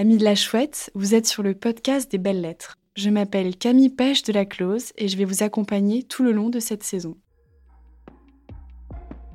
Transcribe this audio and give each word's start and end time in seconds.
Amis 0.00 0.16
de 0.16 0.22
la 0.22 0.36
chouette, 0.36 0.92
vous 0.94 1.16
êtes 1.16 1.26
sur 1.26 1.42
le 1.42 1.54
podcast 1.54 2.08
des 2.08 2.18
belles 2.18 2.40
lettres. 2.40 2.76
Je 2.94 3.10
m'appelle 3.10 3.56
Camille 3.56 3.88
Pêche 3.88 4.22
de 4.22 4.32
la 4.32 4.44
Close 4.44 4.92
et 4.96 5.08
je 5.08 5.16
vais 5.16 5.24
vous 5.24 5.42
accompagner 5.42 6.04
tout 6.04 6.22
le 6.22 6.30
long 6.30 6.50
de 6.50 6.60
cette 6.60 6.84
saison. 6.84 7.16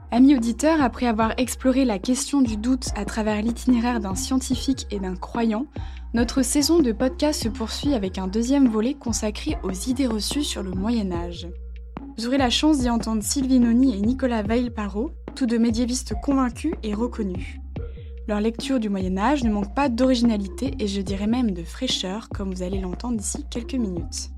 Amis 0.09 0.37
auditeurs, 0.37 0.81
après 0.81 1.05
avoir 1.05 1.33
exploré 1.35 1.83
la 1.83 1.99
question 1.99 2.41
du 2.41 2.55
doute 2.55 2.91
à 2.95 3.03
travers 3.03 3.41
l'itinéraire 3.41 3.99
d'un 3.99 4.15
scientifique 4.15 4.87
et 4.89 4.99
d'un 4.99 5.17
croyant, 5.17 5.65
notre 6.13 6.43
saison 6.43 6.79
de 6.79 6.93
podcast 6.93 7.43
se 7.43 7.49
poursuit 7.49 7.93
avec 7.93 8.17
un 8.17 8.27
deuxième 8.27 8.69
volet 8.69 8.93
consacré 8.93 9.57
aux 9.63 9.73
idées 9.73 10.07
reçues 10.07 10.45
sur 10.45 10.63
le 10.63 10.71
Moyen 10.71 11.11
Âge. 11.11 11.49
Vous 12.17 12.25
aurez 12.25 12.37
la 12.37 12.49
chance 12.49 12.79
d'y 12.79 12.89
entendre 12.89 13.21
Sylvie 13.21 13.59
Noni 13.59 13.97
et 13.97 14.01
Nicolas 14.01 14.43
Veil-Parot, 14.43 15.11
tous 15.35 15.45
deux 15.45 15.59
médiévistes 15.59 16.13
convaincus 16.21 16.75
et 16.83 16.93
reconnus. 16.93 17.59
Leur 18.25 18.39
lecture 18.39 18.79
du 18.79 18.87
Moyen 18.87 19.17
Âge 19.17 19.43
ne 19.43 19.51
manque 19.51 19.75
pas 19.75 19.89
d'originalité 19.89 20.75
et 20.79 20.87
je 20.87 21.01
dirais 21.01 21.27
même 21.27 21.51
de 21.51 21.63
fraîcheur, 21.63 22.29
comme 22.29 22.53
vous 22.53 22.63
allez 22.63 22.79
l'entendre 22.79 23.17
d'ici 23.17 23.43
quelques 23.49 23.73
minutes. 23.73 24.29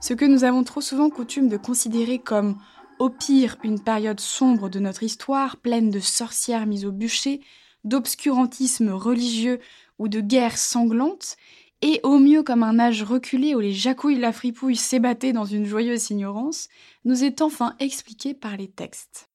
Ce 0.00 0.14
que 0.14 0.24
nous 0.24 0.44
avons 0.44 0.64
trop 0.64 0.80
souvent 0.80 1.10
coutume 1.10 1.48
de 1.48 1.58
considérer 1.58 2.18
comme 2.18 2.56
au 2.98 3.10
pire 3.10 3.58
une 3.64 3.80
période 3.80 4.18
sombre 4.18 4.70
de 4.70 4.78
notre 4.78 5.02
histoire, 5.02 5.58
pleine 5.58 5.90
de 5.90 6.00
sorcières 6.00 6.64
mises 6.64 6.86
au 6.86 6.90
bûcher, 6.90 7.40
d'obscurantisme 7.84 8.90
religieux 8.90 9.60
ou 9.98 10.08
de 10.08 10.20
guerres 10.20 10.56
sanglantes, 10.56 11.36
et 11.82 12.00
au 12.04 12.18
mieux 12.18 12.42
comme 12.42 12.62
un 12.62 12.78
âge 12.78 13.02
reculé 13.02 13.54
où 13.54 13.60
les 13.60 13.74
jacouilles 13.74 14.18
la 14.18 14.32
fripouille 14.32 14.74
s'ébattaient 14.74 15.34
dans 15.34 15.44
une 15.44 15.66
joyeuse 15.66 16.10
ignorance, 16.10 16.68
nous 17.04 17.24
est 17.24 17.42
enfin 17.42 17.76
expliqué 17.78 18.32
par 18.32 18.56
les 18.56 18.68
textes. 18.68 19.27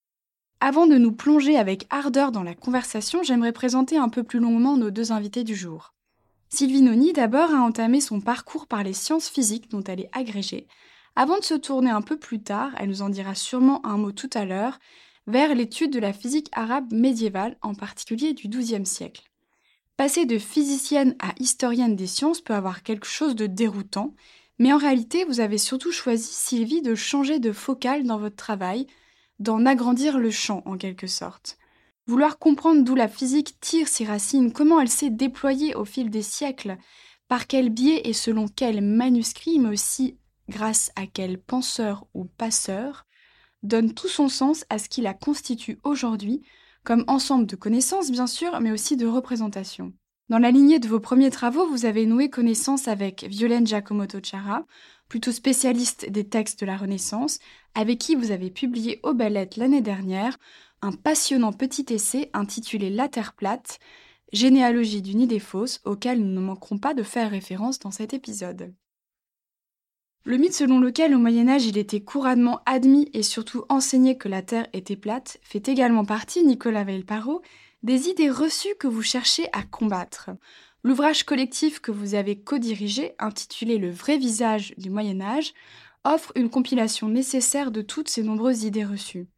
Avant 0.65 0.87
de 0.87 0.95
nous 0.95 1.11
plonger 1.11 1.57
avec 1.57 1.87
ardeur 1.89 2.31
dans 2.31 2.41
la 2.41 2.55
conversation, 2.55 3.21
j'aimerais 3.21 3.51
présenter 3.51 3.97
un 3.97 4.07
peu 4.07 4.23
plus 4.23 4.39
longuement 4.39 4.77
nos 4.77 4.91
deux 4.91 5.11
invités 5.11 5.43
du 5.43 5.57
jour. 5.57 5.93
Sylvie 6.47 6.81
Noni 6.81 7.11
d'abord 7.11 7.53
a 7.53 7.59
entamé 7.59 7.99
son 7.99 8.21
parcours 8.21 8.65
par 8.67 8.81
les 8.81 8.93
sciences 8.93 9.27
physiques 9.27 9.69
dont 9.69 9.83
elle 9.83 9.99
est 9.99 10.09
agrégée, 10.13 10.67
avant 11.17 11.37
de 11.37 11.43
se 11.43 11.55
tourner 11.55 11.89
un 11.89 12.01
peu 12.01 12.17
plus 12.17 12.41
tard, 12.41 12.71
elle 12.77 12.87
nous 12.87 13.01
en 13.01 13.09
dira 13.09 13.35
sûrement 13.35 13.85
un 13.85 13.97
mot 13.97 14.13
tout 14.13 14.29
à 14.35 14.45
l'heure, 14.45 14.79
vers 15.27 15.53
l'étude 15.53 15.91
de 15.91 15.99
la 15.99 16.13
physique 16.13 16.47
arabe 16.53 16.93
médiévale, 16.93 17.57
en 17.61 17.75
particulier 17.75 18.31
du 18.31 18.47
XIIe 18.47 18.85
siècle. 18.85 19.23
Passer 19.97 20.25
de 20.25 20.37
physicienne 20.37 21.17
à 21.19 21.33
historienne 21.41 21.97
des 21.97 22.07
sciences 22.07 22.39
peut 22.39 22.55
avoir 22.55 22.83
quelque 22.83 23.05
chose 23.05 23.35
de 23.35 23.47
déroutant, 23.47 24.15
mais 24.59 24.71
en 24.71 24.77
réalité, 24.77 25.25
vous 25.25 25.41
avez 25.41 25.57
surtout 25.57 25.91
choisi, 25.91 26.31
Sylvie, 26.31 26.81
de 26.81 26.95
changer 26.95 27.39
de 27.39 27.51
focale 27.51 28.05
dans 28.05 28.17
votre 28.17 28.37
travail, 28.37 28.87
d'en 29.43 29.65
agrandir 29.65 30.17
le 30.17 30.31
champ 30.31 30.63
en 30.65 30.77
quelque 30.77 31.05
sorte. 31.05 31.57
Vouloir 32.07 32.39
comprendre 32.39 32.83
d'où 32.83 32.95
la 32.95 33.07
physique 33.07 33.59
tire 33.59 33.87
ses 33.87 34.05
racines, 34.05 34.51
comment 34.51 34.79
elle 34.79 34.89
s'est 34.89 35.09
déployée 35.09 35.75
au 35.75 35.85
fil 35.85 36.09
des 36.09 36.21
siècles, 36.21 36.77
par 37.27 37.45
quel 37.45 37.69
biais 37.69 38.01
et 38.05 38.13
selon 38.13 38.47
quel 38.47 38.81
manuscrit, 38.81 39.59
mais 39.59 39.69
aussi 39.69 40.17
grâce 40.49 40.91
à 40.95 41.07
quel 41.07 41.39
penseur 41.39 42.05
ou 42.13 42.25
passeur, 42.25 43.05
donne 43.63 43.93
tout 43.93 44.07
son 44.07 44.29
sens 44.29 44.65
à 44.69 44.79
ce 44.79 44.89
qui 44.89 45.01
la 45.01 45.13
constitue 45.13 45.79
aujourd'hui, 45.83 46.41
comme 46.83 47.03
ensemble 47.07 47.45
de 47.45 47.55
connaissances 47.55 48.11
bien 48.11 48.27
sûr, 48.27 48.59
mais 48.59 48.71
aussi 48.71 48.97
de 48.97 49.05
représentations. 49.05 49.93
Dans 50.29 50.39
la 50.39 50.51
lignée 50.51 50.79
de 50.79 50.87
vos 50.87 50.99
premiers 50.99 51.31
travaux, 51.31 51.67
vous 51.67 51.85
avez 51.85 52.05
noué 52.05 52.29
connaissance 52.29 52.87
avec 52.87 53.25
Violaine 53.25 53.67
Giacomoto 53.67 54.19
Chara, 54.23 54.65
plutôt 55.13 55.31
spécialiste 55.31 56.09
des 56.09 56.23
textes 56.23 56.59
de 56.59 56.65
la 56.65 56.75
Renaissance, 56.75 57.37
avec 57.75 57.99
qui 57.99 58.15
vous 58.15 58.31
avez 58.31 58.49
publié 58.49 58.99
au 59.03 59.13
Bellette 59.13 59.57
l'année 59.57 59.83
dernière 59.83 60.39
un 60.81 60.91
passionnant 60.91 61.53
petit 61.53 61.85
essai 61.93 62.31
intitulé 62.33 62.89
La 62.89 63.07
Terre 63.09 63.33
plate, 63.33 63.77
généalogie 64.31 65.03
d'une 65.03 65.21
idée 65.21 65.37
fausse, 65.37 65.81
auquel 65.85 66.19
nous 66.19 66.33
ne 66.33 66.39
manquerons 66.39 66.79
pas 66.79 66.95
de 66.95 67.03
faire 67.03 67.29
référence 67.29 67.77
dans 67.77 67.91
cet 67.91 68.15
épisode. 68.15 68.73
Le 70.25 70.37
mythe 70.37 70.55
selon 70.55 70.79
lequel 70.79 71.13
au 71.13 71.19
Moyen 71.19 71.47
Âge 71.47 71.67
il 71.67 71.77
était 71.77 72.01
couramment 72.01 72.61
admis 72.65 73.07
et 73.13 73.21
surtout 73.21 73.65
enseigné 73.69 74.17
que 74.17 74.29
la 74.29 74.41
Terre 74.41 74.67
était 74.73 74.95
plate 74.95 75.37
fait 75.43 75.67
également 75.67 76.05
partie, 76.05 76.43
Nicolas 76.43 76.85
Veil-Parot, 76.85 77.43
des 77.83 78.07
idées 78.09 78.31
reçues 78.31 78.73
que 78.79 78.87
vous 78.87 79.03
cherchez 79.03 79.47
à 79.53 79.61
combattre. 79.61 80.31
L'ouvrage 80.85 81.23
collectif 81.23 81.79
que 81.79 81.91
vous 81.91 82.13
avez 82.13 82.37
co-dirigé, 82.37 83.15
intitulé 83.17 83.77
Le 83.77 83.89
vrai 83.89 84.17
visage 84.17 84.73
du 84.77 84.89
Moyen 84.89 85.21
Âge, 85.21 85.53
offre 86.03 86.33
une 86.35 86.49
compilation 86.49 87.07
nécessaire 87.07 87.71
de 87.71 87.81
toutes 87.81 88.09
ces 88.09 88.21
nombreuses 88.21 88.63
idées 88.63 88.83
reçues. 88.83 89.29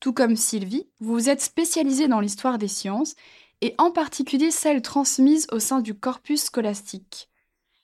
Tout 0.00 0.12
comme 0.12 0.36
Sylvie, 0.36 0.86
vous 1.00 1.14
vous 1.14 1.28
êtes 1.30 1.40
spécialisée 1.40 2.06
dans 2.06 2.20
l'histoire 2.20 2.58
des 2.58 2.68
sciences, 2.68 3.14
et 3.62 3.74
en 3.78 3.90
particulier 3.90 4.50
celles 4.50 4.82
transmises 4.82 5.46
au 5.52 5.58
sein 5.58 5.80
du 5.80 5.94
corpus 5.94 6.44
scolastique. 6.44 7.30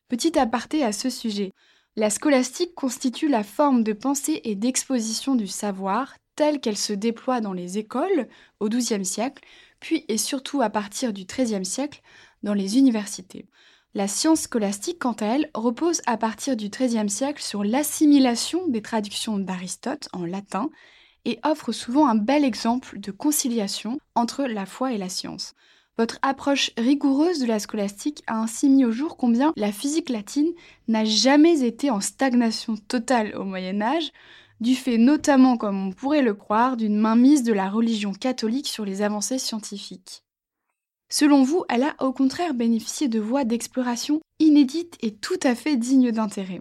Petit 0.08 0.38
aparté 0.38 0.84
à 0.84 0.92
ce 0.92 1.08
sujet, 1.08 1.52
la 1.96 2.10
scolastique 2.10 2.74
constitue 2.74 3.28
la 3.28 3.42
forme 3.42 3.82
de 3.82 3.94
pensée 3.94 4.42
et 4.44 4.54
d'exposition 4.54 5.34
du 5.34 5.46
savoir 5.46 6.14
telle 6.34 6.60
qu'elle 6.60 6.76
se 6.76 6.92
déploie 6.92 7.40
dans 7.40 7.54
les 7.54 7.78
écoles 7.78 8.28
au 8.60 8.68
XIIe 8.68 9.04
siècle, 9.04 9.42
puis 9.80 10.04
et 10.08 10.18
surtout 10.18 10.60
à 10.60 10.68
partir 10.68 11.14
du 11.14 11.24
XIIIe 11.24 11.64
siècle 11.64 12.02
dans 12.46 12.54
les 12.54 12.78
universités. 12.78 13.44
La 13.92 14.06
science 14.06 14.42
scolastique, 14.42 15.00
quant 15.00 15.16
à 15.20 15.26
elle, 15.26 15.50
repose 15.52 16.00
à 16.06 16.16
partir 16.16 16.56
du 16.56 16.68
XIIIe 16.68 17.10
siècle 17.10 17.42
sur 17.42 17.64
l'assimilation 17.64 18.68
des 18.68 18.82
traductions 18.82 19.38
d'Aristote 19.38 20.08
en 20.12 20.24
latin 20.24 20.70
et 21.24 21.40
offre 21.44 21.72
souvent 21.72 22.06
un 22.06 22.14
bel 22.14 22.44
exemple 22.44 23.00
de 23.00 23.10
conciliation 23.10 23.98
entre 24.14 24.44
la 24.44 24.64
foi 24.64 24.92
et 24.92 24.98
la 24.98 25.08
science. 25.08 25.54
Votre 25.98 26.18
approche 26.22 26.70
rigoureuse 26.76 27.40
de 27.40 27.46
la 27.46 27.58
scolastique 27.58 28.22
a 28.28 28.38
ainsi 28.38 28.68
mis 28.68 28.84
au 28.84 28.92
jour 28.92 29.16
combien 29.16 29.52
la 29.56 29.72
physique 29.72 30.10
latine 30.10 30.52
n'a 30.86 31.04
jamais 31.04 31.64
été 31.64 31.90
en 31.90 32.00
stagnation 32.00 32.76
totale 32.76 33.34
au 33.34 33.44
Moyen 33.44 33.80
Âge, 33.82 34.12
du 34.60 34.76
fait 34.76 34.98
notamment, 34.98 35.56
comme 35.56 35.88
on 35.88 35.92
pourrait 35.92 36.22
le 36.22 36.34
croire, 36.34 36.76
d'une 36.76 36.98
mainmise 36.98 37.42
de 37.42 37.52
la 37.52 37.68
religion 37.68 38.12
catholique 38.12 38.68
sur 38.68 38.84
les 38.84 39.02
avancées 39.02 39.38
scientifiques. 39.38 40.25
Selon 41.08 41.44
vous, 41.44 41.64
elle 41.68 41.84
a 41.84 41.94
au 42.00 42.12
contraire 42.12 42.54
bénéficié 42.54 43.08
de 43.08 43.20
voies 43.20 43.44
d'exploration 43.44 44.20
inédites 44.38 44.96
et 45.00 45.14
tout 45.14 45.38
à 45.42 45.54
fait 45.54 45.76
dignes 45.76 46.10
d'intérêt. 46.10 46.60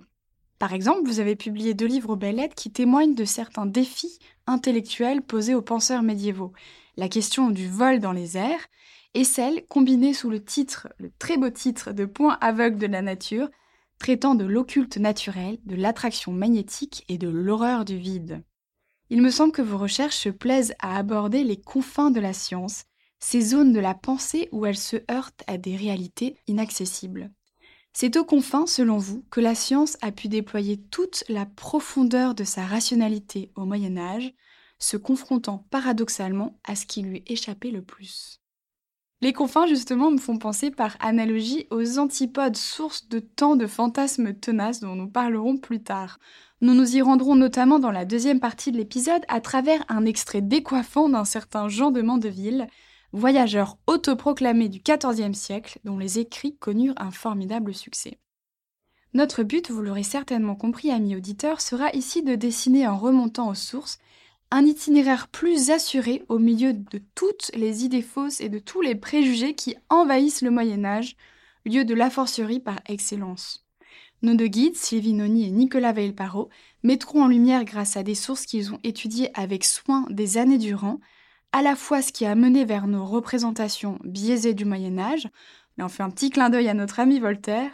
Par 0.59 0.73
exemple, 0.73 1.07
vous 1.07 1.19
avez 1.19 1.35
publié 1.35 1.73
deux 1.73 1.88
livres 1.88 2.11
aux 2.11 2.16
belles 2.16 2.50
qui 2.56 2.72
témoignent 2.72 3.16
de 3.16 3.25
certains 3.25 3.66
défis 3.66 4.19
intellectuels 4.47 5.22
posés 5.22 5.56
aux 5.56 5.61
penseurs 5.61 6.03
médiévaux. 6.03 6.53
La 6.95 7.09
question 7.09 7.50
du 7.50 7.67
vol 7.67 8.00
dans 8.00 8.13
les 8.13 8.38
airs 8.38 8.67
et 9.16 9.23
celle 9.23 9.66
combinée 9.67 10.13
sous 10.13 10.29
le 10.29 10.44
titre, 10.44 10.89
le 10.97 11.12
très 11.19 11.38
beau 11.38 11.50
titre 11.50 11.91
de 11.91 12.06
Point 12.06 12.38
aveugle 12.41 12.77
de 12.77 12.88
la 12.88 13.01
nature, 13.01 13.50
traitant 13.97 14.35
de 14.35 14.45
l'occulte 14.45 14.97
naturel, 14.97 15.57
de 15.66 15.75
l'attraction 15.75 16.31
magnétique 16.31 17.06
et 17.09 17.17
de 17.17 17.29
l'horreur 17.29 17.85
du 17.85 17.97
vide. 17.97 18.44
Il 19.09 19.22
me 19.22 19.29
semble 19.29 19.53
que 19.53 19.62
vos 19.62 19.77
recherches 19.77 20.17
se 20.17 20.29
plaisent 20.29 20.73
à 20.79 20.97
aborder 20.97 21.44
les 21.44 21.59
confins 21.59 22.12
de 22.12 22.19
la 22.19 22.33
science, 22.33 22.85
ces 23.20 23.42
zones 23.42 23.74
de 23.74 23.80
la 23.80 23.94
pensée 23.94 24.50
où 24.52 24.66
elle 24.66 24.78
se 24.78 24.98
heurte 25.09 25.44
à 25.48 25.58
des 25.58 25.76
réalités 25.76 26.38
inaccessibles. 26.48 27.31
C'est 27.94 28.18
aux 28.18 28.26
confins, 28.26 28.68
selon 28.68 28.98
vous, 28.98 29.24
que 29.31 29.40
la 29.40 29.56
science 29.56 29.98
a 30.02 30.12
pu 30.12 30.28
déployer 30.28 30.78
toute 30.78 31.24
la 31.30 31.46
profondeur 31.46 32.36
de 32.36 32.44
sa 32.44 32.66
rationalité 32.66 33.52
au 33.56 33.66
Moyen 33.66 33.98
Âge, 33.98 34.34
se 34.80 34.98
confrontant 34.98 35.66
paradoxalement 35.70 36.59
à 36.66 36.75
ce 36.75 36.86
qui 36.86 37.02
lui 37.02 37.24
échappait 37.25 37.72
le 37.72 37.81
plus. 37.81 38.42
Les 39.22 39.31
confins, 39.31 39.66
justement, 39.66 40.12
me 40.12 40.18
font 40.18 40.38
penser 40.38 40.72
par 40.72 40.98
analogie 41.00 41.68
aux 41.72 41.98
antipodes, 42.00 42.58
sources 42.58 43.08
de 43.08 43.20
tant 43.20 43.56
de 43.56 43.66
fantasmes 43.66 44.34
tenaces 44.34 44.81
dont 44.81 44.95
nous 44.95 45.07
parlerons 45.07 45.57
plus 45.57 45.81
tard. 45.81 46.19
Nous 46.62 46.74
nous 46.74 46.98
y 46.98 47.01
rendrons 47.01 47.36
notamment 47.36 47.80
dans 47.80 47.92
la 47.92 48.06
deuxième 48.06 48.42
partie 48.42 48.74
de 48.74 48.78
l'épisode 48.78 49.24
à 49.30 49.39
travers 49.39 49.86
un 49.88 50.06
extrait 50.06 50.42
décoiffant 50.42 51.07
d'un 51.07 51.25
certain 51.25 51.69
Jean 51.69 51.92
de 51.92 52.01
Mandeville, 52.01 52.68
voyageur 53.15 53.77
autoproclamé 53.88 54.69
du 54.69 54.79
XIVe 54.79 55.33
siècle 55.33 55.79
dont 55.83 55.97
les 55.97 56.19
écrits 56.19 56.57
connurent 56.57 56.95
un 56.97 57.12
formidable 57.12 57.73
succès. 57.73 58.19
Notre 59.13 59.44
but, 59.44 59.71
vous 59.71 59.81
l'aurez 59.81 60.03
certainement 60.03 60.56
compris, 60.56 60.91
amis 60.91 61.15
auditeurs, 61.15 61.62
sera 61.62 61.89
ici 61.91 62.21
de 62.21 62.35
dessiner 62.35 62.88
en 62.88 62.97
remontant 62.97 63.50
aux 63.50 63.56
sources 63.56 63.97
un 64.51 64.65
itinéraire 64.65 65.29
plus 65.29 65.71
assuré 65.71 66.23
au 66.27 66.38
milieu 66.38 66.73
de 66.73 67.01
toutes 67.15 67.50
les 67.56 67.85
idées 67.85 68.01
fausses 68.01 68.41
et 68.41 68.50
de 68.50 68.59
tous 68.59 68.81
les 68.81 68.95
préjugés 68.95 69.56
qui 69.56 69.75
envahissent 69.89 70.41
le 70.41 70.51
Moyen 70.51 70.83
Âge, 70.83 71.15
lieu 71.65 71.85
de 71.85 71.94
la 71.94 72.09
forcerie 72.09 72.59
par 72.59 72.79
excellence. 72.88 73.65
Nos 74.21 74.35
deux 74.35 74.47
guides, 74.47 74.75
Sylvie 74.75 75.13
Noni 75.13 75.47
et 75.47 75.51
Nicolas 75.51 75.94
Veilparo, 75.94 76.50
mettront 76.83 77.23
en 77.23 77.27
lumière 77.27 77.63
grâce 77.63 77.95
à 77.95 78.03
des 78.03 78.15
sources 78.15 78.45
qu'ils 78.45 78.73
ont 78.73 78.79
étudiées 78.83 79.29
avec 79.33 79.63
soin 79.63 80.06
des 80.09 80.38
années 80.38 80.57
durant, 80.57 81.00
à 81.56 81.62
la 81.62 81.78
fois 81.78 82.02
ce 82.02 82.12
qui 82.12 82.25
a 82.25 82.36
mené 82.36 82.66
vers 82.66 82.86
nos 82.86 83.06
représentations 83.06 83.98
biaisées 84.04 84.54
du 84.54 84.66
Moyen 84.66 85.00
Âge, 85.00 85.30
là 85.78 85.86
on 85.86 85.88
fait 85.88 86.04
un 86.04 86.10
petit 86.10 86.30
clin 86.30 86.50
d'œil 86.50 86.68
à 86.68 86.74
notre 86.74 87.00
ami 87.00 87.18
Voltaire, 87.18 87.72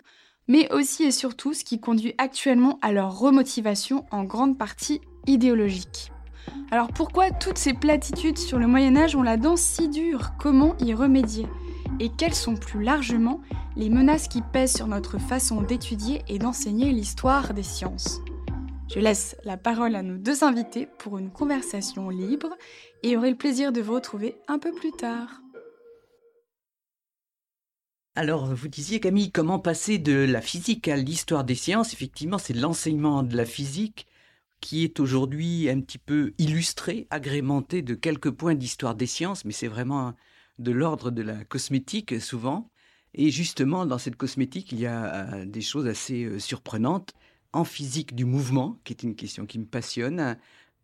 mais 0.48 0.72
aussi 0.72 1.06
et 1.06 1.12
surtout 1.12 1.56
ce 1.56 1.64
qui 1.64 1.80
conduit 1.80 2.14
actuellement 2.20 2.78
à 2.84 2.92
leur 2.92 3.18
remotivation 3.18 4.06
en 4.12 4.24
grande 4.24 4.56
partie 4.56 5.02
idéologique. 5.26 6.12
Alors 6.70 6.90
pourquoi 6.90 7.32
toutes 7.32 7.58
ces 7.58 7.74
platitudes 7.74 8.38
sur 8.38 8.60
le 8.60 8.68
Moyen 8.68 8.96
Âge 8.96 9.16
ont 9.16 9.24
la 9.24 9.38
dent 9.38 9.56
si 9.56 9.90
dure? 9.90 10.34
Comment 10.38 10.76
y 10.78 10.94
remédier? 10.94 11.48
Et 12.00 12.10
quelles 12.10 12.36
sont 12.36 12.58
plus 12.58 12.84
largement 12.84 13.42
les 13.76 13.90
menaces 13.90 14.28
qui 14.28 14.44
pèsent 14.44 14.76
sur 14.76 14.86
notre 14.86 15.18
façon 15.18 15.64
d'étudier 15.64 16.22
et 16.28 16.38
d'enseigner 16.38 16.92
l'histoire 16.92 17.56
des 17.56 17.64
sciences? 17.64 18.22
Je 18.94 19.00
laisse 19.00 19.38
la 19.46 19.56
parole 19.56 19.96
à 19.96 20.04
nos 20.04 20.18
deux 20.18 20.44
invités 20.44 20.86
pour 20.86 21.18
une 21.18 21.32
conversation 21.32 22.10
libre 22.10 22.50
et 23.04 23.16
aurai 23.16 23.30
le 23.30 23.38
plaisir 23.38 23.72
de 23.72 23.80
vous 23.80 23.94
retrouver 23.94 24.36
un 24.50 24.60
peu 24.60 24.74
plus 24.74 24.92
tard. 24.92 25.42
Alors, 28.16 28.54
vous 28.54 28.68
disiez, 28.68 29.00
Camille, 29.00 29.32
comment 29.32 29.60
passer 29.60 29.98
de 29.98 30.12
la 30.12 30.42
physique 30.42 30.90
à 30.90 30.98
l'histoire 30.98 31.46
des 31.46 31.56
sciences? 31.56 31.94
Effectivement, 31.94 32.38
c'est 32.38 32.54
l'enseignement 32.54 33.24
de 33.24 33.38
la 33.38 33.46
physique 33.46 34.08
qui 34.60 34.84
est 34.84 35.00
aujourd'hui 35.00 35.70
un 35.70 35.80
petit 35.80 35.98
peu 35.98 36.34
illustré, 36.38 37.08
agrémenté 37.12 37.82
de 37.82 37.96
quelques 37.96 38.32
points 38.32 38.56
d'histoire 38.56 38.96
des 38.96 39.08
sciences, 39.08 39.46
mais 39.46 39.54
c'est 39.54 39.70
vraiment 39.70 40.14
de 40.60 40.72
l'ordre 40.72 41.12
de 41.12 41.22
la 41.22 41.46
cosmétique 41.46 42.20
souvent. 42.20 42.70
Et 43.14 43.30
justement, 43.30 43.86
dans 43.86 43.98
cette 43.98 44.18
cosmétique, 44.18 44.74
il 44.74 44.82
y 44.82 44.86
a 44.86 45.34
euh, 45.34 45.46
des 45.46 45.62
choses 45.62 45.88
assez 45.88 46.26
euh, 46.26 46.40
surprenantes. 46.40 47.14
En 47.54 47.64
physique 47.64 48.16
du 48.16 48.26
mouvement, 48.26 48.80
qui 48.84 48.94
est 48.94 49.04
une 49.04 49.16
question 49.16 49.46
qui 49.46 49.60
me 49.60 49.66
passionne, 49.66 50.38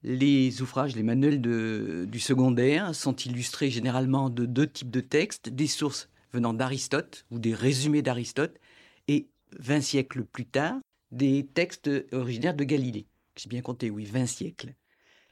les 0.03 0.61
ouvrages, 0.61 0.95
les 0.95 1.03
manuels 1.03 1.41
du 1.41 2.19
secondaire 2.19 2.93
sont 2.93 3.15
illustrés 3.15 3.69
généralement 3.69 4.29
de 4.29 4.45
deux 4.45 4.67
types 4.67 4.91
de 4.91 5.01
textes, 5.01 5.49
des 5.49 5.67
sources 5.67 6.09
venant 6.33 6.53
d'Aristote 6.53 7.25
ou 7.31 7.39
des 7.39 7.53
résumés 7.53 8.01
d'Aristote, 8.01 8.59
et 9.07 9.27
20 9.59 9.81
siècles 9.81 10.25
plus 10.25 10.45
tard, 10.45 10.75
des 11.11 11.47
textes 11.53 11.89
originaires 12.11 12.53
de 12.55 12.63
Galilée. 12.63 13.07
J'ai 13.37 13.49
bien 13.49 13.61
compté, 13.61 13.89
oui, 13.89 14.05
20 14.05 14.25
siècles. 14.25 14.73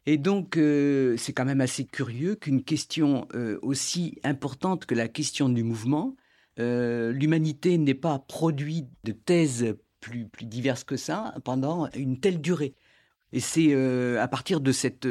Et 0.06 0.18
donc, 0.18 0.58
euh, 0.58 1.18
c'est 1.18 1.34
quand 1.34 1.46
même 1.46 1.62
assez 1.62 1.86
curieux 1.86 2.36
qu'une 2.36 2.64
question 2.64 3.28
euh, 3.34 3.58
aussi 3.62 4.20
importante 4.24 4.86
que 4.86 4.94
la 4.94 5.08
question 5.08 5.50
du 5.50 5.64
mouvement, 5.64 6.16
euh, 6.60 7.12
l'humanité 7.12 7.78
n'ait 7.78 7.96
pas 7.96 8.20
produit 8.20 8.86
de 9.04 9.12
thèses 9.12 9.76
plus, 10.12 10.46
diverses 10.46 10.84
que 10.84 10.98
ça 10.98 11.34
pendant 11.44 11.90
une 11.92 12.20
telle 12.20 12.42
durée. 12.42 12.74
Et 13.34 13.40
c'est 13.40 13.74
à 14.18 14.28
partir 14.28 14.62
de 14.62 14.72
cet 14.72 15.08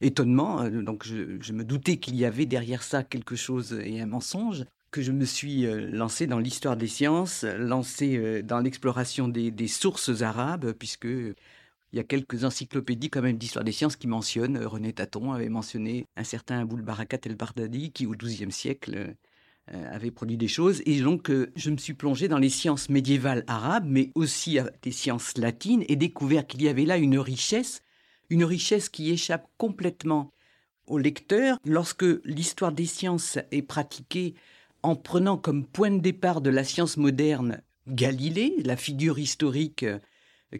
étonnement, 0.00 0.68
donc 0.70 1.04
je, 1.04 1.52
me 1.52 1.64
doutais 1.64 1.98
qu'il 1.98 2.16
y 2.16 2.24
avait 2.24 2.46
derrière 2.46 2.82
ça 2.82 3.02
quelque 3.02 3.36
chose 3.36 3.78
et 3.84 4.00
un 4.00 4.06
mensonge, 4.06 4.64
que 4.96 5.02
je 5.02 5.12
me 5.12 5.26
suis 5.26 5.66
euh, 5.66 5.90
lancé 5.90 6.26
dans 6.26 6.38
l'histoire 6.38 6.76
des 6.76 6.86
sciences, 6.86 7.44
lancé 7.44 8.16
euh, 8.16 8.42
dans 8.42 8.60
l'exploration 8.60 9.28
des, 9.28 9.68
sources 9.68 10.22
arabes, 10.22 10.72
puisque 10.72 11.04
il 11.04 11.34
y 11.92 11.98
a 11.98 12.02
quelques 12.02 12.44
encyclopédies 12.44 13.10
quand 13.10 13.20
même 13.20 13.36
d'histoire 13.36 13.62
des 13.62 13.72
sciences 13.72 13.96
qui 13.96 14.06
mentionnent, 14.06 14.56
euh, 14.56 14.66
René 14.66 14.94
Taton 14.94 15.32
avait 15.32 15.50
mentionné 15.50 16.06
un 16.16 16.24
certain 16.24 16.60
Aboul 16.60 16.80
Barakat 16.80 17.18
el-Bardadi 17.26 17.92
qui 17.92 18.06
au 18.06 18.12
XIIe 18.12 18.52
siècle 18.52 19.14
avait 19.68 20.10
produit 20.10 20.36
des 20.36 20.48
choses. 20.48 20.80
Et 20.86 21.00
donc 21.00 21.30
je 21.56 21.70
me 21.70 21.76
suis 21.76 21.94
plongé 21.94 22.28
dans 22.28 22.38
les 22.38 22.50
sciences 22.50 22.88
médiévales 22.88 23.44
arabes, 23.48 23.86
mais 23.88 24.10
aussi 24.14 24.58
des 24.82 24.92
sciences 24.92 25.36
latines, 25.36 25.84
et 25.88 25.96
découvert 25.96 26.46
qu'il 26.46 26.62
y 26.62 26.68
avait 26.68 26.84
là 26.84 26.96
une 26.96 27.18
richesse, 27.18 27.82
une 28.30 28.44
richesse 28.44 28.88
qui 28.88 29.10
échappe 29.10 29.48
complètement 29.58 30.32
au 30.86 30.98
lecteur 30.98 31.58
lorsque 31.64 32.06
l'histoire 32.24 32.72
des 32.72 32.86
sciences 32.86 33.38
est 33.50 33.62
pratiquée 33.62 34.34
en 34.82 34.94
prenant 34.94 35.36
comme 35.36 35.66
point 35.66 35.90
de 35.90 36.00
départ 36.00 36.40
de 36.40 36.50
la 36.50 36.64
science 36.64 36.96
moderne 36.96 37.60
Galilée, 37.88 38.54
la 38.64 38.76
figure 38.76 39.18
historique 39.18 39.84
euh, 39.84 39.98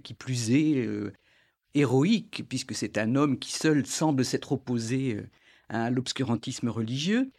qui 0.02 0.14
plus 0.14 0.50
est 0.50 0.76
euh, 0.76 1.12
héroïque, 1.74 2.44
puisque 2.48 2.74
c'est 2.74 2.98
un 2.98 3.16
homme 3.16 3.38
qui 3.38 3.52
seul 3.52 3.86
semble 3.86 4.24
s'être 4.24 4.52
opposé 4.52 5.14
euh, 5.14 5.28
à 5.68 5.90
l'obscurantisme 5.90 6.68
religieux. 6.68 7.30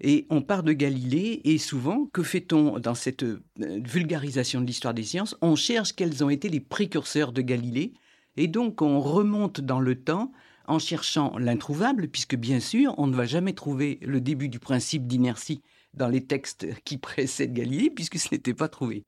Et 0.00 0.26
on 0.28 0.42
part 0.42 0.62
de 0.62 0.72
Galilée, 0.72 1.40
et 1.44 1.58
souvent, 1.58 2.06
que 2.06 2.22
fait-on 2.22 2.78
dans 2.78 2.94
cette 2.94 3.24
vulgarisation 3.56 4.60
de 4.60 4.66
l'histoire 4.66 4.92
des 4.92 5.04
sciences? 5.04 5.36
On 5.40 5.56
cherche 5.56 5.94
quels 5.94 6.22
ont 6.22 6.30
été 6.30 6.48
les 6.48 6.60
précurseurs 6.60 7.32
de 7.32 7.40
Galilée, 7.40 7.94
et 8.36 8.48
donc 8.48 8.82
on 8.82 9.00
remonte 9.00 9.60
dans 9.60 9.80
le 9.80 9.94
temps 9.94 10.32
en 10.66 10.78
cherchant 10.78 11.38
l'introuvable, 11.38 12.08
puisque 12.08 12.36
bien 12.36 12.60
sûr, 12.60 12.94
on 12.98 13.06
ne 13.06 13.16
va 13.16 13.24
jamais 13.24 13.54
trouver 13.54 13.98
le 14.02 14.20
début 14.20 14.48
du 14.48 14.58
principe 14.58 15.06
d'inertie 15.06 15.62
dans 15.94 16.08
les 16.08 16.24
textes 16.24 16.66
qui 16.84 16.98
précèdent 16.98 17.54
Galilée, 17.54 17.90
puisque 17.90 18.18
ce 18.18 18.28
n'était 18.32 18.54
pas 18.54 18.68
trouvé. 18.68 19.04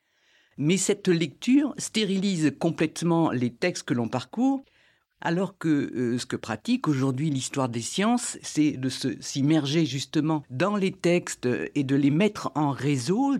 Mais 0.56 0.76
cette 0.76 1.08
lecture 1.08 1.74
stérilise 1.78 2.52
complètement 2.58 3.30
les 3.30 3.54
textes 3.54 3.84
que 3.84 3.94
l'on 3.94 4.08
parcourt, 4.08 4.64
alors 5.20 5.58
que 5.58 5.68
euh, 5.68 6.18
ce 6.18 6.26
que 6.26 6.36
pratique 6.36 6.88
aujourd'hui 6.88 7.30
l'histoire 7.30 7.68
des 7.68 7.80
sciences, 7.80 8.38
c'est 8.42 8.72
de 8.72 8.88
s'immerger 8.88 9.84
justement 9.84 10.44
dans 10.50 10.76
les 10.76 10.92
textes 10.92 11.48
et 11.74 11.84
de 11.84 11.96
les 11.96 12.10
mettre 12.10 12.52
en 12.54 12.70
réseau 12.70 13.34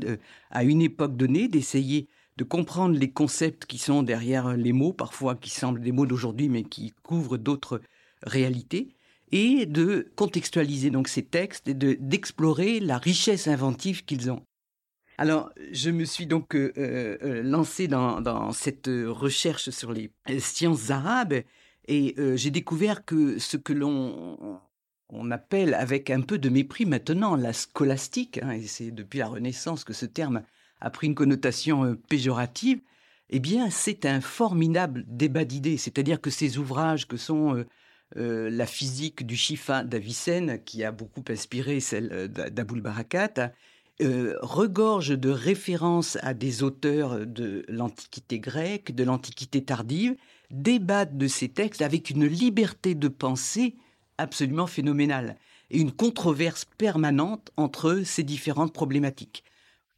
à 0.51 0.65
une 0.65 0.83
époque 0.83 1.17
donnée, 1.17 1.49
d'essayer 1.49 2.09
de 2.37 2.45
comprendre 2.45 2.97
les 2.97 3.11
concepts 3.11 3.67
qui 3.67 3.79
sont 3.79 4.03
derrière 4.03 4.57
les 4.57 4.73
mots, 4.73 4.93
parfois 4.93 5.35
qui 5.35 5.51
semblent 5.51 5.81
des 5.81 5.93
mots 5.93 6.07
d'aujourd'hui, 6.07 6.49
mais 6.49 6.63
qui 6.63 6.95
couvrent 7.03 7.37
d'autres 7.37 7.81
réalités 8.23 8.95
et 9.31 9.67
de 9.67 10.11
contextualiser 10.17 10.91
donc 10.91 11.09
ces 11.09 11.23
textes 11.23 11.69
et 11.69 11.75
d'explorer 11.75 12.81
la 12.81 12.99
richesse 12.99 13.47
inventive 13.47 14.05
qu'ils 14.05 14.31
ont. 14.31 14.43
Alors, 15.19 15.51
je 15.73 15.91
me 15.91 16.05
suis 16.05 16.27
donc 16.27 16.55
euh, 16.55 16.73
euh, 16.77 17.43
lancé 17.43 17.89
dans, 17.89 18.53
cette 18.53 18.89
recherche 18.89 19.71
sur 19.71 19.93
les 19.93 20.11
sciences 20.39 20.91
arabes 20.91 21.43
et 21.89 22.15
euh, 22.19 22.37
j'ai 22.37 22.51
découvert 22.51 23.05
que 23.05 23.39
ce 23.39 23.57
que 23.57 23.73
l'on 23.73 24.61
on 25.11 25.31
appelle 25.31 25.75
avec 25.75 26.11
un 26.11 26.21
peu 26.21 26.39
de 26.39 26.49
mépris 26.49 26.85
maintenant 26.85 27.35
la 27.35 27.53
scolastique, 27.53 28.39
hein, 28.43 28.53
et 28.53 28.67
c'est 28.67 28.91
depuis 28.91 29.19
la 29.19 29.29
Renaissance 29.29 29.83
que 29.83 29.95
ce 29.95 30.07
terme 30.07 30.43
a 30.81 30.91
pris 30.91 31.07
une 31.07 31.15
connotation 31.15 31.97
péjorative, 32.09 32.81
eh 33.31 33.41
bien, 33.41 33.71
c'est 33.71 34.05
un 34.05 34.21
formidable 34.21 35.05
débat 35.09 35.45
d'idées. 35.45 35.79
C'est-à-dire 35.79 36.21
que 36.21 36.31
ces 36.31 36.59
ouvrages 36.59 37.09
que 37.09 37.17
sont 37.17 37.65
euh, 38.17 38.49
la 38.51 38.65
physique 38.65 39.27
du 39.27 39.37
Shifa 39.37 39.85
d'Avicenne, 39.85 40.63
qui 40.65 40.83
a 40.83 40.93
beaucoup 40.93 41.25
inspiré 41.29 41.79
celle 41.81 42.11
euh, 42.13 42.27
d'Aboul 42.27 42.81
Barakat, 42.81 43.53
euh, 44.01 44.35
regorge 44.41 45.11
de 45.11 45.29
références 45.29 46.17
à 46.23 46.33
des 46.33 46.63
auteurs 46.63 47.27
de 47.27 47.67
l'Antiquité 47.69 48.39
grecque, 48.39 48.95
de 48.95 49.05
l'Antiquité 49.05 49.63
tardive, 49.63 50.17
débattent 50.51 51.17
de 51.17 51.27
ces 51.27 51.49
textes 51.49 51.83
avec 51.83 52.11
une 52.11 52.27
liberté 52.27 52.95
de 52.95 53.09
pensée 53.09 53.77
absolument 54.17 54.67
phénoménale 54.67 55.37
et 55.71 55.79
une 55.79 55.93
controverse 55.93 56.65
permanente 56.65 57.51
entre 57.57 58.03
ces 58.05 58.23
différentes 58.23 58.73
problématiques. 58.73 59.45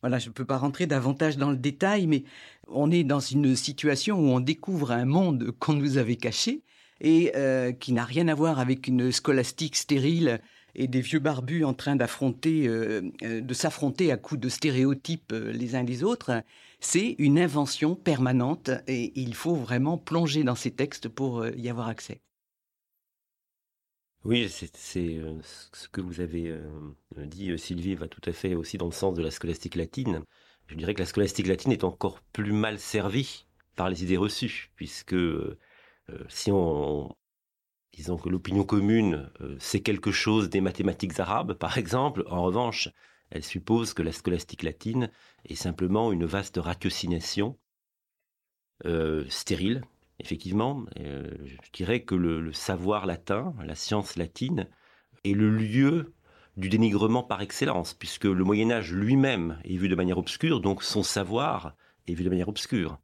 Voilà, 0.02 0.19
je 0.19 0.28
ne 0.28 0.33
peux 0.33 0.45
pas 0.45 0.59
rentrer 0.59 0.87
davantage 0.87 1.37
dans 1.37 1.50
le 1.50 1.57
détail, 1.57 2.07
mais 2.07 2.25
on 2.69 2.90
est 2.90 3.04
dans 3.04 3.21
une 3.21 3.54
situation 3.54 4.19
où 4.19 4.28
on 4.28 4.40
découvre 4.40 4.92
un 4.92 5.04
monde 5.04 5.50
qu'on 5.59 5.75
nous 5.75 5.99
avait 5.99 6.16
caché 6.16 6.62
et 7.00 7.33
euh, 7.37 7.73
qui 7.73 7.92
n'a 7.92 8.04
rien 8.04 8.28
à 8.28 8.35
voir 8.35 8.59
avec 8.59 8.88
une 8.88 9.12
scolastique 9.12 9.76
stérile 9.76 10.40
et 10.74 10.88
des 10.88 11.00
vieux 11.00 11.18
barbus 11.18 11.64
en 11.64 11.74
train 11.74 11.96
d'affronter, 11.96 12.66
euh, 12.66 13.02
euh, 13.22 13.40
de 13.40 13.54
s'affronter 13.54 14.12
à 14.12 14.16
coups 14.16 14.40
de 14.40 14.48
stéréotypes 14.48 15.32
les 15.32 15.74
uns 15.74 15.82
les 15.82 16.02
autres. 16.02 16.42
C'est 16.80 17.16
une 17.18 17.38
invention 17.38 17.94
permanente 17.94 18.70
et 18.86 19.12
il 19.14 19.34
faut 19.34 19.54
vraiment 19.54 19.98
plonger 19.98 20.44
dans 20.44 20.54
ces 20.54 20.70
textes 20.70 21.08
pour 21.08 21.46
y 21.46 21.68
avoir 21.68 21.88
accès. 21.88 22.20
Oui, 24.24 24.48
c'est 24.50 24.70
ce 24.74 25.88
que 25.88 26.00
vous 26.00 26.20
avez 26.20 26.54
dit, 27.16 27.58
Sylvie, 27.58 27.94
va 27.94 28.08
tout 28.08 28.20
à 28.24 28.32
fait 28.32 28.54
aussi 28.54 28.76
dans 28.78 28.86
le 28.86 28.92
sens 28.92 29.14
de 29.14 29.22
la 29.22 29.30
scolastique 29.30 29.76
latine. 29.76 30.22
Je 30.68 30.74
dirais 30.76 30.94
que 30.94 31.00
la 31.00 31.06
scolastique 31.06 31.48
latine 31.48 31.72
est 31.72 31.84
encore 31.84 32.20
plus 32.32 32.52
mal 32.52 32.78
servie 32.78 33.46
par 33.76 33.88
les 33.88 34.04
idées 34.04 34.16
reçues, 34.16 34.70
puisque 34.76 35.14
euh, 35.14 36.24
si 36.28 36.50
on, 36.52 37.14
disons 37.92 38.16
que 38.16 38.28
l'opinion 38.28 38.64
commune 38.64 39.30
euh, 39.40 39.56
sait 39.59 39.80
quelque 39.80 40.11
chose 40.11 40.50
des 40.50 40.61
mathématiques 40.61 41.18
arabes, 41.20 41.54
par 41.54 41.78
exemple, 41.78 42.25
en 42.28 42.42
revanche, 42.42 42.88
elle 43.30 43.44
suppose 43.44 43.94
que 43.94 44.02
la 44.02 44.12
scolastique 44.12 44.62
latine 44.62 45.11
est 45.44 45.54
simplement 45.54 46.12
une 46.12 46.25
vaste 46.25 46.59
ratiocination 46.59 47.59
euh, 48.87 49.25
stérile, 49.28 49.82
effectivement. 50.18 50.85
je 50.97 51.70
dirais 51.73 52.02
que 52.02 52.14
le, 52.14 52.52
savoir 52.52 53.06
latin, 53.06 53.54
la 53.64 53.75
science 53.75 54.16
latine, 54.16 54.68
est 55.25 55.35
le 55.35 55.50
lieu 55.50 56.14
du 56.56 56.68
dénigrement 56.68 57.23
par 57.23 57.40
excellence, 57.40 57.94
puisque 57.94 58.25
le 58.25 58.44
Moyen 58.44 58.70
Âge 58.70 58.92
lui-même 58.92 59.61
est 59.64 59.76
vu 59.76 59.88
de 59.88 59.94
manière 59.94 60.18
obscure, 60.18 60.61
donc 60.61 60.82
son 60.82 61.02
savoir 61.02 61.75
est 62.06 62.14
vu 62.14 62.25
de 62.25 62.28
manière 62.28 62.49
obscure. 62.49 63.00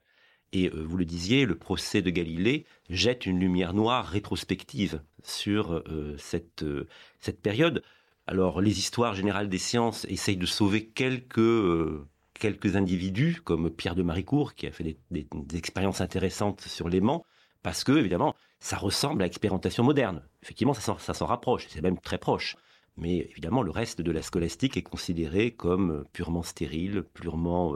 Et 0.53 0.69
euh, 0.69 0.85
vous 0.85 0.97
le 0.97 1.05
disiez, 1.05 1.45
le 1.45 1.57
procès 1.57 2.03
de 2.03 2.11
Galilée 2.11 2.67
jette 2.89 3.27
une 3.27 3.41
lumière 3.41 3.75
noire 3.75 4.07
rétrospective 4.07 5.03
sur 5.23 5.73
euh, 5.73 6.15
cette, 6.19 6.63
euh, 6.63 6.87
cette 7.21 7.41
période. 7.41 7.83
Alors, 8.27 8.61
les 8.61 8.79
histoires 8.79 9.15
générales 9.15 9.49
des 9.49 9.59
sciences 9.59 10.05
essayent 10.09 10.37
de 10.37 10.47
sauver 10.47 10.87
quelques, 10.87 12.01
quelques 12.35 12.77
individus, 12.77 13.41
comme 13.43 13.71
Pierre 13.71 13.95
de 13.95 14.03
Maricourt, 14.03 14.55
qui 14.55 14.67
a 14.67 14.73
fait 14.73 14.97
des, 15.11 15.27
expériences 15.55 16.01
intéressantes 16.01 16.61
sur 16.63 16.89
l'aimant, 16.89 17.25
parce 17.63 17.85
que, 17.85 17.93
évidemment, 17.93 18.35
ça 18.59 18.77
ressemble 18.77 19.23
à 19.23 19.27
l'expérimentation 19.27 19.85
moderne. 19.85 20.23
Effectivement, 20.43 20.75
ça 20.75 21.15
s'en 21.15 21.27
rapproche, 21.27 21.67
c'est 21.69 21.83
même 21.83 21.99
très 22.01 22.19
proche. 22.19 22.57
Mais 22.97 23.29
évidemment, 23.31 23.63
le 23.63 23.71
reste 23.71 24.01
de 24.01 24.11
la 24.11 24.23
scolastique 24.23 24.77
est 24.77 24.83
considéré 24.83 25.53
comme 25.53 26.05
purement 26.13 26.43
stérile, 26.43 27.05
purement 27.15 27.75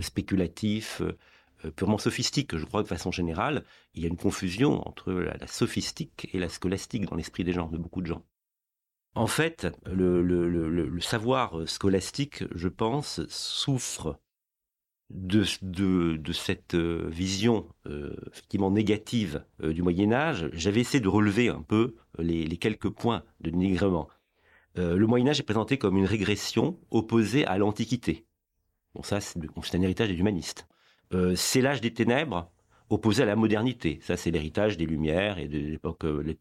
spéculatif, 0.00 1.02
purement 1.76 1.98
sophistique. 1.98 2.56
Je 2.56 2.64
crois 2.64 2.82
que 2.82 2.84
de 2.84 2.94
façon 2.94 3.10
générale, 3.10 3.64
il 3.94 4.02
y 4.02 4.04
a 4.04 4.08
une 4.08 4.16
confusion 4.16 4.86
entre 4.86 5.12
la, 5.12 5.46
sophistique 5.46 6.28
et 6.32 6.38
la 6.38 6.48
scolastique 6.48 7.06
dans 7.06 7.16
l'esprit 7.16 7.44
des 7.44 7.52
gens, 7.52 7.68
de 7.68 7.78
beaucoup 7.78 8.02
de 8.02 8.06
gens. 8.06 8.24
En 9.14 9.26
fait, 9.26 9.66
le, 9.86 11.00
savoir 11.00 11.68
scolastique, 11.68 12.44
je 12.54 12.68
pense, 12.68 13.26
souffre 13.28 14.20
de, 15.10 15.42
cette 16.32 16.74
euh, 16.74 17.08
vision 17.10 17.66
effectivement 18.30 18.70
négative 18.70 19.44
du 19.60 19.82
Moyen 19.82 20.12
Âge. 20.12 20.48
J'avais 20.52 20.80
essayé 20.80 21.00
de 21.00 21.08
relever 21.08 21.48
un 21.48 21.62
peu 21.62 21.96
les, 22.18 22.56
quelques 22.56 22.90
points 22.90 23.24
de 23.40 23.50
dénigrement. 23.50 24.08
Euh, 24.78 24.96
le 24.96 25.06
Moyen 25.06 25.28
Âge 25.28 25.40
est 25.40 25.44
présenté 25.44 25.78
comme 25.78 25.96
une 25.96 26.06
régression 26.06 26.78
opposée 26.90 27.44
à 27.46 27.58
l'Antiquité. 27.58 28.26
Bon, 28.94 29.02
ça, 29.02 29.20
c'est 29.20 29.38
un 29.38 29.82
héritage 29.82 30.08
des 30.08 30.18
humanistes. 30.18 30.66
Euh, 31.12 31.34
c'est 31.34 31.60
l'âge 31.60 31.80
des 31.80 31.92
ténèbres 31.92 32.50
opposé 32.88 33.22
à 33.22 33.26
la 33.26 33.36
modernité. 33.36 34.00
Ça, 34.02 34.16
c'est 34.16 34.30
l'héritage 34.30 34.76
des 34.76 34.86
Lumières 34.86 35.38
et 35.38 35.48
de 35.48 35.58
l'époque 35.58 36.04
euh, 36.04 36.34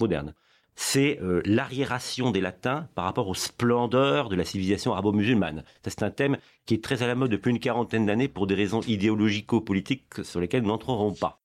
moderne. 0.00 0.34
C'est 0.76 1.18
l'arriération 1.44 2.30
des 2.30 2.40
Latins 2.40 2.88
par 2.94 3.04
rapport 3.04 3.28
aux 3.28 3.34
splendeurs 3.34 4.30
de 4.30 4.36
la 4.36 4.44
civilisation 4.44 4.92
arabo-musulmane. 4.92 5.62
Ça, 5.84 5.90
c'est 5.90 6.02
un 6.04 6.10
thème 6.10 6.38
qui 6.64 6.72
est 6.72 6.82
très 6.82 7.02
à 7.02 7.06
la 7.06 7.14
mode 7.14 7.30
depuis 7.30 7.50
une 7.50 7.58
quarantaine 7.58 8.06
d'années 8.06 8.28
pour 8.28 8.46
des 8.46 8.54
raisons 8.54 8.80
idéologico-politiques 8.82 10.24
sur 10.24 10.40
lesquelles 10.40 10.62
nous 10.62 10.68
n'entrerons 10.68 11.12
pas. 11.12 11.42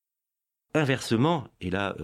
Inversement, 0.73 1.45
et 1.59 1.69
là, 1.69 1.97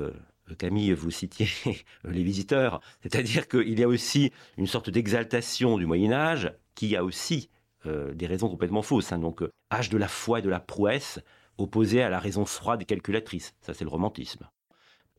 Camille, 0.57 0.93
vous 0.93 1.11
citiez 1.11 1.47
les 2.03 2.23
visiteurs, 2.23 2.81
c'est-à-dire 3.01 3.47
qu'il 3.47 3.79
y 3.79 3.83
a 3.83 3.87
aussi 3.87 4.31
une 4.57 4.67
sorte 4.67 4.89
d'exaltation 4.89 5.77
du 5.77 5.85
Moyen 5.85 6.11
Âge 6.11 6.51
qui 6.75 6.95
a 6.95 7.03
aussi 7.03 7.49
euh, 7.85 8.13
des 8.13 8.27
raisons 8.27 8.49
complètement 8.49 8.81
fausses. 8.81 9.11
Hein. 9.11 9.19
Donc, 9.19 9.41
euh, 9.41 9.51
âge 9.71 9.89
de 9.89 9.97
la 9.97 10.07
foi 10.07 10.39
et 10.39 10.41
de 10.41 10.49
la 10.49 10.59
prouesse 10.59 11.19
opposé 11.57 12.01
à 12.01 12.09
la 12.09 12.19
raison 12.19 12.45
froide 12.45 12.81
et 12.81 12.85
calculatrice. 12.85 13.53
Ça, 13.61 13.73
c'est 13.73 13.83
le 13.83 13.89
romantisme. 13.89 14.47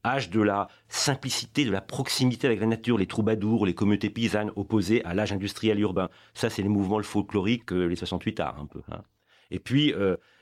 Âge 0.05 0.31
de 0.31 0.41
la 0.41 0.69
simplicité, 0.89 1.65
de 1.65 1.71
la 1.71 1.81
proximité 1.81 2.47
avec 2.47 2.61
la 2.61 2.67
nature, 2.67 2.99
les 2.99 3.07
troubadours, 3.07 3.67
les 3.67 3.75
communautés 3.75 4.11
paysannes 4.11 4.51
opposées 4.57 5.05
à 5.05 5.15
l'âge 5.15 5.33
industriel 5.33 5.79
urbain. 5.81 6.09
Ça, 6.35 6.51
c'est 6.51 6.63
les 6.63 6.69
mouvements 6.69 7.03
folkloriques, 7.03 7.73
euh, 7.73 7.87
les 7.87 7.97
68 7.97 8.41
arts, 8.41 8.61
un 8.61 8.67
peu. 8.67 8.83
Hein. 8.91 9.03
Et 9.51 9.59
puis, 9.59 9.93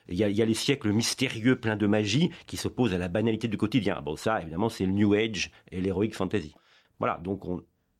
il 0.08 0.16
y, 0.16 0.22
a, 0.22 0.28
les 0.28 0.54
siècles 0.54 0.92
mystérieux 0.92 1.56
pleins 1.56 1.76
de 1.76 1.88
magie 1.88 2.30
qui 2.46 2.56
s'opposent 2.56 2.94
à 2.94 2.98
la 2.98 3.08
banalité 3.08 3.48
du 3.48 3.56
quotidien. 3.56 4.00
Bon, 4.02 4.14
ça, 4.14 4.40
évidemment, 4.40 4.68
c'est 4.68 4.86
le 4.86 4.92
New 4.92 5.14
Age 5.14 5.50
et 5.72 5.80
l'heroic 5.80 6.12
fantasy. 6.12 6.54
Voilà, 7.00 7.18
donc 7.18 7.42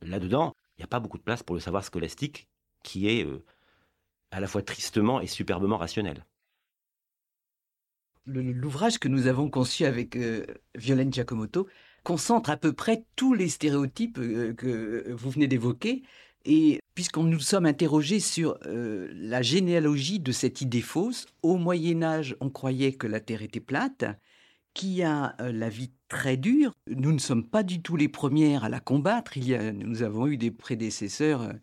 là-dedans, 0.01 0.53
il 0.77 0.81
n'y 0.81 0.85
a 0.85 0.87
pas 0.87 1.01
beaucoup 1.01 1.17
de 1.17 1.23
place 1.23 1.43
pour 1.43 1.53
le 1.53 1.59
savoir 1.59 1.83
scolastique 1.83 2.47
qui 2.83 3.07
est 3.07 3.25
euh, 3.25 3.43
à 4.31 4.39
la 4.39 4.47
fois 4.47 4.61
tristement 4.61 5.21
et 5.21 5.27
superbement 5.27 5.77
rationnel. 5.77 6.25
L'ouvrage 8.25 8.99
que 8.99 9.07
nous 9.07 9.27
avons 9.27 9.49
conçu 9.49 9.85
avec 9.85 10.15
euh, 10.15 10.45
Violaine 10.75 11.11
Giacomotto 11.11 11.67
concentre 12.03 12.49
à 12.49 12.57
peu 12.57 12.71
près 12.71 13.03
tous 13.15 13.33
les 13.33 13.49
stéréotypes 13.49 14.19
euh, 14.19 14.53
que 14.53 15.11
vous 15.11 15.29
venez 15.31 15.47
d'évoquer 15.47 16.03
et 16.45 16.79
puisqu'on 16.95 17.23
nous 17.23 17.39
sommes 17.39 17.65
interrogés 17.65 18.19
sur 18.19 18.57
euh, 18.65 19.09
la 19.13 19.41
généalogie 19.41 20.19
de 20.19 20.31
cette 20.31 20.61
idée 20.61 20.81
fausse, 20.81 21.27
au 21.41 21.57
Moyen 21.57 22.03
Âge, 22.03 22.35
on 22.41 22.49
croyait 22.49 22.93
que 22.93 23.07
la 23.07 23.19
Terre 23.19 23.43
était 23.43 23.59
plate, 23.59 24.05
qui 24.73 25.03
a 25.03 25.35
euh, 25.39 25.51
la 25.51 25.69
vie 25.69 25.91
très 26.07 26.37
dure. 26.37 26.73
Nous 26.87 27.11
ne 27.11 27.19
sommes 27.19 27.47
pas 27.47 27.63
du 27.63 27.81
tout 27.81 27.95
les 27.95 28.09
premières 28.09 28.63
à 28.63 28.69
la 28.69 28.79
combattre. 28.79 29.37
Il 29.37 29.47
y 29.47 29.55
a, 29.55 29.71
nous 29.71 30.03
avons 30.03 30.27
eu 30.27 30.37
des 30.37 30.51
prédécesseurs 30.51 31.43
euh, 31.43 31.53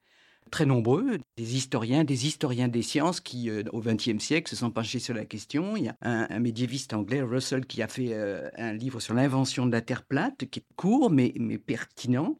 très 0.50 0.66
nombreux, 0.66 1.18
des 1.36 1.56
historiens, 1.56 2.04
des 2.04 2.26
historiens 2.26 2.68
des 2.68 2.82
sciences 2.82 3.20
qui, 3.20 3.50
au 3.50 3.80
XXe 3.80 4.18
siècle, 4.18 4.50
se 4.50 4.56
sont 4.56 4.70
penchés 4.70 4.98
sur 4.98 5.14
la 5.14 5.24
question. 5.24 5.76
Il 5.76 5.84
y 5.84 5.88
a 5.88 5.96
un, 6.02 6.38
médiéviste 6.40 6.94
anglais, 6.94 7.22
Russell, 7.22 7.66
qui 7.66 7.82
a 7.82 7.88
fait 7.88 8.14
un 8.56 8.72
livre 8.72 9.00
sur 9.00 9.14
l'invention 9.14 9.66
de 9.66 9.72
la 9.72 9.80
Terre 9.80 10.04
plate, 10.04 10.46
qui 10.50 10.60
est 10.60 10.66
court 10.76 11.10
mais, 11.10 11.32
mais 11.36 11.58
pertinent. 11.58 12.38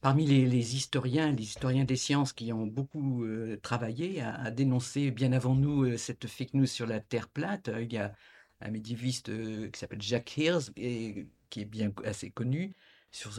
Parmi 0.00 0.26
les, 0.26 0.76
historiens, 0.76 1.32
les 1.32 1.42
historiens 1.42 1.84
des 1.84 1.96
sciences 1.96 2.32
qui 2.32 2.52
ont 2.52 2.66
beaucoup 2.66 3.24
euh, 3.24 3.58
travaillé 3.60 4.20
à, 4.22 4.50
dénoncer 4.52 5.10
bien 5.10 5.32
avant 5.32 5.56
nous 5.56 5.84
euh, 5.84 5.96
cette 5.96 6.28
fake 6.28 6.54
news 6.54 6.66
sur 6.66 6.86
la 6.86 7.00
Terre 7.00 7.28
plate, 7.28 7.68
euh, 7.68 7.82
il 7.82 7.92
y 7.92 7.98
a 7.98 8.14
un 8.60 8.70
médiéviste 8.70 9.30
qui 9.70 9.78
s'appelle 9.78 10.02
Jacques 10.02 10.36
Hirsch 10.36 10.70
et 10.76 11.26
qui 11.50 11.60
est 11.62 11.64
bien 11.64 11.92
assez 12.04 12.30
connu 12.30 12.74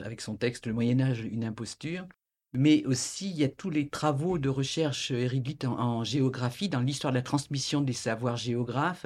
avec 0.03 0.21
son 0.21 0.35
texte 0.35 0.65
Le 0.65 0.73
Moyen 0.73 0.99
Âge, 0.99 1.21
une 1.21 1.43
imposture. 1.43 2.07
Mais 2.53 2.85
aussi, 2.85 3.29
il 3.29 3.37
y 3.37 3.43
a 3.43 3.49
tous 3.49 3.69
les 3.69 3.89
travaux 3.89 4.37
de 4.39 4.49
recherche 4.49 5.11
érudites 5.11 5.65
en 5.65 6.03
géographie, 6.03 6.69
dans 6.69 6.81
l'histoire 6.81 7.13
de 7.13 7.17
la 7.17 7.23
transmission 7.23 7.81
des 7.81 7.93
savoirs 7.93 8.37
géographes, 8.37 9.05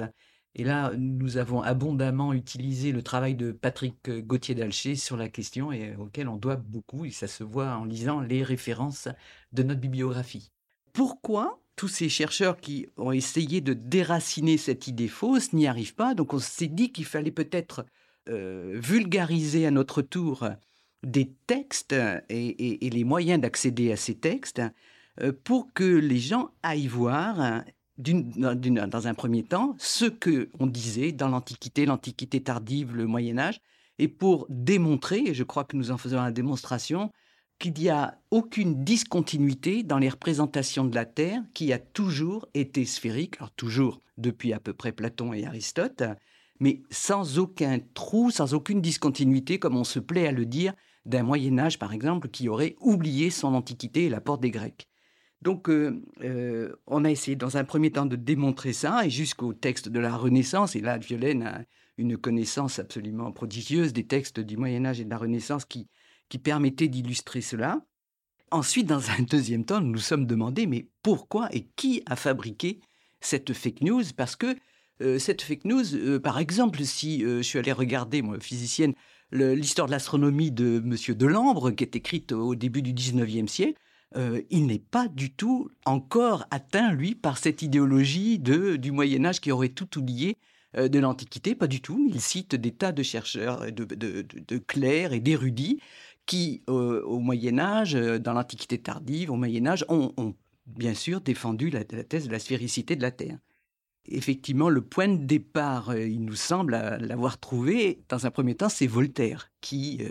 et 0.56 0.62
là, 0.62 0.92
nous 0.96 1.36
avons 1.36 1.62
abondamment 1.62 2.32
utilisé 2.32 2.92
le 2.92 3.02
travail 3.02 3.34
de 3.34 3.50
Patrick 3.50 4.08
euh, 4.08 4.20
Gauthier 4.20 4.54
d'Alcher 4.54 4.94
sur 4.94 5.16
la 5.16 5.28
question 5.28 5.72
et 5.72 5.96
auquel 5.96 6.28
on 6.28 6.36
doit 6.36 6.56
beaucoup, 6.56 7.04
et 7.04 7.10
ça 7.10 7.26
se 7.26 7.42
voit 7.42 7.74
en 7.74 7.84
lisant 7.84 8.20
les 8.20 8.44
références 8.44 9.08
de 9.52 9.62
notre 9.64 9.80
bibliographie. 9.80 10.52
Pourquoi 10.92 11.60
tous 11.74 11.88
ces 11.88 12.08
chercheurs 12.08 12.58
qui 12.58 12.86
ont 12.96 13.10
essayé 13.10 13.60
de 13.60 13.72
déraciner 13.72 14.56
cette 14.56 14.86
idée 14.86 15.08
fausse 15.08 15.52
n'y 15.52 15.66
arrivent 15.66 15.96
pas? 15.96 16.14
Donc 16.14 16.34
on 16.34 16.38
s'est 16.38 16.68
dit 16.68 16.92
qu'il 16.92 17.04
fallait 17.04 17.32
peut-être 17.32 17.84
euh, 18.28 18.78
vulgariser 18.80 19.66
à 19.66 19.72
notre 19.72 20.02
tour 20.02 20.48
des 21.04 21.30
textes 21.46 21.94
et, 22.28 22.86
et 22.86 22.90
les 22.90 23.04
moyens 23.04 23.40
d'accéder 23.40 23.92
à 23.92 23.96
ces 23.96 24.14
textes 24.14 24.62
euh, 25.20 25.32
pour 25.44 25.72
que 25.72 25.84
les 25.84 26.18
gens 26.18 26.50
aillent 26.62 26.88
voir 26.88 27.64
dans 27.98 29.06
un 29.06 29.14
premier 29.14 29.44
temps 29.44 29.76
ce 29.78 30.06
que 30.06 30.50
on 30.58 30.66
disait 30.66 31.12
dans 31.12 31.28
l'Antiquité, 31.28 31.86
l'Antiquité 31.86 32.42
tardive, 32.42 32.94
le 32.94 33.06
Moyen 33.06 33.38
Âge, 33.38 33.60
et 33.98 34.08
pour 34.08 34.46
démontrer, 34.48 35.20
et 35.20 35.34
je 35.34 35.44
crois 35.44 35.64
que 35.64 35.76
nous 35.76 35.92
en 35.92 35.98
faisons 35.98 36.20
la 36.20 36.32
démonstration, 36.32 37.12
qu'il 37.60 37.74
n'y 37.74 37.88
a 37.88 38.18
aucune 38.32 38.82
discontinuité 38.82 39.84
dans 39.84 39.98
les 39.98 40.08
représentations 40.08 40.84
de 40.84 40.94
la 40.96 41.04
Terre 41.04 41.40
qui 41.54 41.72
a 41.72 41.78
toujours 41.78 42.48
été 42.54 42.84
sphérique, 42.84 43.36
toujours 43.54 44.00
depuis 44.18 44.52
à 44.52 44.58
peu 44.58 44.72
près 44.72 44.90
Platon 44.90 45.32
et 45.32 45.46
Aristote, 45.46 46.02
mais 46.58 46.82
sans 46.90 47.38
aucun 47.38 47.78
trou, 47.94 48.32
sans 48.32 48.54
aucune 48.54 48.80
discontinuité, 48.80 49.60
comme 49.60 49.76
on 49.76 49.84
se 49.84 50.00
plaît 50.00 50.26
à 50.26 50.32
le 50.32 50.46
dire, 50.46 50.74
d'un 51.06 51.22
Moyen 51.22 51.58
Âge 51.58 51.78
par 51.78 51.92
exemple 51.92 52.28
qui 52.28 52.48
aurait 52.48 52.76
oublié 52.80 53.30
son 53.30 53.54
Antiquité 53.54 54.04
et 54.04 54.08
la 54.08 54.20
porte 54.20 54.40
des 54.40 54.50
Grecs. 54.50 54.88
Donc, 55.44 55.68
euh, 55.68 56.02
euh, 56.22 56.74
on 56.86 57.04
a 57.04 57.10
essayé 57.10 57.36
dans 57.36 57.58
un 57.58 57.64
premier 57.64 57.90
temps 57.90 58.06
de 58.06 58.16
démontrer 58.16 58.72
ça, 58.72 59.04
et 59.04 59.10
jusqu'au 59.10 59.52
texte 59.52 59.90
de 59.90 60.00
la 60.00 60.16
Renaissance, 60.16 60.74
et 60.74 60.80
là, 60.80 60.96
Violaine 60.96 61.42
a 61.42 61.64
une 61.98 62.16
connaissance 62.16 62.78
absolument 62.78 63.30
prodigieuse 63.30 63.92
des 63.92 64.06
textes 64.06 64.40
du 64.40 64.56
Moyen 64.56 64.86
Âge 64.86 65.02
et 65.02 65.04
de 65.04 65.10
la 65.10 65.18
Renaissance 65.18 65.66
qui, 65.66 65.86
qui 66.30 66.38
permettaient 66.38 66.88
d'illustrer 66.88 67.42
cela. 67.42 67.84
Ensuite, 68.50 68.86
dans 68.86 69.10
un 69.10 69.22
deuxième 69.22 69.66
temps, 69.66 69.82
nous 69.82 69.92
nous 69.92 69.98
sommes 69.98 70.26
demandé, 70.26 70.66
mais 70.66 70.88
pourquoi 71.02 71.54
et 71.54 71.68
qui 71.76 72.02
a 72.06 72.16
fabriqué 72.16 72.80
cette 73.20 73.52
fake 73.52 73.82
news? 73.82 74.02
Parce 74.16 74.36
que 74.36 74.56
euh, 75.02 75.18
cette 75.18 75.42
fake 75.42 75.66
news, 75.66 76.20
par 76.20 76.38
exemple, 76.38 76.82
si 76.84 77.20
je 77.20 77.42
suis 77.42 77.58
allé 77.58 77.72
regarder, 77.72 78.22
moi, 78.22 78.40
physicienne, 78.40 78.94
l'histoire 79.32 79.86
de 79.86 79.92
l'astronomie 79.92 80.50
de 80.50 80.82
M. 80.84 81.14
Delambre, 81.16 81.72
qui 81.72 81.84
est 81.84 81.96
écrite 81.96 82.32
au 82.32 82.54
début 82.54 82.82
du 82.82 82.92
19e 82.92 83.48
siècle, 83.48 83.80
euh, 84.16 84.42
il 84.50 84.66
n'est 84.66 84.78
pas 84.78 85.08
du 85.08 85.32
tout 85.32 85.70
encore 85.84 86.46
atteint, 86.50 86.92
lui, 86.92 87.14
par 87.14 87.38
cette 87.38 87.62
idéologie 87.62 88.38
du 88.38 88.92
Moyen 88.92 89.24
Âge 89.24 89.40
qui 89.40 89.50
aurait 89.50 89.70
tout 89.70 89.98
oublié 89.98 90.36
euh, 90.76 90.88
de 90.88 90.98
l'Antiquité. 90.98 91.54
Pas 91.54 91.66
du 91.66 91.80
tout. 91.80 92.08
Il 92.12 92.20
cite 92.20 92.54
des 92.54 92.72
tas 92.72 92.92
de 92.92 93.02
chercheurs, 93.02 93.72
de, 93.72 94.58
clercs 94.58 95.12
et 95.12 95.20
d'érudits 95.20 95.80
qui, 96.26 96.62
euh, 96.70 97.02
au 97.02 97.18
Moyen 97.18 97.58
Âge, 97.58 97.94
dans 97.94 98.32
l'Antiquité 98.32 98.78
tardive, 98.78 99.30
au 99.30 99.36
Moyen 99.36 99.66
Âge, 99.66 99.84
ont, 99.88 100.34
bien 100.66 100.94
sûr 100.94 101.20
défendu 101.20 101.70
la, 101.70 101.84
thèse 101.84 102.26
de 102.26 102.32
la 102.32 102.38
sphéricité 102.38 102.96
de 102.96 103.02
la 103.02 103.10
Terre. 103.10 103.38
Effectivement, 104.06 104.68
le 104.68 104.82
point 104.82 105.08
de 105.08 105.24
départ, 105.24 105.96
il 105.96 106.24
nous 106.24 106.34
semble 106.34 106.72
l'avoir 106.72 107.38
trouvé, 107.38 108.04
dans 108.08 108.26
un 108.26 108.30
premier 108.30 108.54
temps, 108.54 108.68
c'est 108.68 108.86
Voltaire, 108.86 109.50
qui 109.60 110.02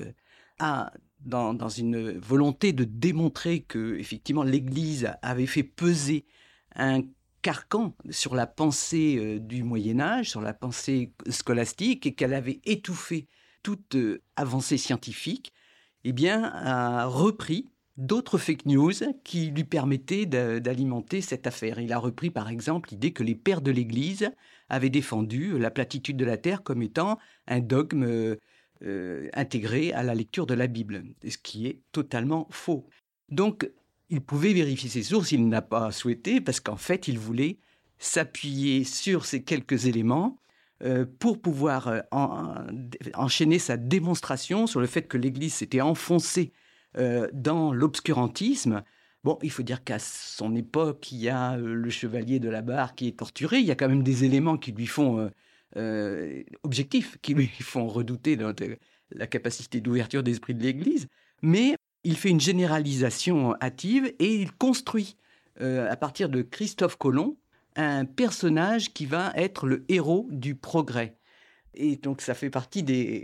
a 0.60 0.92
dans, 1.26 1.70
une 1.70 2.18
volonté 2.18 2.74
de 2.74 2.84
démontrer 2.84 3.62
que 3.62 3.98
effectivement 3.98 4.44
l'Église 4.44 5.12
avait 5.22 5.46
fait 5.46 5.64
peser 5.64 6.26
un 6.76 7.02
carcan 7.42 7.96
sur 8.10 8.36
la 8.36 8.48
pensée 8.48 9.18
euh, 9.18 9.40
du 9.40 9.64
Moyen 9.64 10.00
Âge, 10.00 10.30
sur 10.30 10.42
la 10.42 10.54
pensée 10.54 11.14
scolastique, 11.30 12.06
et 12.06 12.16
qu'elle 12.16 12.34
avait 12.34 12.62
étouffé 12.64 13.28
toute 13.64 13.96
euh, 13.96 14.22
avancée 14.38 14.78
scientifique, 14.78 15.54
eh 16.06 16.14
bien, 16.14 16.44
a 16.44 17.06
repris 17.06 17.70
d'autres 17.98 18.38
fake 18.38 18.66
news 18.66 18.94
qui 19.24 19.52
lui 19.52 19.64
permettaient 19.64 20.26
d'alimenter 20.26 21.22
cette 21.22 21.48
affaire. 21.48 21.80
Il 21.80 21.94
a 21.94 22.00
repris 22.00 22.30
par 22.30 22.50
exemple 22.50 22.90
l'idée 22.92 23.14
que 23.14 23.24
les 23.24 23.36
pères 23.36 23.62
de 23.62 23.72
l'Église 23.72 24.32
avaient 24.70 24.90
défendu 24.90 25.58
la 25.60 25.70
platitude 25.70 26.18
de 26.18 26.26
la 26.26 26.38
Terre 26.38 26.64
comme 26.64 26.82
étant 26.82 27.20
un 27.48 27.60
dogme 27.60 28.04
euh, 28.04 28.36
euh, 28.84 29.30
intégré 29.34 29.94
à 29.94 30.04
la 30.04 30.16
lecture 30.16 30.46
de 30.46 30.54
la 30.54 30.68
Bible, 30.68 31.04
ce 31.28 31.38
qui 31.38 31.68
est 31.68 31.80
totalement 31.92 32.48
faux. 32.50 32.88
Donc, 33.30 33.70
il 34.10 34.22
pouvait 34.22 34.54
vérifier 34.54 34.90
ses 34.90 35.04
sources, 35.04 35.32
il 35.32 35.48
n'a 35.48 35.62
pas 35.62 35.92
souhaité, 35.92 36.42
parce 36.42 36.60
qu'en 36.60 36.78
fait, 36.78 37.08
il 37.08 37.20
voulait 37.20 37.60
s'appuyer 37.98 38.84
sur 38.84 39.26
ces 39.26 39.44
quelques 39.44 39.86
éléments 39.86 40.38
euh, 40.84 41.06
pour 41.20 41.40
pouvoir 41.40 42.04
enchaîner 43.14 43.60
sa 43.60 43.78
démonstration 43.78 44.68
sur 44.68 44.82
le 44.82 44.88
fait 44.88 45.04
que 45.04 45.18
l'Église 45.18 45.54
s'était 45.54 45.82
enfoncée 45.82 46.52
euh, 46.98 47.28
dans 47.34 47.74
l'obscurantisme. 47.74 48.84
Bon, 49.24 49.40
il 49.42 49.52
faut 49.52 49.64
dire 49.64 49.84
qu'à 49.84 50.00
son 50.00 50.56
époque, 50.56 51.12
il 51.12 51.20
y 51.20 51.30
a 51.30 51.58
le 51.58 51.90
chevalier 51.90 52.40
de 52.40 52.50
la 52.50 52.62
barre 52.62 52.96
qui 52.96 53.08
est 53.08 53.20
torturé. 53.20 53.60
Il 53.60 53.66
y 53.66 53.72
a 53.72 53.76
quand 53.76 53.88
même 53.88 54.04
des 54.04 54.26
éléments 54.26 54.58
qui 54.58 54.72
lui 54.74 54.88
font 54.88 55.32
objectifs, 56.64 57.18
qui 57.22 57.34
lui 57.34 57.48
font 57.62 57.88
redouter 57.88 58.38
la 59.12 59.28
capacité 59.28 59.80
d'ouverture 59.80 60.24
d'esprit 60.24 60.56
de 60.56 60.62
l'Église. 60.62 61.08
Mais 61.42 61.76
il 62.04 62.18
fait 62.18 62.30
une 62.30 62.42
généralisation 62.42 63.56
hâtive 63.62 64.14
et 64.20 64.36
il 64.36 64.52
construit, 64.52 65.16
à 65.62 65.96
partir 65.96 66.28
de 66.28 66.42
Christophe 66.42 66.98
Colomb, 66.98 67.38
un 67.76 68.06
personnage 68.06 68.94
qui 68.94 69.06
va 69.06 69.32
être 69.36 69.68
le 69.68 69.86
héros 69.88 70.28
du 70.32 70.56
progrès. 70.56 71.16
Et 71.76 71.96
donc 71.98 72.22
ça 72.22 72.34
fait 72.34 72.50
partie 72.50 72.84
des, 72.84 73.24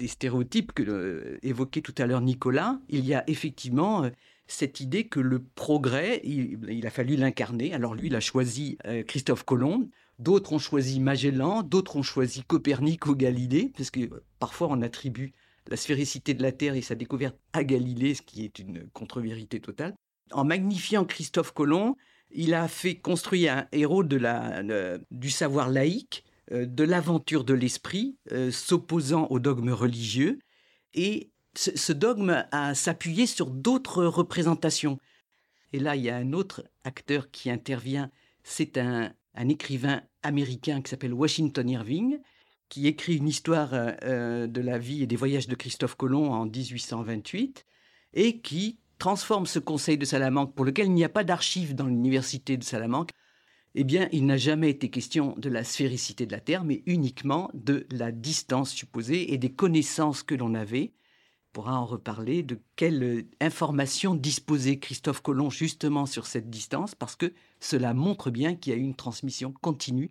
euh, 0.00 0.06
stéréotypes 0.06 0.72
que 0.72 0.82
euh, 0.82 1.38
évoquait 1.42 1.80
tout 1.80 1.94
à 1.98 2.06
l'heure 2.06 2.20
Nicolas. 2.20 2.78
Il 2.88 3.04
y 3.04 3.14
a 3.14 3.24
effectivement 3.28 4.04
euh, 4.04 4.10
cette 4.46 4.80
idée 4.80 5.04
que 5.04 5.20
le 5.20 5.42
progrès, 5.42 6.20
il, 6.24 6.86
a 6.86 6.90
fallu 6.90 7.16
l'incarner. 7.16 7.72
Alors 7.72 7.94
lui, 7.94 8.08
il 8.08 8.16
a 8.16 8.20
choisi 8.20 8.78
Christophe 9.06 9.44
Colomb. 9.44 9.88
D'autres 10.18 10.52
ont 10.52 10.58
choisi 10.58 10.98
Magellan, 10.98 11.62
d'autres 11.62 11.96
ont 11.96 12.02
choisi 12.02 12.42
Copernic 12.42 13.06
ou 13.06 13.14
Galilée, 13.14 13.70
parce 13.76 13.92
que 13.92 14.10
parfois 14.40 14.66
on 14.68 14.82
attribue 14.82 15.32
la 15.68 15.76
sphéricité 15.76 16.34
de 16.34 16.42
la 16.42 16.50
Terre 16.50 16.74
et 16.74 16.82
sa 16.82 16.96
découverte 16.96 17.36
à 17.52 17.62
Galilée, 17.62 18.14
ce 18.14 18.22
qui 18.22 18.44
est 18.44 18.58
une 18.58 18.88
contre-vérité 18.92 19.60
totale. 19.60 19.94
En 20.32 20.44
magnifiant 20.44 21.04
Christophe 21.04 21.52
Colomb, 21.52 21.96
il 22.32 22.54
a 22.54 22.68
fait 22.68 22.96
construire 22.96 23.52
un 23.52 23.66
héros 23.72 24.04
du 24.04 25.30
savoir 25.30 25.70
laïque, 25.70 26.24
de 26.50 26.84
l'aventure 26.84 27.44
de 27.44 27.54
l'esprit, 27.54 28.16
euh, 28.32 28.50
s'opposant 28.50 29.26
au 29.30 29.38
dogme 29.38 29.70
religieux. 29.70 30.38
Et 30.94 31.30
ce, 31.54 31.92
dogme 31.92 32.44
a 32.50 32.74
s'appuyé 32.74 33.26
sur 33.26 33.50
d'autres 33.50 34.04
représentations. 34.04 34.98
Et 35.72 35.78
là, 35.78 35.96
il 35.96 36.02
y 36.02 36.10
a 36.10 36.16
un 36.16 36.32
autre 36.32 36.64
acteur 36.84 37.30
qui 37.30 37.50
intervient. 37.50 38.10
C'est 38.42 38.78
un, 38.78 39.12
écrivain 39.48 40.02
américain 40.22 40.82
qui 40.82 40.90
s'appelle 40.90 41.14
Washington 41.14 41.68
Irving, 41.68 42.18
qui 42.68 42.86
écrit 42.86 43.16
une 43.16 43.28
histoire 43.28 43.70
euh, 43.72 44.46
de 44.46 44.60
la 44.60 44.78
vie 44.78 45.02
et 45.02 45.06
des 45.06 45.16
voyages 45.16 45.48
de 45.48 45.54
Christophe 45.54 45.94
Colomb 45.94 46.32
en 46.32 46.46
1828 46.46 47.64
et 48.12 48.40
qui 48.40 48.78
transforme 48.98 49.46
ce 49.46 49.58
conseil 49.58 49.98
de 49.98 50.04
Salamanque, 50.04 50.54
pour 50.54 50.64
lequel 50.64 50.86
il 50.86 50.92
n'y 50.92 51.04
a 51.04 51.08
pas 51.08 51.24
d'archives 51.24 51.74
dans 51.74 51.86
l'université 51.86 52.56
de 52.56 52.64
Salamanque, 52.64 53.10
eh 53.74 53.84
bien, 53.84 54.08
il 54.12 54.26
n'a 54.26 54.36
jamais 54.36 54.70
été 54.70 54.90
question 54.90 55.34
de 55.38 55.48
la 55.48 55.62
sphéricité 55.62 56.26
de 56.26 56.32
la 56.32 56.40
Terre, 56.40 56.64
mais 56.64 56.82
uniquement 56.86 57.50
de 57.54 57.86
la 57.90 58.10
distance 58.10 58.70
supposée 58.70 59.32
et 59.32 59.38
des 59.38 59.52
connaissances 59.52 60.22
que 60.22 60.34
l'on 60.34 60.54
avait. 60.54 60.92
On 60.92 61.52
pourra 61.52 61.80
en 61.80 61.86
reparler 61.86 62.42
de 62.42 62.60
quelle 62.76 63.26
information 63.40 64.14
disposait 64.14 64.78
Christophe 64.78 65.20
Colomb 65.20 65.50
justement 65.50 66.06
sur 66.06 66.26
cette 66.26 66.50
distance, 66.50 66.94
parce 66.94 67.16
que 67.16 67.32
cela 67.60 67.94
montre 67.94 68.30
bien 68.30 68.56
qu'il 68.56 68.72
y 68.72 68.76
a 68.76 68.78
eu 68.78 68.82
une 68.82 68.96
transmission 68.96 69.52
continue 69.60 70.10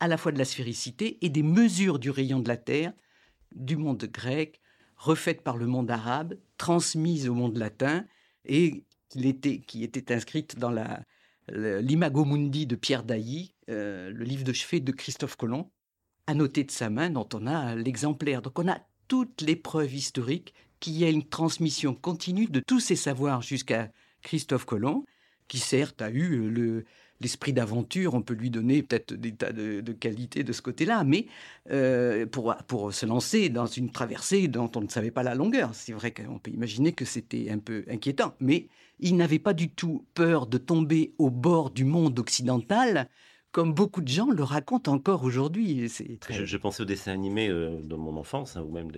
à 0.00 0.08
la 0.08 0.16
fois 0.16 0.32
de 0.32 0.38
la 0.38 0.44
sphéricité 0.44 1.18
et 1.22 1.28
des 1.28 1.42
mesures 1.42 1.98
du 1.98 2.10
rayon 2.10 2.40
de 2.40 2.48
la 2.48 2.56
Terre, 2.56 2.92
du 3.54 3.76
monde 3.76 4.04
grec, 4.04 4.60
refaites 4.96 5.42
par 5.42 5.56
le 5.56 5.66
monde 5.66 5.90
arabe, 5.90 6.36
transmises 6.58 7.28
au 7.28 7.34
monde 7.34 7.56
latin, 7.56 8.04
et 8.44 8.84
qui 9.10 9.84
était 9.84 10.12
inscrite 10.12 10.58
dans 10.58 10.70
l'Imago 11.48 12.24
Mundi 12.24 12.66
de 12.66 12.76
Pierre 12.76 13.04
Dailly, 13.04 13.54
euh, 13.70 14.10
le 14.10 14.24
livre 14.24 14.44
de 14.44 14.52
chevet 14.52 14.80
de 14.80 14.92
Christophe 14.92 15.36
Colomb, 15.36 15.70
annoté 16.26 16.64
de 16.64 16.70
sa 16.70 16.90
main, 16.90 17.10
dont 17.10 17.28
on 17.34 17.46
a 17.46 17.74
l'exemplaire. 17.74 18.42
Donc 18.42 18.58
on 18.58 18.68
a 18.68 18.78
preuves 19.62 19.94
historiques 19.94 20.54
qu'il 20.80 20.98
y 20.98 21.04
a 21.04 21.10
une 21.10 21.24
transmission 21.24 21.94
continue 21.94 22.46
de 22.46 22.60
tous 22.60 22.80
ces 22.80 22.96
savoirs 22.96 23.42
jusqu'à 23.42 23.90
Christophe 24.22 24.64
Colomb, 24.64 25.04
qui 25.48 25.58
certes 25.58 26.02
a 26.02 26.10
eu 26.10 26.50
le, 26.50 26.84
l'esprit 27.20 27.52
d'aventure, 27.52 28.14
on 28.14 28.22
peut 28.22 28.34
lui 28.34 28.50
donner 28.50 28.82
peut-être 28.82 29.14
des 29.14 29.32
tas 29.32 29.52
de, 29.52 29.80
qualités 29.92 30.42
de 30.42 30.52
ce 30.52 30.62
côté-là, 30.62 31.04
mais 31.04 31.26
euh, 31.70 32.26
pour, 32.26 32.54
pour 32.66 32.92
se 32.92 33.06
lancer 33.06 33.48
dans 33.48 33.66
une 33.66 33.90
traversée 33.90 34.48
dont 34.48 34.70
on 34.74 34.80
ne 34.80 34.88
savait 34.88 35.10
pas 35.10 35.22
la 35.22 35.34
longueur, 35.34 35.74
c'est 35.74 35.92
vrai 35.92 36.12
qu'on 36.12 36.38
peut 36.38 36.50
imaginer 36.50 36.92
que 36.92 37.04
c'était 37.04 37.50
un 37.50 37.58
peu 37.58 37.84
inquiétant, 37.88 38.34
mais 38.40 38.68
il 38.98 39.16
n'avait 39.16 39.38
pas 39.38 39.52
du 39.52 39.70
tout 39.70 40.06
peur 40.14 40.46
de 40.46 40.58
tomber 40.58 41.14
au 41.18 41.30
bord 41.30 41.70
du 41.70 41.84
monde 41.84 42.18
occidental, 42.18 43.08
comme 43.52 43.72
beaucoup 43.72 44.00
de 44.00 44.08
gens 44.08 44.30
le 44.30 44.42
racontent 44.42 44.92
encore 44.92 45.24
aujourd'hui. 45.24 45.88
Je, 45.88 46.56
pensais 46.56 46.82
aux 46.82 46.86
dessins 46.86 47.12
animés 47.12 47.48
euh, 47.48 47.80
de 47.82 47.94
mon 47.94 48.16
enfance, 48.16 48.56
hein, 48.56 48.66
même 48.70 48.90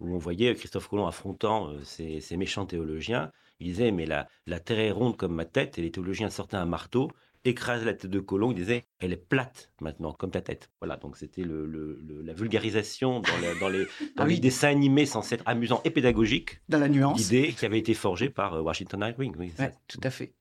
où 0.00 0.14
on 0.14 0.18
voyait 0.18 0.54
Christophe 0.54 0.88
Colomb 0.88 1.06
affrontant 1.06 1.68
euh, 1.68 1.80
ces, 1.84 2.36
méchants 2.36 2.66
théologiens. 2.66 3.32
Il 3.60 3.68
disait, 3.68 3.92
mais 3.92 4.04
la, 4.04 4.28
la 4.46 4.60
terre 4.60 4.80
est 4.80 4.90
ronde 4.90 5.16
comme 5.16 5.34
ma 5.34 5.44
tête, 5.44 5.78
et 5.78 5.82
les 5.82 5.90
théologiens 5.90 6.28
sortaient 6.28 6.56
un 6.56 6.66
marteau, 6.66 7.10
écrase 7.44 7.84
la 7.84 7.94
tête 7.94 8.10
de 8.10 8.20
Colomb, 8.20 8.52
il 8.52 8.56
disait 8.56 8.84
elle 9.00 9.12
est 9.12 9.16
plate 9.16 9.70
maintenant, 9.80 10.12
comme 10.12 10.30
ta 10.30 10.40
tête. 10.40 10.70
Voilà, 10.80 10.96
donc 10.96 11.16
c'était 11.16 11.42
le, 11.42 11.66
la 12.24 12.32
vulgarisation 12.32 13.20
dans, 13.60 13.68
les, 13.68 13.86
ah 14.16 14.26
dessins 14.26 14.68
animés 14.68 15.06
censés 15.06 15.36
être 15.36 15.44
amusants 15.46 15.80
et 15.84 15.90
pédagogiques. 15.90 16.60
Dans 16.68 16.78
la 16.78 16.88
nuance. 16.88 17.18
L'idée 17.18 17.52
qui 17.52 17.66
avait 17.66 17.78
été 17.78 17.94
forgée 17.94 18.30
par 18.30 18.54
euh, 18.54 18.60
Washington 18.62 19.00
Irving. 19.02 19.34
Oui, 19.38 19.52
tout 19.88 20.00
à 20.02 20.10
fait. 20.10 20.34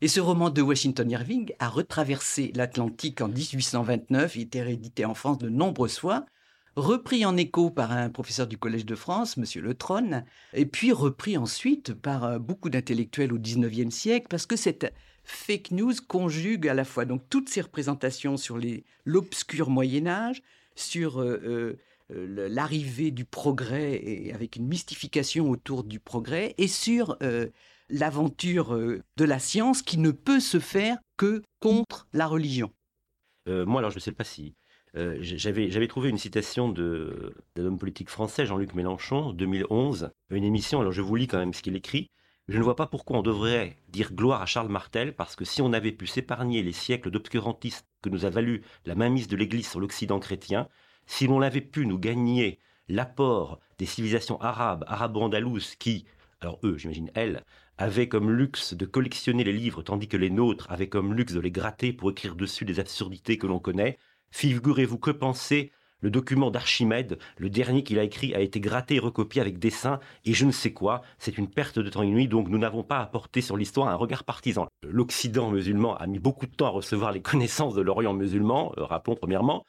Et 0.00 0.08
ce 0.08 0.18
roman 0.18 0.50
de 0.50 0.60
Washington 0.62 1.08
Irving 1.10 1.52
a 1.60 1.68
retraversé 1.68 2.50
l'Atlantique 2.56 3.20
en 3.20 3.28
1829, 3.28 4.34
il 4.34 4.42
était 4.42 4.62
réédité 4.62 5.04
en 5.04 5.14
France 5.14 5.38
de 5.38 5.48
nombreuses 5.48 5.98
fois, 5.98 6.26
repris 6.74 7.24
en 7.24 7.36
écho 7.36 7.70
par 7.70 7.92
un 7.92 8.10
professeur 8.10 8.48
du 8.48 8.58
Collège 8.58 8.84
de 8.84 8.96
France, 8.96 9.38
M. 9.38 9.44
Le 9.62 9.74
Trône, 9.74 10.24
et 10.54 10.66
puis 10.66 10.90
repris 10.90 11.36
ensuite 11.36 11.94
par 11.94 12.24
euh, 12.24 12.38
beaucoup 12.40 12.68
d'intellectuels 12.68 13.32
au 13.32 13.38
XIXe 13.38 13.94
siècle, 13.94 14.26
parce 14.28 14.46
que 14.46 14.56
cette 14.56 14.92
fake 15.24 15.70
news 15.70 15.94
conjugue 16.06 16.68
à 16.68 16.74
la 16.74 16.84
fois 16.84 17.04
donc 17.04 17.22
toutes 17.28 17.48
ces 17.48 17.60
représentations 17.60 18.36
sur 18.36 18.58
l'obscur 19.04 19.70
Moyen 19.70 20.06
Âge, 20.06 20.42
sur 20.74 21.20
euh, 21.20 21.40
euh, 21.44 21.78
euh, 22.12 22.48
l'arrivée 22.48 23.10
du 23.10 23.24
progrès 23.24 23.94
et 23.94 24.32
avec 24.32 24.56
une 24.56 24.66
mystification 24.66 25.50
autour 25.50 25.84
du 25.84 26.00
progrès, 26.00 26.54
et 26.58 26.68
sur 26.68 27.16
l'aventure 27.88 28.76
de 28.76 29.24
la 29.24 29.38
science 29.38 29.82
qui 29.82 29.98
ne 29.98 30.10
peut 30.10 30.40
se 30.40 30.58
faire 30.58 30.98
que 31.16 31.42
contre 31.60 32.08
la 32.12 32.26
religion. 32.26 32.70
moi, 33.46 33.80
alors, 33.80 33.90
je 33.90 33.96
ne 33.96 34.00
sais 34.00 34.12
pas 34.12 34.24
si 34.24 34.54
j'avais 34.94 35.88
trouvé 35.88 36.10
une 36.10 36.18
citation 36.18 36.70
d'un 36.70 37.64
homme 37.64 37.78
politique 37.78 38.10
français, 38.10 38.46
Jean-Luc 38.46 38.74
Mélenchon, 38.74 39.32
2011, 39.32 40.10
une 40.30 40.44
émission. 40.44 40.80
Alors, 40.80 40.92
je 40.92 41.02
vous 41.02 41.16
lis 41.16 41.26
quand 41.26 41.38
même 41.38 41.54
ce 41.54 41.62
qu'il 41.62 41.76
écrit. 41.76 42.10
Je 42.48 42.58
ne 42.58 42.62
vois 42.64 42.76
pas 42.76 42.88
pourquoi 42.88 43.18
on 43.18 43.22
devrait 43.22 43.78
dire 43.88 44.12
gloire 44.12 44.42
à 44.42 44.46
Charles 44.46 44.68
Martel, 44.68 45.14
parce 45.14 45.36
que 45.36 45.44
si 45.44 45.62
on 45.62 45.72
avait 45.72 45.92
pu 45.92 46.06
s'épargner 46.06 46.62
les 46.62 46.72
siècles 46.72 47.10
d'obscurantisme 47.10 47.86
que 48.02 48.08
nous 48.08 48.24
a 48.24 48.30
valu 48.30 48.62
la 48.84 48.96
mainmise 48.96 49.28
de 49.28 49.36
l'Église 49.36 49.68
sur 49.68 49.78
l'Occident 49.78 50.18
chrétien, 50.18 50.68
si 51.06 51.26
l'on 51.28 51.40
avait 51.40 51.60
pu 51.60 51.86
nous 51.86 51.98
gagner 51.98 52.58
l'apport 52.88 53.60
des 53.78 53.86
civilisations 53.86 54.40
arabes, 54.40 54.84
arabo-andalouses, 54.88 55.76
qui, 55.76 56.04
alors 56.40 56.58
eux, 56.64 56.76
j'imagine 56.78 57.12
elles, 57.14 57.44
avaient 57.78 58.08
comme 58.08 58.30
luxe 58.30 58.74
de 58.74 58.86
collectionner 58.86 59.44
les 59.44 59.52
livres, 59.52 59.82
tandis 59.82 60.08
que 60.08 60.16
les 60.16 60.30
nôtres 60.30 60.70
avaient 60.70 60.88
comme 60.88 61.14
luxe 61.14 61.32
de 61.34 61.40
les 61.40 61.52
gratter 61.52 61.92
pour 61.92 62.10
écrire 62.10 62.34
dessus 62.34 62.64
des 62.64 62.80
absurdités 62.80 63.38
que 63.38 63.46
l'on 63.46 63.60
connaît, 63.60 63.98
figurez-vous 64.32 64.98
que 64.98 65.12
penser 65.12 65.72
le 66.02 66.10
document 66.10 66.50
d'Archimède, 66.50 67.18
le 67.38 67.48
dernier 67.48 67.82
qu'il 67.82 67.98
a 67.98 68.02
écrit, 68.02 68.34
a 68.34 68.40
été 68.40 68.60
gratté 68.60 68.96
et 68.96 68.98
recopié 68.98 69.40
avec 69.40 69.58
dessin 69.58 70.00
et 70.26 70.34
je 70.34 70.44
ne 70.44 70.52
sais 70.52 70.72
quoi. 70.72 71.02
C'est 71.18 71.38
une 71.38 71.48
perte 71.48 71.78
de 71.78 71.88
temps 71.88 72.02
inouïe, 72.02 72.28
donc 72.28 72.48
nous 72.48 72.58
n'avons 72.58 72.82
pas 72.82 72.98
apporté 72.98 73.40
sur 73.40 73.56
l'histoire 73.56 73.88
un 73.88 73.94
regard 73.94 74.24
partisan. 74.24 74.66
L'Occident 74.82 75.50
musulman 75.50 75.96
a 75.96 76.06
mis 76.06 76.18
beaucoup 76.18 76.46
de 76.46 76.54
temps 76.54 76.66
à 76.66 76.70
recevoir 76.70 77.12
les 77.12 77.22
connaissances 77.22 77.74
de 77.74 77.80
l'Orient 77.80 78.12
musulman, 78.12 78.74
euh, 78.76 78.84
rappelons 78.84 79.16
premièrement. 79.16 79.64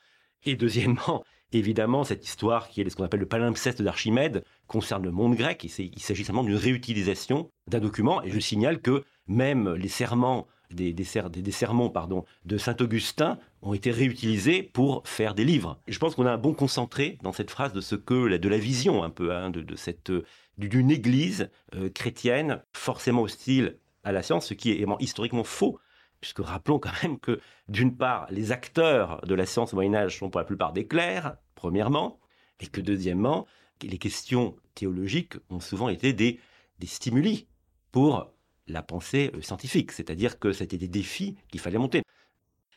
Et 0.46 0.56
deuxièmement, 0.56 1.24
évidemment, 1.54 2.04
cette 2.04 2.26
histoire 2.26 2.68
qui 2.68 2.82
est 2.82 2.90
ce 2.90 2.96
qu'on 2.96 3.04
appelle 3.06 3.20
le 3.20 3.28
palimpseste 3.28 3.82
d'Archimède 3.82 4.44
concerne 4.68 5.04
le 5.04 5.12
monde 5.12 5.36
grec. 5.36 5.64
Il 5.64 6.02
s'agit 6.02 6.26
seulement 6.26 6.44
d'une 6.44 6.56
réutilisation 6.56 7.52
d'un 7.68 7.80
document. 7.80 8.24
Et 8.24 8.32
je 8.32 8.40
signale 8.40 8.82
que 8.82 9.04
même 9.28 9.74
les 9.74 9.88
serments 9.88 10.48
des, 10.74 10.94
des, 10.94 11.52
sermons 11.52 11.90
pardon, 11.90 12.26
de 12.46 12.58
Saint-Augustin 12.58 13.38
ont 13.64 13.74
été 13.74 13.92
réutilisés 13.92 14.62
pour 14.62 15.08
faire 15.08 15.34
des 15.34 15.46
livres. 15.46 15.80
je 15.88 15.98
pense 15.98 16.16
qu'on 16.16 16.26
a 16.26 16.32
un 16.32 16.38
bon 16.38 16.54
concentré 16.54 17.18
dans 17.24 17.32
cette 17.32 17.50
phrase 17.50 17.74
de 17.74 17.82
ce 17.82 17.96
que 17.96 18.38
de 18.38 18.50
la 18.50 18.58
vision 18.58 19.04
un 19.04 19.10
peu 19.10 19.34
hein, 19.34 19.50
de, 19.50 19.76
cette 19.76 20.12
d'une 20.58 20.92
église 20.92 21.50
euh, 21.74 21.90
chrétienne 21.90 22.62
forcément 22.74 23.24
hostile 23.24 23.80
à 24.04 24.12
la 24.12 24.22
science, 24.22 24.48
ce 24.48 24.54
qui 24.54 24.72
est 24.72 24.86
historiquement 25.00 25.44
faux. 25.44 25.80
Puisque 26.22 26.40
rappelons 26.40 26.80
quand 26.80 26.92
même 27.04 27.20
que, 27.20 27.40
d'une 27.68 27.98
part, 27.98 28.28
les 28.30 28.52
acteurs 28.52 29.20
de 29.26 29.36
la 29.36 29.46
science 29.46 29.74
au 29.74 29.76
Moyen 29.76 29.94
Âge 29.96 30.20
sont 30.20 30.30
pour 30.30 30.40
la 30.40 30.46
plupart 30.46 30.72
des 30.72 30.88
clercs, 30.88 31.36
premièrement, 31.56 32.20
et 32.60 32.68
que 32.68 32.80
deuxièmement, 32.80 33.46
les 33.82 33.98
questions 33.98 34.56
théologiques 34.76 35.34
ont 35.50 35.60
souvent 35.60 35.90
été 35.90 36.14
des, 36.14 36.40
des 36.80 36.88
stimuli 36.88 37.48
pour 37.92 38.32
la 38.68 38.84
pensée 38.84 39.32
euh, 39.36 39.42
scientifique, 39.42 39.92
c'est-à-dire 39.92 40.40
que 40.40 40.54
c'était 40.54 40.78
des 40.78 40.88
défis 40.88 41.36
qu'il 41.50 41.60
fallait 41.60 41.78
monter. 41.78 42.04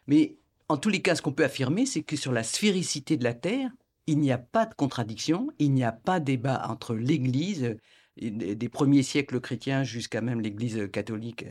Mais 0.07 0.39
en 0.69 0.77
tous 0.77 0.89
les 0.89 1.03
cas, 1.03 1.15
ce 1.15 1.23
qu'on 1.23 1.33
peut 1.33 1.45
affirmer, 1.45 1.87
c'est 1.87 2.03
que 2.03 2.17
sur 2.17 2.33
la 2.33 2.43
sphéricité 2.43 3.17
de 3.17 3.25
la 3.25 3.35
Terre, 3.35 3.71
il 4.07 4.19
n'y 4.19 4.33
a 4.33 4.39
pas 4.39 4.67
de 4.67 4.75
contradiction, 4.75 5.49
il 5.59 5.73
n'y 5.73 5.85
a 5.85 5.93
pas 5.93 6.21
débat 6.21 6.67
entre 6.69 6.95
l'Église, 6.95 7.77
des 8.17 8.69
premiers 8.69 9.03
siècles 9.03 9.41
chrétiens 9.41 9.85
jusqu'à 9.85 10.21
même 10.21 10.41
l'Église 10.41 10.89
catholique 10.91 11.45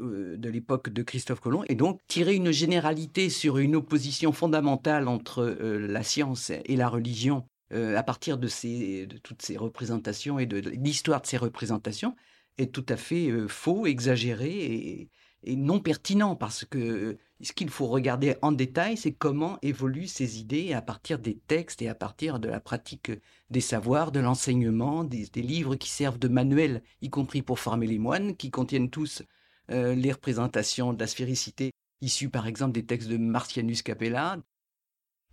euh, 0.00 0.36
de 0.36 0.48
l'époque 0.48 0.88
de 0.90 1.02
Christophe 1.02 1.40
Colomb, 1.40 1.64
et 1.68 1.74
donc 1.74 2.00
tirer 2.06 2.34
une 2.34 2.50
généralité 2.50 3.30
sur 3.30 3.58
une 3.58 3.76
opposition 3.76 4.32
fondamentale 4.32 5.08
entre 5.08 5.42
euh, 5.42 5.86
la 5.86 6.02
science 6.02 6.50
et 6.50 6.76
la 6.76 6.88
religion 6.88 7.46
euh, 7.72 7.96
à 7.96 8.02
partir 8.02 8.38
de, 8.38 8.48
de 9.06 9.18
toutes 9.18 9.42
ces 9.42 9.56
représentations 9.56 10.38
et 10.38 10.46
de, 10.46 10.58
l'histoire 10.58 11.20
de 11.20 11.26
ces 11.26 11.36
représentations 11.36 12.16
est 12.58 12.72
tout 12.72 12.86
à 12.88 12.96
fait 12.96 13.30
faux, 13.48 13.86
exagéré 13.86 14.50
et, 14.50 15.10
et, 15.44 15.56
non 15.56 15.78
pertinent, 15.78 16.34
parce 16.34 16.64
que 16.64 17.18
ce 17.40 17.52
qu'il 17.52 17.70
faut 17.70 17.86
regarder 17.86 18.36
en 18.42 18.50
détail, 18.50 18.96
c'est 18.96 19.12
comment 19.12 19.58
évoluent 19.62 20.08
ces 20.08 20.40
idées 20.40 20.72
à 20.72 20.82
partir 20.82 21.18
des 21.18 21.36
textes 21.36 21.82
et 21.82 21.88
à 21.88 21.94
partir 21.94 22.40
de 22.40 22.48
la 22.48 22.58
pratique 22.58 23.12
des 23.50 23.60
savoirs, 23.60 24.10
de 24.10 24.20
l'enseignement, 24.20 25.04
des, 25.04 25.28
livres 25.36 25.76
qui 25.76 25.88
servent 25.88 26.18
de 26.18 26.28
manuels, 26.28 26.82
y 27.00 27.10
compris 27.10 27.42
pour 27.42 27.60
former 27.60 27.86
les 27.86 27.98
moines, 27.98 28.36
qui 28.36 28.50
contiennent 28.50 28.90
tous 28.90 29.22
euh, 29.70 29.94
les 29.94 30.12
représentations 30.12 30.92
de 30.92 30.98
la 30.98 31.06
sphéricité 31.06 31.72
issues 32.00 32.30
par 32.30 32.46
exemple 32.46 32.72
des 32.72 32.84
textes 32.84 33.08
de 33.08 33.16
Martianus 33.16 33.82
Capella. 33.82 34.38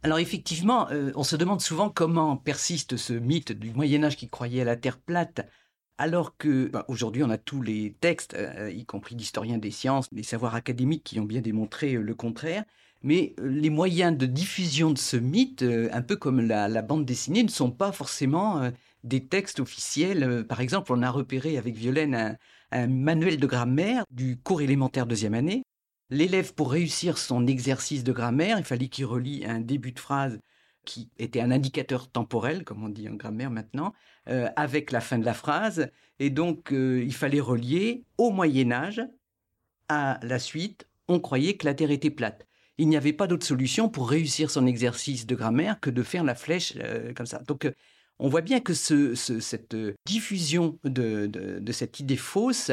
Alors 0.04 0.20
effectivement, 0.20 0.90
euh, 0.92 1.12
on 1.16 1.24
se 1.24 1.36
demande 1.36 1.62
souvent 1.62 1.90
comment 1.90 2.38
persiste 2.38 2.98
ce 2.98 3.14
mythe 3.14 3.52
du 3.52 3.74
Moyen 3.74 4.04
Âge 4.04 4.18
qui 4.18 4.28
croyait 4.28 4.62
à 4.62 4.66
la 4.66 4.76
Terre 4.76 5.00
plate, 5.00 5.48
alors 5.98 6.38
que 6.38 6.68
bah, 6.68 6.86
aujourd'hui 6.88 7.24
on 7.24 7.30
a 7.30 7.38
tous 7.38 7.62
les 7.62 7.96
textes, 8.00 8.34
euh, 8.36 8.72
y 8.72 8.86
compris 8.86 9.16
d'historiens 9.16 9.58
des 9.58 9.72
sciences, 9.72 10.12
des 10.14 10.24
savoirs 10.24 10.56
académiques 10.56 11.04
qui 11.04 11.20
ont 11.20 11.26
bien 11.26 11.42
démontré 11.42 11.94
le 11.94 12.16
contraire. 12.16 12.64
Mais 13.04 13.36
les 13.38 13.70
moyens 13.70 14.18
de 14.18 14.26
diffusion 14.26 14.92
de 14.92 14.98
ce 14.98 15.18
mythe, 15.18 15.64
un 15.64 16.02
peu 16.02 16.16
comme 16.16 16.42
la, 16.42 16.82
bande 16.82 17.06
dessinée, 17.06 17.44
ne 17.44 17.50
sont 17.50 17.70
pas 17.70 17.92
forcément 17.92 18.72
des 19.04 19.24
textes 19.24 19.60
officiels. 19.60 20.44
Par 20.50 20.60
exemple, 20.60 20.92
on 20.92 21.04
a 21.04 21.12
repéré 21.12 21.60
avec 21.60 21.76
Violaine 21.76 22.36
un 22.72 22.88
manuel 22.88 23.38
de 23.38 23.46
grammaire 23.46 24.06
du 24.10 24.38
cours 24.38 24.62
élémentaire 24.62 25.06
deuxième 25.06 25.36
année. 25.36 25.64
L'élève, 26.10 26.54
pour 26.54 26.72
réussir 26.72 27.18
son 27.18 27.48
exercice 27.48 28.04
de 28.04 28.12
grammaire, 28.12 28.58
il 28.60 28.66
fallait 28.66 28.90
qu'il 28.90 29.06
relie 29.06 29.46
un 29.46 29.60
début 29.60 29.92
de 29.92 30.00
phrase 30.00 30.40
qui 30.86 31.10
était 31.18 31.42
un 31.42 31.52
indicateur 31.52 32.10
temporel, 32.10 32.64
comme 32.64 32.84
on 32.84 32.90
dit 32.90 33.10
en 33.10 33.16
grammaire 33.16 33.52
maintenant, 33.52 33.94
euh, 34.30 34.48
avec 34.56 34.92
la 34.92 35.02
fin 35.02 35.18
de 35.18 35.26
la 35.26 35.34
phrase. 35.34 35.90
Et 36.20 36.30
donc, 36.30 36.72
euh, 36.72 37.04
il 37.04 37.14
fallait 37.14 37.42
relier 37.42 38.04
au 38.18 38.32
Moyen 38.32 38.72
Âge 38.72 39.02
à 39.90 40.20
la 40.24 40.40
suite, 40.40 40.88
on 41.08 41.20
croyait 41.20 41.58
que 41.58 41.66
la 41.66 41.74
Terre 41.74 41.92
était 41.92 42.10
plate. 42.10 42.48
Il 42.78 42.90
n'y 42.90 42.98
avait 42.98 43.14
pas 43.14 43.28
d'autre 43.28 43.46
solution 43.46 43.90
pour 43.90 44.10
réussir 44.10 44.50
son 44.50 44.66
exercice 44.66 45.28
de 45.28 45.36
grammaire 45.36 45.80
que 45.80 45.90
de 45.90 46.02
faire 46.02 46.24
la 46.24 46.36
flèche 46.36 46.74
euh, 46.78 47.14
comme 47.14 47.28
ça. 47.28 47.40
Donc, 47.48 47.72
on 48.18 48.30
voit 48.30 48.42
bien 48.42 48.62
que 48.62 48.74
cette 48.74 49.76
diffusion 50.06 50.80
de, 50.86 51.62
cette 51.72 52.00
idée 52.00 52.16
fausse 52.16 52.72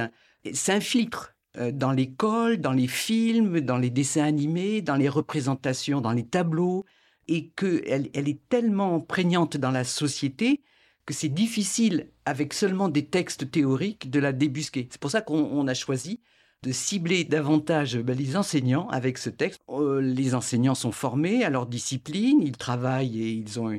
s'infiltre 0.52 1.34
dans 1.72 1.90
l'école, 1.90 2.58
dans 2.58 2.72
les 2.72 2.86
films, 2.86 3.60
dans 3.60 3.76
les 3.76 3.90
dessins 3.90 4.22
animés, 4.22 4.82
dans 4.82 4.94
les 4.94 5.08
représentations, 5.08 6.00
dans 6.00 6.12
les 6.12 6.24
tableaux, 6.24 6.84
et 7.28 7.48
qu'elle 7.50 8.10
elle 8.14 8.28
est 8.28 8.48
tellement 8.48 9.00
prégnante 9.00 9.56
dans 9.56 9.70
la 9.70 9.84
société 9.84 10.62
que 11.06 11.14
c'est 11.14 11.28
difficile, 11.28 12.10
avec 12.24 12.54
seulement 12.54 12.88
des 12.88 13.06
textes 13.06 13.50
théoriques, 13.50 14.10
de 14.10 14.20
la 14.20 14.32
débusquer. 14.32 14.88
C'est 14.90 15.00
pour 15.00 15.10
ça 15.10 15.20
qu'on 15.20 15.66
a 15.66 15.74
choisi 15.74 16.20
de 16.62 16.70
cibler 16.70 17.24
davantage 17.24 17.98
ben, 17.98 18.16
les 18.16 18.36
enseignants 18.36 18.88
avec 18.88 19.18
ce 19.18 19.30
texte. 19.30 19.60
Euh, 19.68 20.00
les 20.00 20.34
enseignants 20.34 20.76
sont 20.76 20.92
formés 20.92 21.44
à 21.44 21.50
leur 21.50 21.66
discipline, 21.66 22.40
ils 22.40 22.56
travaillent 22.56 23.20
et 23.20 23.30
ils 23.30 23.58
ont 23.58 23.76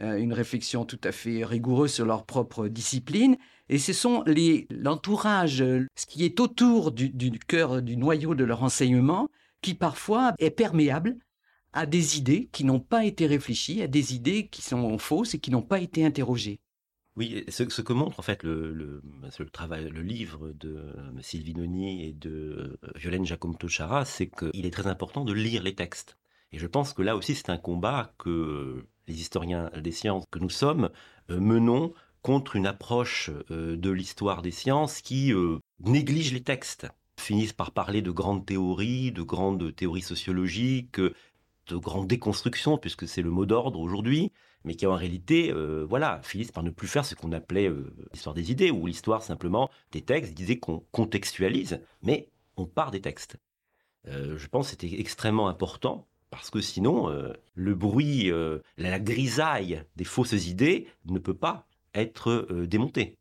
euh, 0.00 0.16
une 0.16 0.32
réflexion 0.32 0.84
tout 0.84 0.98
à 1.04 1.12
fait 1.12 1.44
rigoureuse 1.44 1.92
sur 1.92 2.06
leur 2.06 2.24
propre 2.24 2.66
discipline. 2.66 3.36
Et 3.68 3.78
ce 3.78 3.92
sont 3.92 4.24
l'entourage, 4.70 5.58
ce 5.58 6.06
qui 6.06 6.24
est 6.24 6.40
autour 6.40 6.90
du, 6.90 7.12
cœur, 7.46 7.82
du 7.82 7.96
noyau 7.96 8.34
de 8.34 8.44
leur 8.44 8.62
enseignement, 8.64 9.28
qui 9.62 9.74
parfois 9.74 10.34
est 10.38 10.50
perméable 10.50 11.16
à 11.74 11.86
des 11.86 12.16
idées 12.16 12.48
qui 12.52 12.64
n'ont 12.64 12.80
pas 12.80 13.04
été 13.04 13.26
réfléchies, 13.26 13.82
à 13.82 13.86
des 13.86 14.14
idées 14.14 14.48
qui 14.48 14.62
sont 14.62 14.96
fausses 14.98 15.34
et 15.34 15.38
qui 15.38 15.50
n'ont 15.50 15.62
pas 15.62 15.80
été 15.80 16.04
interrogées. 16.04 16.58
Oui, 17.16 17.44
ce, 17.48 17.62
que 17.62 17.92
montre 17.92 18.18
en 18.18 18.22
fait 18.22 18.42
le, 18.42 18.72
le, 18.72 19.50
travail, 19.52 19.88
le 19.88 20.02
livre 20.02 20.50
de 20.52 20.76
euh, 20.76 20.92
Sylvie 21.20 21.54
Noni 21.54 22.04
et 22.04 22.12
de 22.12 22.76
euh, 22.82 22.90
Violaine 22.96 23.24
Giacomto 23.24 23.68
Chara, 23.68 24.04
c'est 24.04 24.26
qu'il 24.28 24.66
est 24.66 24.72
très 24.72 24.88
important 24.88 25.24
de 25.24 25.32
lire 25.32 25.62
les 25.62 25.76
textes. 25.76 26.16
Et 26.50 26.58
je 26.58 26.66
pense 26.66 26.92
que 26.92 27.02
là 27.02 27.16
aussi, 27.16 27.34
c'est 27.36 27.50
un 27.50 27.56
combat 27.56 28.14
que 28.18 28.84
les 29.06 29.20
historiens 29.20 29.70
des 29.76 29.92
sciences 29.92 30.24
que 30.30 30.38
nous 30.38 30.50
sommes, 30.50 30.90
euh, 31.30 31.40
menons 31.40 31.92
contre 32.22 32.56
une 32.56 32.66
approche 32.66 33.30
euh, 33.50 33.76
de 33.76 33.90
l'histoire 33.90 34.40
des 34.40 34.50
sciences 34.50 35.00
qui 35.00 35.32
euh, 35.32 35.58
néglige 35.80 36.32
les 36.32 36.42
textes, 36.42 36.86
finissent 37.18 37.52
par 37.52 37.72
parler 37.72 38.02
de 38.02 38.10
grandes 38.10 38.46
théories, 38.46 39.12
de 39.12 39.22
grandes 39.22 39.74
théories 39.74 40.02
sociologiques, 40.02 41.00
de 41.66 41.76
grandes 41.76 42.06
déconstructions, 42.06 42.78
puisque 42.78 43.08
c'est 43.08 43.22
le 43.22 43.30
mot 43.30 43.46
d'ordre 43.46 43.80
aujourd'hui, 43.80 44.32
mais 44.64 44.74
qui 44.74 44.86
en 44.86 44.94
réalité, 44.94 45.52
voilà, 45.88 46.20
finissent 46.22 46.52
par 46.52 46.62
ne 46.62 46.70
plus 46.70 46.88
faire 46.88 47.04
ce 47.04 47.14
qu'on 47.14 47.32
appelait 47.32 47.70
l'histoire 48.12 48.34
des 48.34 48.50
idées, 48.50 48.70
ou 48.70 48.86
l'histoire 48.86 49.22
simplement 49.22 49.68
des 49.92 50.00
textes, 50.00 50.32
ils 50.32 50.34
disaient 50.34 50.58
qu'on 50.58 50.84
contextualise, 50.90 51.80
mais 52.02 52.28
on 52.56 52.64
part 52.64 52.90
des 52.90 53.02
textes. 53.02 53.36
je 54.06 54.46
pense 54.46 54.66
que 54.66 54.70
c'était 54.70 55.00
extrêmement 55.00 55.48
important 55.48 56.06
parce 56.34 56.50
que 56.50 56.60
sinon, 56.60 57.08
euh, 57.10 57.32
le 57.54 57.76
bruit, 57.76 58.28
euh, 58.28 58.58
la 58.76 58.98
grisaille 58.98 59.84
des 59.94 60.02
fausses 60.02 60.48
idées 60.48 60.88
ne 61.04 61.20
peut 61.20 61.36
pas 61.36 61.64
être 61.94 62.30
euh, 62.50 62.66
démonté. 62.66 63.16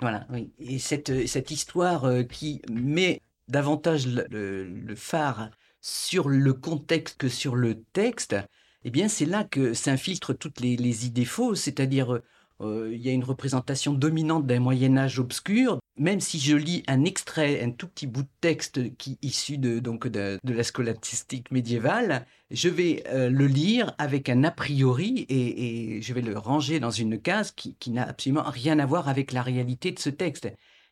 Voilà, 0.00 0.26
oui. 0.30 0.50
Et 0.58 0.78
cette 0.78 1.50
histoire 1.50 2.08
qui 2.30 2.62
met 2.70 3.20
davantage 3.48 4.06
le, 4.06 4.94
phare 4.96 5.50
sur 5.84 6.30
le 6.30 6.54
contexte 6.54 7.18
que 7.18 7.28
sur 7.28 7.56
le 7.56 7.82
texte, 7.92 8.36
eh 8.84 8.90
bien, 8.90 9.06
c'est 9.06 9.26
là 9.26 9.44
que 9.44 9.74
s'infiltrent 9.74 10.32
toutes 10.32 10.60
les, 10.60 11.06
idées 11.06 11.26
fausses, 11.26 11.60
c'est-à-dire 11.60 12.22
euh, 12.62 12.90
il 12.90 13.02
y 13.02 13.10
a 13.10 13.12
une 13.12 13.22
représentation 13.22 13.92
dominante 13.92 14.46
d'un 14.46 14.60
Moyen 14.60 14.96
Âge 14.96 15.18
obscur. 15.18 15.78
Même 15.98 16.20
si 16.20 16.40
je 16.40 16.56
lis 16.56 16.84
un 16.86 17.04
extrait, 17.04 17.62
un 17.62 17.70
tout 17.70 17.86
petit 17.86 18.06
bout 18.06 18.22
de 18.22 18.28
texte 18.40 18.96
qui 18.96 19.18
issu 19.20 19.58
de 19.58 19.78
donc 19.78 20.08
de, 20.08 20.40
la 20.42 20.62
scolastique 20.62 21.50
médiévale, 21.50 22.26
je 22.50 22.70
vais 22.70 23.04
euh, 23.08 23.28
le 23.28 23.46
lire 23.46 23.94
avec 23.98 24.30
un 24.30 24.42
a 24.44 24.50
priori 24.50 25.26
et, 25.28 26.00
je 26.00 26.14
vais 26.14 26.22
le 26.22 26.38
ranger 26.38 26.80
dans 26.80 26.90
une 26.90 27.20
case 27.20 27.52
qui, 27.52 27.90
n'a 27.90 28.08
absolument 28.08 28.44
rien 28.46 28.78
à 28.78 28.86
voir 28.86 29.10
avec 29.10 29.32
la 29.32 29.42
réalité 29.42 29.92
de 29.92 29.98
ce 29.98 30.08
texte. 30.08 30.48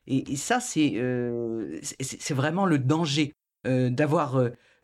Et, 0.07 0.37
ça, 0.37 0.59
euh, 0.76 1.81
c'est 1.81 2.35
vraiment 2.35 2.66
le 2.66 2.78
danger 2.78 3.33
d'avoir 3.64 4.42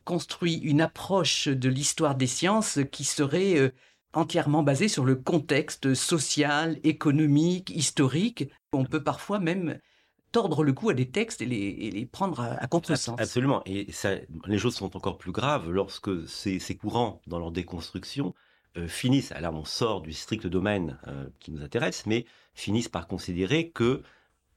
construit 0.09 0.55
une 0.55 0.81
approche 0.81 1.49
de 1.49 1.68
l'histoire 1.68 2.14
des 2.14 2.27
sciences 2.27 2.79
qui 2.90 3.05
serait 3.05 3.75
entièrement 4.14 4.62
basé 4.62 4.88
sur 4.88 5.05
le 5.05 5.16
contexte 5.16 5.92
social, 5.92 6.81
économique, 6.83 7.68
historique. 7.68 8.51
On 8.73 8.87
peut 8.87 9.05
parfois 9.05 9.38
même 9.38 9.79
tordre 10.33 10.64
le 10.64 10.73
cou 10.73 10.88
à 10.88 10.94
des 10.94 11.11
textes 11.11 11.42
et 11.42 11.47
les, 11.47 12.07
prendre 12.07 12.40
à, 12.40 12.66
contresens. 12.68 13.21
Absolument. 13.21 13.62
Et 13.66 13.87
les 14.47 14.59
choses 14.59 14.77
sont 14.77 14.97
encore 14.97 15.18
plus 15.18 15.33
graves 15.33 15.71
lorsque 15.71 16.27
ces, 16.27 16.59
courants, 16.77 17.21
dans 17.27 17.38
leur 17.38 17.53
déconstruction, 17.53 18.35
euh, 18.79 18.88
finissent, 18.88 19.31
là 19.31 19.53
on 19.53 19.64
sort 19.66 20.01
du 20.01 20.14
strict 20.14 20.47
domaine 20.47 20.99
euh, 21.07 21.27
qui 21.38 21.51
nous 21.51 21.62
intéresse, 21.62 22.07
mais 22.07 22.25
finissent 22.55 22.88
par 22.88 23.09
considérer 23.09 23.71
que 23.71 24.03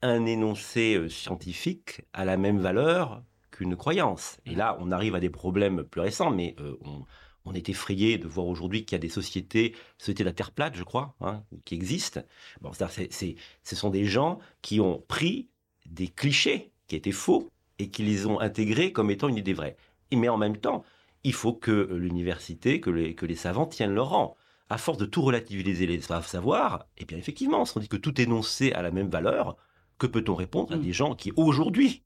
un 0.02 0.26
énoncé 0.26 0.96
euh, 0.96 1.08
scientifique 1.08 2.02
a 2.14 2.24
la 2.24 2.36
même 2.36 2.58
valeur 2.58 3.22
qu'une 3.62 3.76
croyance. 3.76 4.38
Et 4.46 4.54
là, 4.54 4.76
on 4.80 4.90
arrive 4.90 5.14
à 5.14 5.20
des 5.20 5.30
problèmes 5.30 5.84
plus 5.84 6.00
récents, 6.00 6.30
mais 6.30 6.56
on, 6.84 7.04
on 7.44 7.54
est 7.54 7.68
effrayé 7.68 8.18
de 8.18 8.26
voir 8.26 8.46
aujourd'hui 8.46 8.84
qu'il 8.84 8.96
y 8.96 9.00
a 9.00 9.00
des 9.00 9.08
sociétés, 9.08 9.74
société 9.98 10.24
de 10.24 10.28
la 10.28 10.34
Terre 10.34 10.52
plate, 10.52 10.76
je 10.76 10.84
crois, 10.84 11.14
hein, 11.20 11.42
qui 11.64 11.74
existent. 11.74 12.20
Bon, 12.60 12.70
c'est, 12.72 13.36
ce 13.62 13.76
sont 13.76 13.90
des 13.90 14.04
gens 14.04 14.38
qui 14.62 14.80
ont 14.80 15.02
pris 15.08 15.48
des 15.86 16.08
clichés 16.08 16.72
qui 16.86 16.96
étaient 16.96 17.12
faux 17.12 17.48
et 17.78 17.90
qui 17.90 18.02
les 18.02 18.26
ont 18.26 18.40
intégrés 18.40 18.92
comme 18.92 19.10
étant 19.10 19.28
une 19.28 19.36
idée 19.36 19.54
vraie. 19.54 19.76
Mais 20.12 20.28
en 20.28 20.36
même 20.36 20.56
temps, 20.56 20.84
il 21.24 21.32
faut 21.32 21.54
que 21.54 21.88
l'université, 21.92 22.80
que 22.80 22.90
les, 22.90 23.14
que 23.14 23.26
les 23.26 23.36
savants 23.36 23.66
tiennent 23.66 23.94
leur 23.94 24.10
rang. 24.10 24.36
À 24.68 24.78
force 24.78 24.98
de 24.98 25.04
tout 25.04 25.22
relativiser 25.22 25.86
les 25.86 26.00
savoirs, 26.00 26.86
eh 26.96 27.04
bien 27.04 27.18
effectivement, 27.18 27.64
si 27.64 27.76
on 27.76 27.80
dit 27.80 27.88
que 27.88 27.96
tout 27.96 28.18
énoncé 28.20 28.72
a 28.72 28.80
la 28.80 28.90
même 28.90 29.10
valeur, 29.10 29.56
que 29.98 30.06
peut-on 30.06 30.34
répondre 30.34 30.72
à 30.72 30.76
mm. 30.76 30.82
des 30.82 30.92
gens 30.92 31.14
qui 31.14 31.32
aujourd'hui 31.36 32.04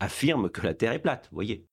affirment 0.00 0.48
que 0.48 0.62
la 0.62 0.74
Terre 0.74 0.92
est 0.92 1.00
plate, 1.00 1.28
voyez 1.32 1.66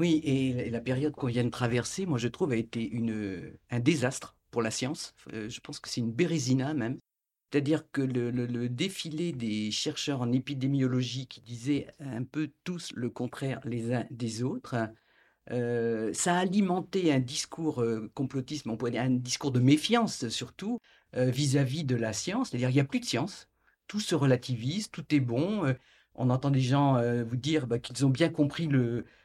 oui, 0.00 0.20
et 0.24 0.70
la 0.70 0.80
période 0.80 1.14
qu'on 1.14 1.28
vient 1.28 1.44
de 1.44 1.50
traverser, 1.50 2.04
moi 2.04 2.18
je 2.18 2.26
trouve, 2.26 2.50
a 2.50 2.56
été 2.56 2.82
une, 2.84 3.56
un 3.70 3.78
désastre 3.78 4.36
pour 4.50 4.62
la 4.62 4.70
science. 4.70 5.14
Euh, 5.32 5.48
je 5.48 5.60
pense 5.60 5.78
que 5.78 5.88
c'est 5.88 6.00
une 6.00 6.12
bérésina 6.12 6.74
même. 6.74 6.98
C'est-à-dire 7.52 7.88
que 7.92 8.02
le, 8.02 8.68
défilé 8.68 9.32
des 9.32 9.70
chercheurs 9.70 10.20
en 10.22 10.32
épidémiologie 10.32 11.28
qui 11.28 11.40
disaient 11.40 11.86
un 12.00 12.24
peu 12.24 12.50
tous 12.64 12.92
le 12.96 13.10
contraire 13.10 13.60
les 13.64 13.92
uns 13.92 14.06
des 14.10 14.42
autres, 14.42 14.74
euh, 15.52 16.12
ça 16.12 16.36
a 16.36 16.40
alimenté 16.40 17.12
un 17.12 17.20
discours 17.20 17.80
euh, 17.80 18.10
complotisme, 18.14 18.70
on 18.70 18.76
pourrait 18.76 18.90
dire 18.90 19.02
un 19.02 19.10
discours 19.10 19.52
de 19.52 19.60
méfiance 19.60 20.28
surtout 20.28 20.80
vis-à-vis 21.12 21.84
de 21.84 21.94
la 21.94 22.12
science. 22.12 22.50
C'est-à-dire 22.50 22.70
il 22.70 22.74
n'y 22.74 22.80
a 22.80 22.84
plus 22.84 22.98
de 22.98 23.04
science, 23.04 23.48
tout 23.86 24.00
se 24.00 24.16
relativise, 24.16 24.90
tout 24.90 25.14
est 25.14 25.20
bon. 25.20 25.72
On 26.14 26.30
entend 26.30 26.50
des 26.50 26.60
gens 26.60 27.00
vous 27.24 27.36
dire 27.36 27.66
bah, 27.66 27.78
qu'ils 27.78 28.04
ont 28.06 28.10
bien 28.10 28.28
compris 28.28 28.68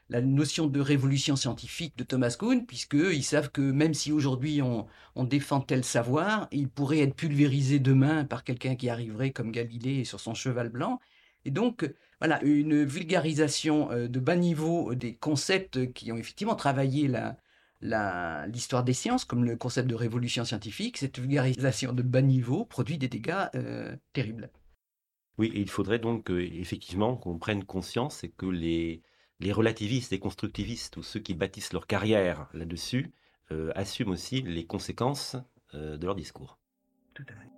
la 0.10 0.21
notion 0.21 0.67
de 0.67 0.80
révolution 0.80 1.36
scientifique 1.36 1.97
de 1.97 2.04
Thomas 2.04 2.36
Kuhn, 2.38 2.65
puisqu'ils 2.65 3.23
savent 3.23 3.52
que 3.52 3.62
même 3.62 3.93
si 3.93 4.12
aujourd'hui 4.12 4.62
on, 4.62 4.88
défend 5.23 5.62
tel 5.62 5.84
savoir, 5.84 6.47
il 6.52 6.69
pourrait 6.69 6.99
être 6.99 7.15
pulvérisé 7.15 7.80
demain 7.80 8.25
par 8.25 8.43
quelqu'un 8.43 8.75
qui 8.75 8.89
arriverait 8.89 9.32
comme 9.32 9.52
Galilée 9.52 10.06
sur 10.06 10.19
son 10.19 10.34
cheval 10.34 10.69
blanc. 10.69 10.99
Et 11.45 11.52
donc, 11.52 11.89
voilà, 12.19 12.43
une 12.43 12.84
vulgarisation 12.84 13.91
euh, 13.91 14.08
de 14.08 14.19
bas 14.19 14.36
niveau 14.36 14.93
des 14.95 15.15
concepts 15.15 15.93
qui 15.93 16.12
ont 16.12 16.17
effectivement 16.17 16.56
travaillé 16.56 17.12
l'histoire 17.82 18.84
des 18.84 18.93
sciences, 18.93 19.25
comme 19.25 19.45
le 19.45 19.56
concept 19.56 19.88
de 19.88 19.95
révolution 19.95 20.43
scientifique, 20.43 20.97
cette 20.97 21.19
vulgarisation 21.19 21.93
de 21.93 22.02
bas 22.02 22.21
niveau 22.21 22.65
produit 22.65 22.97
des 22.97 23.08
dégâts 23.08 23.47
euh, 23.56 23.95
terribles. 24.13 24.49
Oui, 25.39 25.54
il 25.56 25.69
faudrait 25.69 25.99
donc 25.99 26.30
effectivement 26.32 27.15
qu'on 27.15 27.38
prenne 27.39 27.63
conscience 27.63 28.25
et 28.25 28.30
que 28.30 28.45
les, 28.45 29.02
les 29.39 29.54
relativistes 29.54 30.12
et 30.12 30.19
constructivistes, 30.19 30.97
ou 30.97 31.02
ceux 31.02 31.21
qui 31.21 31.34
bâtissent 31.34 31.71
leur 31.71 31.88
carrière 31.88 32.49
là-dessus, 32.54 33.13
euh, 33.54 33.71
assument 33.73 34.12
aussi 34.12 34.41
les 34.41 34.65
conséquences 34.65 35.38
euh, 35.73 35.95
de 35.95 36.06
leur 36.06 36.15
discours. 36.15 36.60
Tout 37.13 37.23
à 37.30 37.32
fait. 37.32 37.49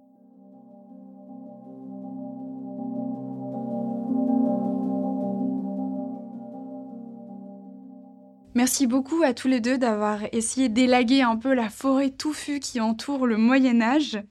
Merci 8.53 8.85
beaucoup 8.85 9.23
à 9.23 9.33
tous 9.33 9.47
les 9.47 9.59
deux 9.59 9.79
d'avoir 9.79 10.19
essayé 10.33 10.69
d'élaguer 10.69 11.23
un 11.23 11.35
peu 11.35 11.55
la 11.55 11.71
forêt 11.71 12.11
touffue 12.11 12.59
qui 12.59 12.79
entoure 12.79 13.25
le 13.25 13.37
Moyen 13.37 13.81
Âge. 13.81 14.21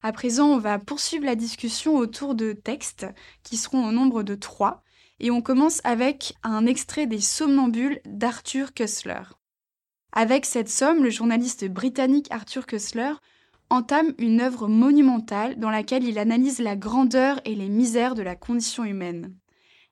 À 0.00 0.12
présent, 0.12 0.48
on 0.48 0.58
va 0.58 0.78
poursuivre 0.78 1.24
la 1.24 1.34
discussion 1.34 1.96
autour 1.96 2.36
de 2.36 2.52
textes 2.52 3.06
qui 3.42 3.56
seront 3.56 3.86
au 3.86 3.92
nombre 3.92 4.22
de 4.22 4.36
trois. 4.36 4.82
Et 5.20 5.32
on 5.32 5.42
commence 5.42 5.80
avec 5.82 6.34
un 6.44 6.66
extrait 6.66 7.06
des 7.06 7.20
Somnambules 7.20 8.00
d'Arthur 8.04 8.72
Kussler. 8.72 9.22
Avec 10.12 10.46
cette 10.46 10.68
somme, 10.68 11.02
le 11.02 11.10
journaliste 11.10 11.66
britannique 11.66 12.28
Arthur 12.30 12.66
Kussler 12.66 13.12
entame 13.70 14.14
une 14.18 14.40
œuvre 14.40 14.68
monumentale 14.68 15.58
dans 15.58 15.70
laquelle 15.70 16.04
il 16.04 16.18
analyse 16.18 16.60
la 16.60 16.76
grandeur 16.76 17.40
et 17.44 17.56
les 17.56 17.68
misères 17.68 18.14
de 18.14 18.22
la 18.22 18.36
condition 18.36 18.84
humaine. 18.84 19.34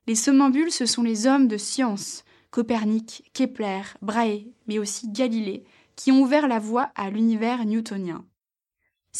Les 0.07 0.15
somnambules, 0.15 0.71
ce 0.71 0.85
sont 0.85 1.03
les 1.03 1.27
hommes 1.27 1.49
de 1.49 1.57
science, 1.57 2.23
Copernic, 2.49 3.29
Kepler, 3.33 3.81
Brahe, 4.01 4.45
mais 4.67 4.79
aussi 4.79 5.11
Galilée, 5.11 5.65
qui 5.97 6.13
ont 6.13 6.21
ouvert 6.21 6.47
la 6.47 6.59
voie 6.59 6.91
à 6.95 7.09
l'univers 7.09 7.65
newtonien. 7.65 8.25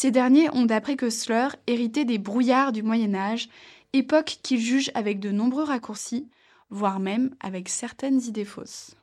Ces 0.00 0.12
derniers 0.12 0.48
ont, 0.50 0.64
d'après 0.64 0.94
Kussler, 0.94 1.48
hérité 1.66 2.04
des 2.04 2.18
brouillards 2.18 2.70
du 2.70 2.84
Moyen 2.84 3.16
Âge 3.16 3.48
époque 3.92 4.38
qu'il 4.44 4.60
juge 4.60 4.92
avec 4.94 5.18
de 5.18 5.32
nombreux 5.32 5.64
raccourcis, 5.64 6.28
voire 6.70 7.00
même 7.00 7.34
avec 7.40 7.68
certaines 7.68 8.22
idées 8.22 8.44
fausses. 8.44 8.94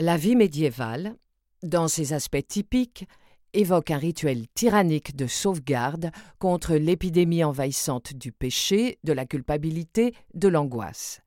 La 0.00 0.16
vie 0.16 0.34
médiévale, 0.34 1.14
dans 1.62 1.86
ses 1.86 2.14
aspects 2.14 2.44
typiques, 2.48 3.06
évoque 3.52 3.92
un 3.92 3.98
rituel 3.98 4.48
tyrannique 4.54 5.14
de 5.14 5.28
sauvegarde 5.28 6.10
contre 6.40 6.74
l'épidémie 6.74 7.44
envahissante 7.44 8.12
du 8.12 8.32
péché, 8.32 8.98
de 9.04 9.12
la 9.12 9.24
culpabilité, 9.24 10.16
de 10.34 10.48
l'angoisse. 10.48 11.22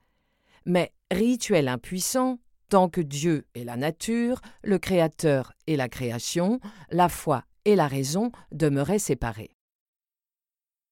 Mais 0.66 0.92
rituel 1.12 1.70
impuissant, 1.70 2.40
tant 2.68 2.90
que 2.90 3.00
Dieu 3.00 3.46
et 3.56 3.64
la 3.64 3.78
nature, 3.78 4.42
le 4.64 4.80
Créateur 4.80 5.54
et 5.66 5.78
la 5.78 5.88
création, 5.88 6.60
la 6.92 7.08
foi 7.08 7.46
et 7.70 7.76
la 7.76 7.88
raison 7.88 8.32
demeuraient 8.52 9.00
séparés. 9.00 9.56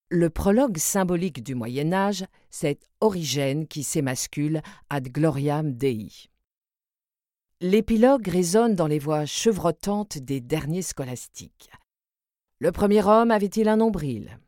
Le 0.10 0.30
prologue 0.30 0.78
symbolique 0.78 1.44
du 1.44 1.56
Moyen 1.56 1.92
Âge, 1.92 2.26
c'est 2.50 2.80
Origène 3.02 3.68
qui 3.68 3.84
s'émascule 3.84 4.62
ad 4.90 5.10
gloriam 5.10 5.74
Dei. 5.74 6.30
L'épilogue 7.62 8.28
résonne 8.28 8.76
dans 8.76 8.86
les 8.86 9.00
voix 9.00 9.26
chevrotantes 9.26 10.20
des 10.20 10.40
derniers 10.40 10.84
scolastiques. 10.84 11.72
Le 12.60 12.72
premier 12.72 13.04
homme 13.04 13.32
avait-il 13.32 13.68
un 13.68 13.78
nombril? 13.78 14.40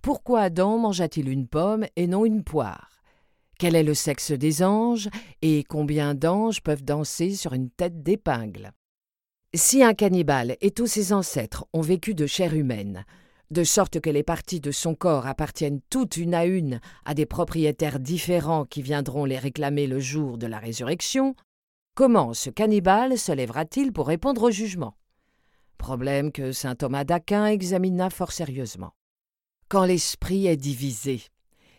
Pourquoi 0.00 0.40
Adam 0.40 0.78
mangea-t-il 0.78 1.28
une 1.28 1.46
pomme 1.46 1.84
et 1.96 2.06
non 2.06 2.24
une 2.24 2.42
poire? 2.42 3.02
Quel 3.58 3.76
est 3.76 3.82
le 3.82 3.94
sexe 3.94 4.32
des 4.32 4.62
anges 4.62 5.10
et 5.42 5.64
combien 5.64 6.14
d'anges 6.14 6.62
peuvent 6.62 6.82
danser 6.82 7.34
sur 7.34 7.52
une 7.52 7.70
tête 7.70 8.02
d'épingle? 8.02 8.72
Si 9.56 9.84
un 9.84 9.94
cannibale 9.94 10.56
et 10.60 10.72
tous 10.72 10.88
ses 10.88 11.12
ancêtres 11.12 11.64
ont 11.72 11.80
vécu 11.80 12.12
de 12.16 12.26
chair 12.26 12.54
humaine, 12.54 13.04
de 13.52 13.62
sorte 13.62 14.00
que 14.00 14.10
les 14.10 14.24
parties 14.24 14.58
de 14.58 14.72
son 14.72 14.96
corps 14.96 15.28
appartiennent 15.28 15.80
toutes 15.90 16.16
une 16.16 16.34
à 16.34 16.44
une 16.44 16.80
à 17.04 17.14
des 17.14 17.24
propriétaires 17.24 18.00
différents 18.00 18.64
qui 18.64 18.82
viendront 18.82 19.24
les 19.24 19.38
réclamer 19.38 19.86
le 19.86 20.00
jour 20.00 20.38
de 20.38 20.48
la 20.48 20.58
résurrection, 20.58 21.36
comment 21.94 22.34
ce 22.34 22.50
cannibale 22.50 23.16
se 23.16 23.30
lèvera-t-il 23.30 23.92
pour 23.92 24.08
répondre 24.08 24.42
au 24.42 24.50
jugement? 24.50 24.96
Problème 25.78 26.32
que 26.32 26.50
saint 26.50 26.74
Thomas 26.74 27.04
d'Aquin 27.04 27.46
examina 27.46 28.10
fort 28.10 28.32
sérieusement. 28.32 28.94
Quand 29.68 29.84
l'esprit 29.84 30.48
est 30.48 30.56
divisé, 30.56 31.22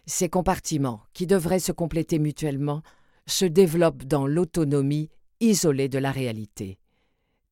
ces 0.06 0.30
compartiments, 0.30 1.02
qui 1.14 1.28
devraient 1.28 1.60
se 1.60 1.74
compléter 1.74 2.20
mutuellement, 2.20 2.84
se 3.28 3.44
développent 3.44 4.06
dans 4.06 4.28
l'autonomie 4.28 5.10
isolée 5.42 5.90
de 5.90 6.00
la 6.00 6.12
réalité. 6.12 6.80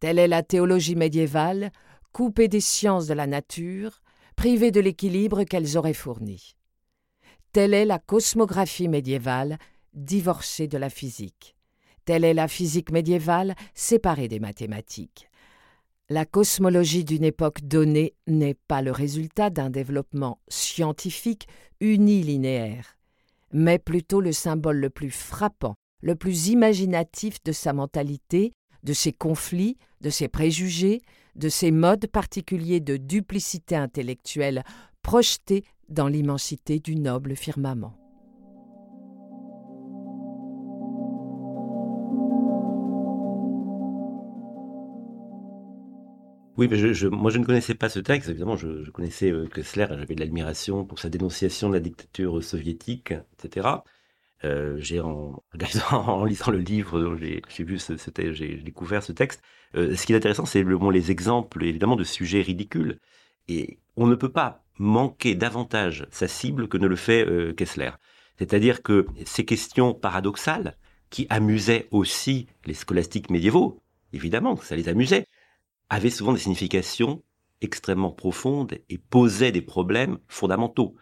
Telle 0.04 0.20
est 0.20 0.28
la 0.28 0.44
théologie 0.44 0.98
médiévale, 0.98 1.72
coupée 2.12 2.50
des 2.50 2.60
sciences 2.60 3.08
de 3.08 3.14
la 3.14 3.26
nature, 3.26 4.02
privées 4.36 4.70
de 4.70 4.82
l'équilibre 4.82 5.46
qu'elles 5.46 5.78
auraient 5.78 5.94
fourni. 5.94 6.58
Telle 7.54 7.74
est 7.74 7.86
la 7.86 8.00
cosmographie 8.00 8.90
médiévale, 8.90 9.58
divorcée 9.94 10.68
de 10.68 10.78
la 10.78 10.90
physique. 10.90 11.56
Telle 12.04 12.26
est 12.26 12.34
la 12.34 12.50
physique 12.50 12.92
médiévale, 12.92 13.56
séparée 13.76 14.28
des 14.28 14.42
mathématiques. 14.42 15.30
La 16.10 16.26
cosmologie 16.26 17.06
d'une 17.06 17.24
époque 17.24 17.62
donnée 17.62 18.14
n'est 18.28 18.58
pas 18.68 18.82
le 18.82 18.92
résultat 18.92 19.52
d'un 19.52 19.70
développement 19.70 20.42
scientifique 20.50 21.48
unilinéaire, 21.80 22.98
mais 23.54 23.80
plutôt 23.80 24.20
le 24.20 24.34
symbole 24.34 24.80
le 24.80 24.90
plus 24.90 25.12
frappant, 25.12 25.76
le 26.02 26.16
plus 26.18 26.50
imaginatif 26.50 27.42
de 27.46 27.54
sa 27.54 27.72
mentalité, 27.72 28.52
de 28.84 28.94
ses 28.94 29.14
conflits, 29.14 29.78
de 30.02 30.10
ses 30.10 30.28
préjugés, 30.28 31.02
de 31.36 31.50
ces 31.50 31.72
modes 31.72 32.08
particuliers 32.08 32.80
de 32.80 32.98
duplicité 32.98 33.76
intellectuelle 33.76 34.64
projetés 35.02 35.64
dans 35.90 36.08
l'immensité 36.08 36.80
du 36.80 36.96
noble 36.96 37.36
firmament. 37.36 37.98
Oui, 46.56 46.68
mais 46.70 46.78
je, 46.78 47.08
moi 47.08 47.32
je 47.32 47.40
ne 47.40 47.46
connaissais 47.46 47.74
pas 47.74 47.90
ce 47.90 48.00
texte. 48.00 48.30
Évidemment, 48.30 48.56
je, 48.56 48.90
connaissais 48.92 49.32
euh, 49.32 49.48
Kessler, 49.48 49.88
j'avais 49.90 50.14
de 50.14 50.20
l'admiration 50.20 50.86
pour 50.86 51.00
sa 51.00 51.10
dénonciation 51.10 51.70
de 51.70 51.74
la 51.74 51.80
dictature 51.80 52.44
soviétique, 52.44 53.14
etc. 53.34 53.68
Euh, 54.46 54.76
j'ai 54.80 55.00
en, 55.02 56.26
lisant 56.26 56.52
le 56.52 56.60
livre, 56.60 57.18
j'ai 57.18 57.64
vu, 57.64 57.80
j'ai 58.34 58.58
découvert 58.58 59.04
ce 59.04 59.12
texte. 59.12 59.42
Euh, 59.76 59.96
ce 59.96 60.06
qui 60.06 60.14
est 60.14 60.16
intéressant, 60.16 60.46
c'est 60.46 60.64
le, 60.64 60.78
les 60.92 61.12
exemples, 61.12 61.64
évidemment, 61.64 61.96
de 61.96 62.04
sujets 62.04 62.42
ridicules. 62.42 63.00
Et 63.48 63.80
on 63.96 64.08
ne 64.08 64.16
peut 64.16 64.32
pas 64.32 64.64
manquer 64.78 65.36
davantage 65.36 66.08
sa 66.12 66.28
cible 66.28 66.68
que 66.68 66.78
ne 66.78 66.88
le 66.88 66.96
fait 66.96 67.26
euh, 67.28 67.54
Kessler. 67.54 67.92
C'est-à-dire 68.38 68.82
que 68.82 69.06
ces 69.26 69.46
questions 69.46 69.94
paradoxales, 69.94 70.78
qui 71.10 71.28
amusaient 71.30 71.88
aussi 71.92 72.48
les 72.66 72.74
scolastiques 72.74 73.30
médiévaux, 73.30 73.84
évidemment, 74.14 74.56
ça 74.58 74.76
les 74.76 74.90
amusait, 74.90 75.28
avaient 75.90 76.10
souvent 76.10 76.34
des 76.34 76.40
significations 76.40 77.22
extrêmement 77.62 78.12
profondes 78.12 78.80
et 78.90 78.98
posaient 78.98 79.52
des 79.52 79.62
problèmes 79.62 80.18
fondamentaux. 80.28 80.96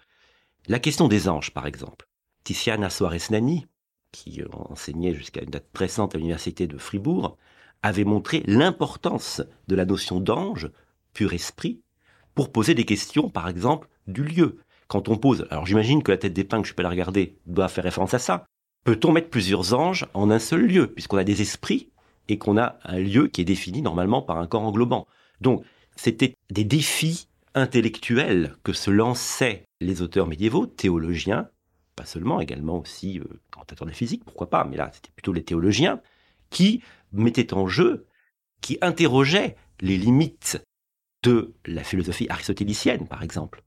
La 0.68 0.80
question 0.80 1.08
des 1.08 1.30
anges, 1.30 1.52
par 1.52 1.66
exemple. 1.66 2.11
Tiziana 2.44 2.90
Suarez 2.90 3.24
Nani, 3.30 3.68
qui 4.12 4.42
euh, 4.42 4.48
enseignait 4.52 5.14
jusqu'à 5.14 5.42
une 5.42 5.50
date 5.50 5.68
récente 5.74 6.16
à 6.16 6.18
l'université 6.18 6.68
de 6.68 6.78
Fribourg, 6.78 7.38
avait 7.84 8.04
montré 8.04 8.44
l'importance 8.46 9.42
de 9.68 9.76
la 9.76 9.86
notion 9.86 10.20
d'ange, 10.20 10.70
pur 11.14 11.34
esprit, 11.34 11.82
pour 12.36 12.52
poser 12.52 12.76
des 12.76 12.86
questions, 12.86 13.30
par 13.30 13.48
exemple, 13.48 13.88
du 14.08 14.24
lieu. 14.24 14.58
Quand 14.88 15.10
on 15.10 15.18
pose, 15.18 15.48
alors 15.50 15.66
j'imagine 15.66 16.04
que 16.04 16.12
la 16.12 16.18
tête 16.18 16.34
d'épingle, 16.34 16.66
je 16.66 16.74
peux 16.74 16.84
la 16.84 16.90
regarder, 16.90 17.38
doit 17.46 17.68
faire 17.68 17.84
référence 17.84 18.14
à 18.14 18.20
ça. 18.20 18.46
Peut-on 18.84 19.12
mettre 19.12 19.30
plusieurs 19.30 19.74
anges 19.74 20.08
en 20.14 20.32
un 20.32 20.40
seul 20.40 20.66
lieu, 20.66 20.88
puisqu'on 20.88 21.18
a 21.18 21.24
des 21.24 21.42
esprits 21.42 21.90
et 22.28 22.38
qu'on 22.38 22.58
a 22.58 22.80
un 22.84 23.00
lieu 23.00 23.28
qui 23.28 23.42
est 23.42 23.46
défini 23.46 23.82
normalement 23.82 24.22
par 24.22 24.38
un 24.38 24.48
corps 24.48 24.64
englobant? 24.64 25.08
Donc, 25.40 25.64
c'était 25.96 26.36
des 26.50 26.64
défis 26.64 27.28
intellectuelle 27.54 28.56
que 28.64 28.74
se 28.74 28.90
lançaient 28.92 29.66
les 29.82 30.02
auteurs 30.02 30.28
médiévaux, 30.28 30.66
théologiens, 30.66 31.50
seulement, 32.06 32.40
également 32.40 32.80
aussi 32.80 33.20
euh, 33.20 33.24
commentateurs 33.52 33.88
de 33.88 33.94
physique, 33.94 34.24
pourquoi 34.26 34.50
pas, 34.50 34.64
mais 34.64 34.78
là 34.78 34.90
c'était 34.94 35.12
plutôt 35.12 35.34
les 35.34 35.44
théologiens, 35.44 36.02
qui 36.50 36.84
mettaient 37.12 37.54
en 37.54 37.68
jeu, 37.68 38.08
qui 38.62 38.78
interrogeaient 38.82 39.56
les 39.80 39.98
limites 39.98 40.64
de 41.24 41.54
la 41.66 41.84
philosophie 41.84 42.28
aristotélicienne, 42.30 43.08
par 43.08 43.24
exemple. 43.24 43.64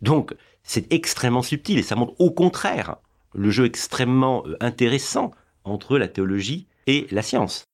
Donc 0.00 0.34
c'est 0.62 0.92
extrêmement 0.92 1.42
subtil 1.42 1.78
et 1.78 1.82
ça 1.82 1.96
montre 1.96 2.14
au 2.18 2.30
contraire 2.30 2.96
le 3.34 3.50
jeu 3.50 3.64
extrêmement 3.64 4.46
euh, 4.46 4.56
intéressant 4.60 5.30
entre 5.64 5.98
la 5.98 6.08
théologie 6.08 6.66
et 6.86 7.06
la 7.10 7.22
science. 7.22 7.64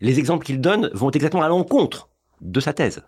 Les 0.00 0.18
exemples 0.18 0.46
qu'il 0.46 0.60
donne 0.60 0.90
vont 0.92 1.10
exactement 1.10 1.42
à 1.42 1.48
l'encontre 1.48 2.08
de 2.40 2.60
sa 2.60 2.72
thèse. 2.72 3.02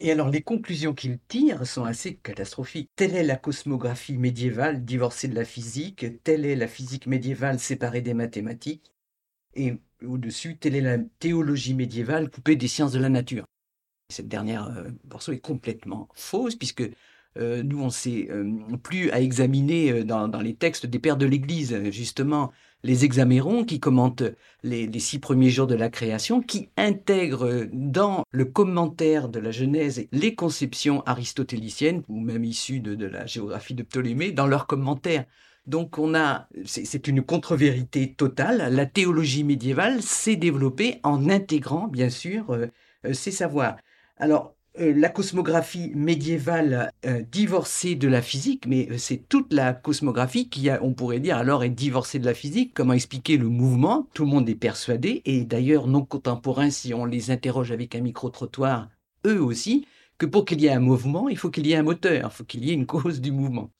Et 0.00 0.10
alors 0.10 0.30
les 0.30 0.40
conclusions 0.40 0.94
qu'il 0.94 1.18
tire 1.28 1.66
sont 1.66 1.84
assez 1.84 2.16
catastrophiques. 2.16 2.90
Telle 2.96 3.14
est 3.14 3.22
la 3.22 3.36
cosmographie 3.36 4.16
médiévale 4.16 4.84
divorcée 4.84 5.28
de 5.28 5.34
la 5.34 5.44
physique, 5.44 6.22
telle 6.24 6.46
est 6.46 6.56
la 6.56 6.68
physique 6.68 7.06
médiévale 7.06 7.60
séparée 7.60 8.00
des 8.00 8.14
mathématiques, 8.14 8.92
et 9.54 9.74
au-dessus, 10.02 10.56
telle 10.56 10.74
est 10.74 10.80
la 10.80 10.98
théologie 11.18 11.74
médiévale 11.74 12.30
coupée 12.30 12.56
des 12.56 12.68
sciences 12.68 12.92
de 12.92 12.98
la 12.98 13.10
nature. 13.10 13.44
Cette 14.08 14.28
dernière 14.28 14.68
euh, 14.76 14.90
morceau 15.10 15.32
est 15.32 15.40
complètement 15.40 16.08
fausse, 16.14 16.56
puisque 16.56 16.88
euh, 17.36 17.62
nous, 17.62 17.82
on 17.82 17.90
sait 17.90 18.28
euh, 18.30 18.76
plus 18.82 19.10
à 19.10 19.20
examiner 19.20 20.04
dans, 20.04 20.40
les 20.40 20.54
textes 20.54 20.86
des 20.86 20.98
pères 20.98 21.18
de 21.18 21.26
l'Église, 21.26 21.90
justement, 21.90 22.52
les 22.82 23.04
examérons 23.04 23.64
qui 23.64 23.80
commentent 23.80 24.24
les, 24.62 24.98
six 24.98 25.18
premiers 25.18 25.50
jours 25.50 25.66
de 25.66 25.74
la 25.74 25.88
création, 25.88 26.40
qui 26.40 26.70
intègrent 26.76 27.66
dans 27.72 28.24
le 28.30 28.44
commentaire 28.44 29.28
de 29.28 29.38
la 29.38 29.50
Genèse 29.50 30.06
les 30.12 30.34
conceptions 30.34 31.02
aristotéliciennes, 31.06 32.02
ou 32.08 32.20
même 32.20 32.44
issues 32.44 32.80
de, 32.80 33.06
la 33.06 33.26
géographie 33.26 33.74
de 33.74 33.82
Ptolémée, 33.82 34.32
dans 34.32 34.46
leurs 34.46 34.66
commentaires. 34.66 35.24
Donc 35.66 35.98
on 35.98 36.14
a, 36.14 36.48
c'est 36.64 37.06
une 37.06 37.22
contre-vérité 37.22 38.14
totale. 38.14 38.74
La 38.74 38.86
théologie 38.86 39.44
médiévale 39.44 40.02
s'est 40.02 40.36
développée 40.36 41.00
en 41.02 41.28
intégrant, 41.28 41.86
bien 41.86 42.10
sûr, 42.10 42.56
ces 43.12 43.30
savoirs. 43.30 43.76
Alors, 44.16 44.54
euh, 44.54 44.59
la 44.76 45.08
cosmographie 45.08 45.92
médiévale 45.94 46.92
euh, 47.04 47.22
divorcée 47.30 47.96
de 47.96 48.08
la 48.08 48.22
physique, 48.22 48.66
mais 48.66 48.88
euh, 48.90 48.98
c'est 48.98 49.28
toute 49.28 49.52
la 49.52 49.72
cosmographie 49.72 50.48
qui, 50.48 50.68
on 50.80 50.92
pourrait 50.92 51.20
dire, 51.20 51.36
alors 51.36 51.64
est 51.64 51.70
divorcée 51.70 52.18
de 52.18 52.24
la 52.24 52.34
physique. 52.34 52.72
Comment 52.74 52.92
expliquer 52.92 53.36
le 53.36 53.48
mouvement? 53.48 54.08
Tout 54.14 54.24
le 54.24 54.30
monde 54.30 54.48
est 54.48 54.54
persuadé, 54.54 55.22
et 55.24 55.44
d'ailleurs 55.44 55.86
non 55.86 56.04
contemporains, 56.04 56.70
si 56.70 56.94
on 56.94 57.04
les 57.04 57.30
interroge 57.30 57.72
avec 57.72 57.94
un 57.94 58.00
micro-trottoir, 58.00 58.88
eux 59.26 59.42
aussi, 59.42 59.86
que 60.18 60.26
pour 60.26 60.44
qu'il 60.44 60.60
y 60.60 60.66
ait 60.66 60.72
un 60.72 60.80
mouvement, 60.80 61.28
il 61.28 61.36
faut 61.36 61.50
qu'il 61.50 61.66
y 61.66 61.72
ait 61.72 61.76
un 61.76 61.82
moteur, 61.82 62.30
il 62.32 62.36
faut 62.36 62.44
qu'il 62.44 62.64
y 62.64 62.70
ait 62.70 62.74
une 62.74 62.86
cause 62.86 63.20
du 63.20 63.32
mouvement. 63.32 63.70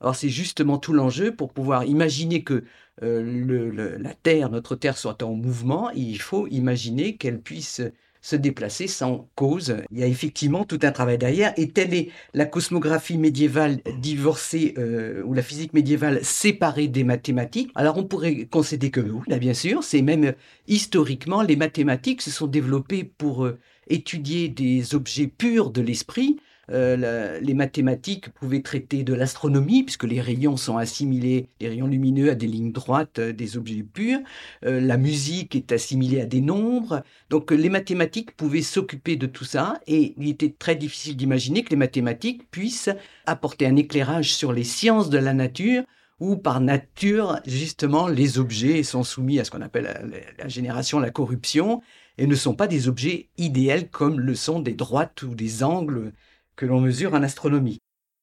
Or, 0.00 0.14
c'est 0.14 0.28
justement 0.28 0.78
tout 0.78 0.92
l'enjeu 0.92 1.34
pour 1.34 1.52
pouvoir 1.52 1.84
imaginer 1.84 2.44
que 2.44 2.64
la 3.00 4.14
Terre, 4.14 4.48
notre 4.48 4.76
Terre, 4.76 4.96
soit 4.96 5.22
en 5.22 5.34
mouvement, 5.34 5.90
il 5.90 6.20
faut 6.20 6.46
imaginer 6.48 7.16
qu'elle 7.16 7.40
puisse 7.40 7.82
se 8.20 8.36
déplacer 8.36 8.86
sans 8.86 9.28
cause. 9.34 9.76
Il 9.90 9.98
y 9.98 10.02
a 10.02 10.06
effectivement 10.06 10.64
tout 10.64 10.78
un 10.82 10.92
travail 10.92 11.18
derrière, 11.18 11.52
et 11.56 11.68
telle 11.68 11.94
est 11.94 12.08
la 12.34 12.46
cosmographie 12.46 13.18
médiévale 13.18 13.80
divorcée, 13.98 14.74
euh, 14.78 15.22
ou 15.24 15.34
la 15.34 15.42
physique 15.42 15.72
médiévale 15.74 16.24
séparée 16.24 16.88
des 16.88 17.04
mathématiques. 17.04 17.70
Alors 17.74 17.98
on 17.98 18.04
pourrait 18.04 18.46
concéder 18.46 18.90
que 18.90 19.00
oui, 19.00 19.20
là 19.26 19.38
bien 19.38 19.54
sûr, 19.54 19.82
c'est 19.82 20.02
même 20.02 20.24
euh, 20.24 20.32
historiquement, 20.66 21.42
les 21.42 21.56
mathématiques 21.56 22.22
se 22.22 22.30
sont 22.30 22.46
développées 22.46 23.04
pour 23.04 23.44
euh, 23.44 23.58
étudier 23.88 24.48
des 24.48 24.94
objets 24.94 25.26
purs 25.26 25.70
de 25.70 25.80
l'esprit, 25.80 26.38
euh, 26.70 27.40
les 27.40 27.54
mathématiques 27.54 28.28
pouvaient 28.30 28.62
traiter 28.62 29.02
de 29.02 29.14
l'astronomie, 29.14 29.84
puisque 29.84 30.04
les 30.04 30.20
rayons 30.20 30.56
sont 30.56 30.76
assimilés, 30.76 31.48
les 31.60 31.68
rayons 31.68 31.86
lumineux, 31.86 32.30
à 32.30 32.34
des 32.34 32.46
lignes 32.46 32.72
droites 32.72 33.18
euh, 33.18 33.32
des 33.32 33.56
objets 33.56 33.82
purs. 33.82 34.20
Euh, 34.64 34.80
la 34.80 34.96
musique 34.96 35.56
est 35.56 35.72
assimilée 35.72 36.20
à 36.20 36.26
des 36.26 36.40
nombres. 36.40 37.02
Donc 37.30 37.50
les 37.50 37.70
mathématiques 37.70 38.32
pouvaient 38.32 38.62
s'occuper 38.62 39.16
de 39.16 39.26
tout 39.26 39.44
ça, 39.44 39.80
et 39.86 40.14
il 40.18 40.28
était 40.28 40.54
très 40.56 40.76
difficile 40.76 41.16
d'imaginer 41.16 41.62
que 41.62 41.70
les 41.70 41.76
mathématiques 41.76 42.50
puissent 42.50 42.90
apporter 43.26 43.66
un 43.66 43.76
éclairage 43.76 44.34
sur 44.34 44.52
les 44.52 44.64
sciences 44.64 45.10
de 45.10 45.18
la 45.18 45.34
nature, 45.34 45.84
où 46.20 46.36
par 46.36 46.60
nature, 46.60 47.38
justement, 47.46 48.08
les 48.08 48.38
objets 48.38 48.82
sont 48.82 49.04
soumis 49.04 49.38
à 49.38 49.44
ce 49.44 49.52
qu'on 49.52 49.62
appelle 49.62 49.84
la, 49.84 50.00
la 50.42 50.48
génération, 50.48 50.98
la 50.98 51.10
corruption, 51.10 51.80
et 52.18 52.26
ne 52.26 52.34
sont 52.34 52.54
pas 52.54 52.66
des 52.66 52.88
objets 52.88 53.28
idéaux 53.38 53.86
comme 53.90 54.20
le 54.20 54.34
sont 54.34 54.60
des 54.60 54.74
droites 54.74 55.22
ou 55.22 55.34
des 55.34 55.62
angles 55.62 56.12
que 56.58 56.66
l'on 56.66 56.80
mesure 56.80 57.14
en 57.14 57.22
astronomie. 57.22 57.78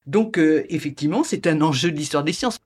Donc 0.06 0.38
euh, 0.38 0.64
effectivement, 0.68 1.24
c'est 1.24 1.48
un 1.48 1.62
enjeu 1.62 1.90
de 1.90 1.96
l'histoire 1.96 2.22
des 2.22 2.34
sciences. 2.34 2.58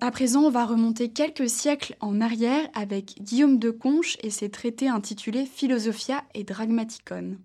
À 0.00 0.10
présent, 0.12 0.42
on 0.44 0.50
va 0.50 0.64
remonter 0.64 1.10
quelques 1.10 1.48
siècles 1.48 1.94
en 2.00 2.20
arrière 2.20 2.68
avec 2.74 3.16
Guillaume 3.20 3.58
de 3.58 3.70
Conches 3.70 4.16
et 4.22 4.30
ses 4.30 4.50
traités 4.50 4.88
intitulés 4.88 5.46
Philosophia 5.46 6.24
et 6.34 6.44
Dragmaticon. 6.44 7.38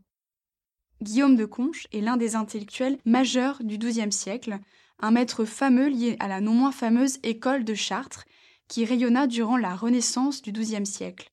Guillaume 1.01 1.35
de 1.35 1.45
Conches 1.45 1.87
est 1.91 2.01
l'un 2.01 2.17
des 2.17 2.35
intellectuels 2.35 2.97
majeurs 3.05 3.61
du 3.61 3.77
XIIe 3.77 4.11
siècle, 4.11 4.59
un 4.99 5.11
maître 5.11 5.43
fameux 5.43 5.89
lié 5.89 6.15
à 6.19 6.27
la 6.27 6.39
non 6.39 6.53
moins 6.53 6.71
fameuse 6.71 7.17
école 7.23 7.65
de 7.65 7.73
Chartres 7.73 8.25
qui 8.67 8.85
rayonna 8.85 9.27
durant 9.27 9.57
la 9.57 9.75
Renaissance 9.75 10.41
du 10.41 10.51
XIIe 10.51 10.85
siècle. 10.85 11.31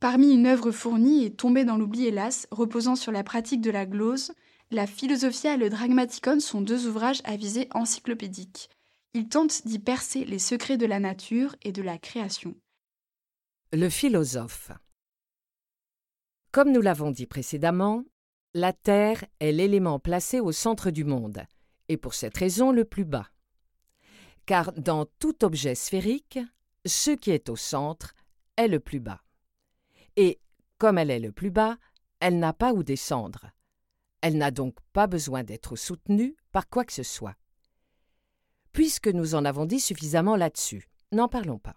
Parmi 0.00 0.32
une 0.32 0.46
œuvre 0.46 0.72
fournie 0.72 1.24
et 1.24 1.32
tombée 1.32 1.64
dans 1.64 1.76
l'oubli 1.76 2.06
hélas, 2.06 2.48
reposant 2.50 2.96
sur 2.96 3.12
la 3.12 3.22
pratique 3.22 3.60
de 3.60 3.70
la 3.70 3.86
glose, 3.86 4.32
la 4.70 4.86
Philosophia 4.86 5.54
et 5.54 5.58
le 5.58 5.70
Dragmaticon 5.70 6.40
sont 6.40 6.60
deux 6.60 6.86
ouvrages 6.86 7.20
à 7.24 7.36
visée 7.36 7.68
encyclopédique. 7.72 8.68
Ils 9.14 9.28
tentent 9.28 9.66
d'y 9.66 9.78
percer 9.78 10.24
les 10.24 10.38
secrets 10.38 10.78
de 10.78 10.86
la 10.86 10.98
nature 10.98 11.54
et 11.62 11.72
de 11.72 11.82
la 11.82 11.98
création. 11.98 12.54
Le 13.72 13.88
philosophe. 13.88 14.72
Comme 16.50 16.72
nous 16.72 16.80
l'avons 16.80 17.10
dit 17.10 17.26
précédemment, 17.26 18.04
la 18.54 18.72
Terre 18.72 19.24
est 19.40 19.52
l'élément 19.52 19.98
placé 19.98 20.40
au 20.40 20.52
centre 20.52 20.90
du 20.90 21.04
monde, 21.04 21.44
et 21.88 21.96
pour 21.96 22.14
cette 22.14 22.36
raison 22.36 22.72
le 22.72 22.84
plus 22.84 23.04
bas 23.04 23.28
car 24.46 24.72
dans 24.72 25.06
tout 25.18 25.44
objet 25.44 25.74
sphérique, 25.74 26.38
ce 26.86 27.10
qui 27.10 27.30
est 27.30 27.48
au 27.48 27.56
centre 27.56 28.14
est 28.56 28.68
le 28.68 28.80
plus 28.80 29.00
bas. 29.00 29.22
Et 30.16 30.40
comme 30.78 30.98
elle 30.98 31.10
est 31.10 31.20
le 31.20 31.32
plus 31.32 31.50
bas, 31.50 31.76
elle 32.20 32.38
n'a 32.38 32.52
pas 32.52 32.72
où 32.72 32.82
descendre. 32.82 33.50
Elle 34.20 34.38
n'a 34.38 34.50
donc 34.50 34.76
pas 34.92 35.06
besoin 35.06 35.42
d'être 35.42 35.76
soutenue 35.76 36.36
par 36.52 36.68
quoi 36.68 36.84
que 36.84 36.92
ce 36.92 37.02
soit. 37.02 37.36
Puisque 38.72 39.08
nous 39.08 39.34
en 39.34 39.44
avons 39.44 39.66
dit 39.66 39.80
suffisamment 39.80 40.36
là-dessus, 40.36 40.88
n'en 41.10 41.28
parlons 41.28 41.58
pas. 41.58 41.76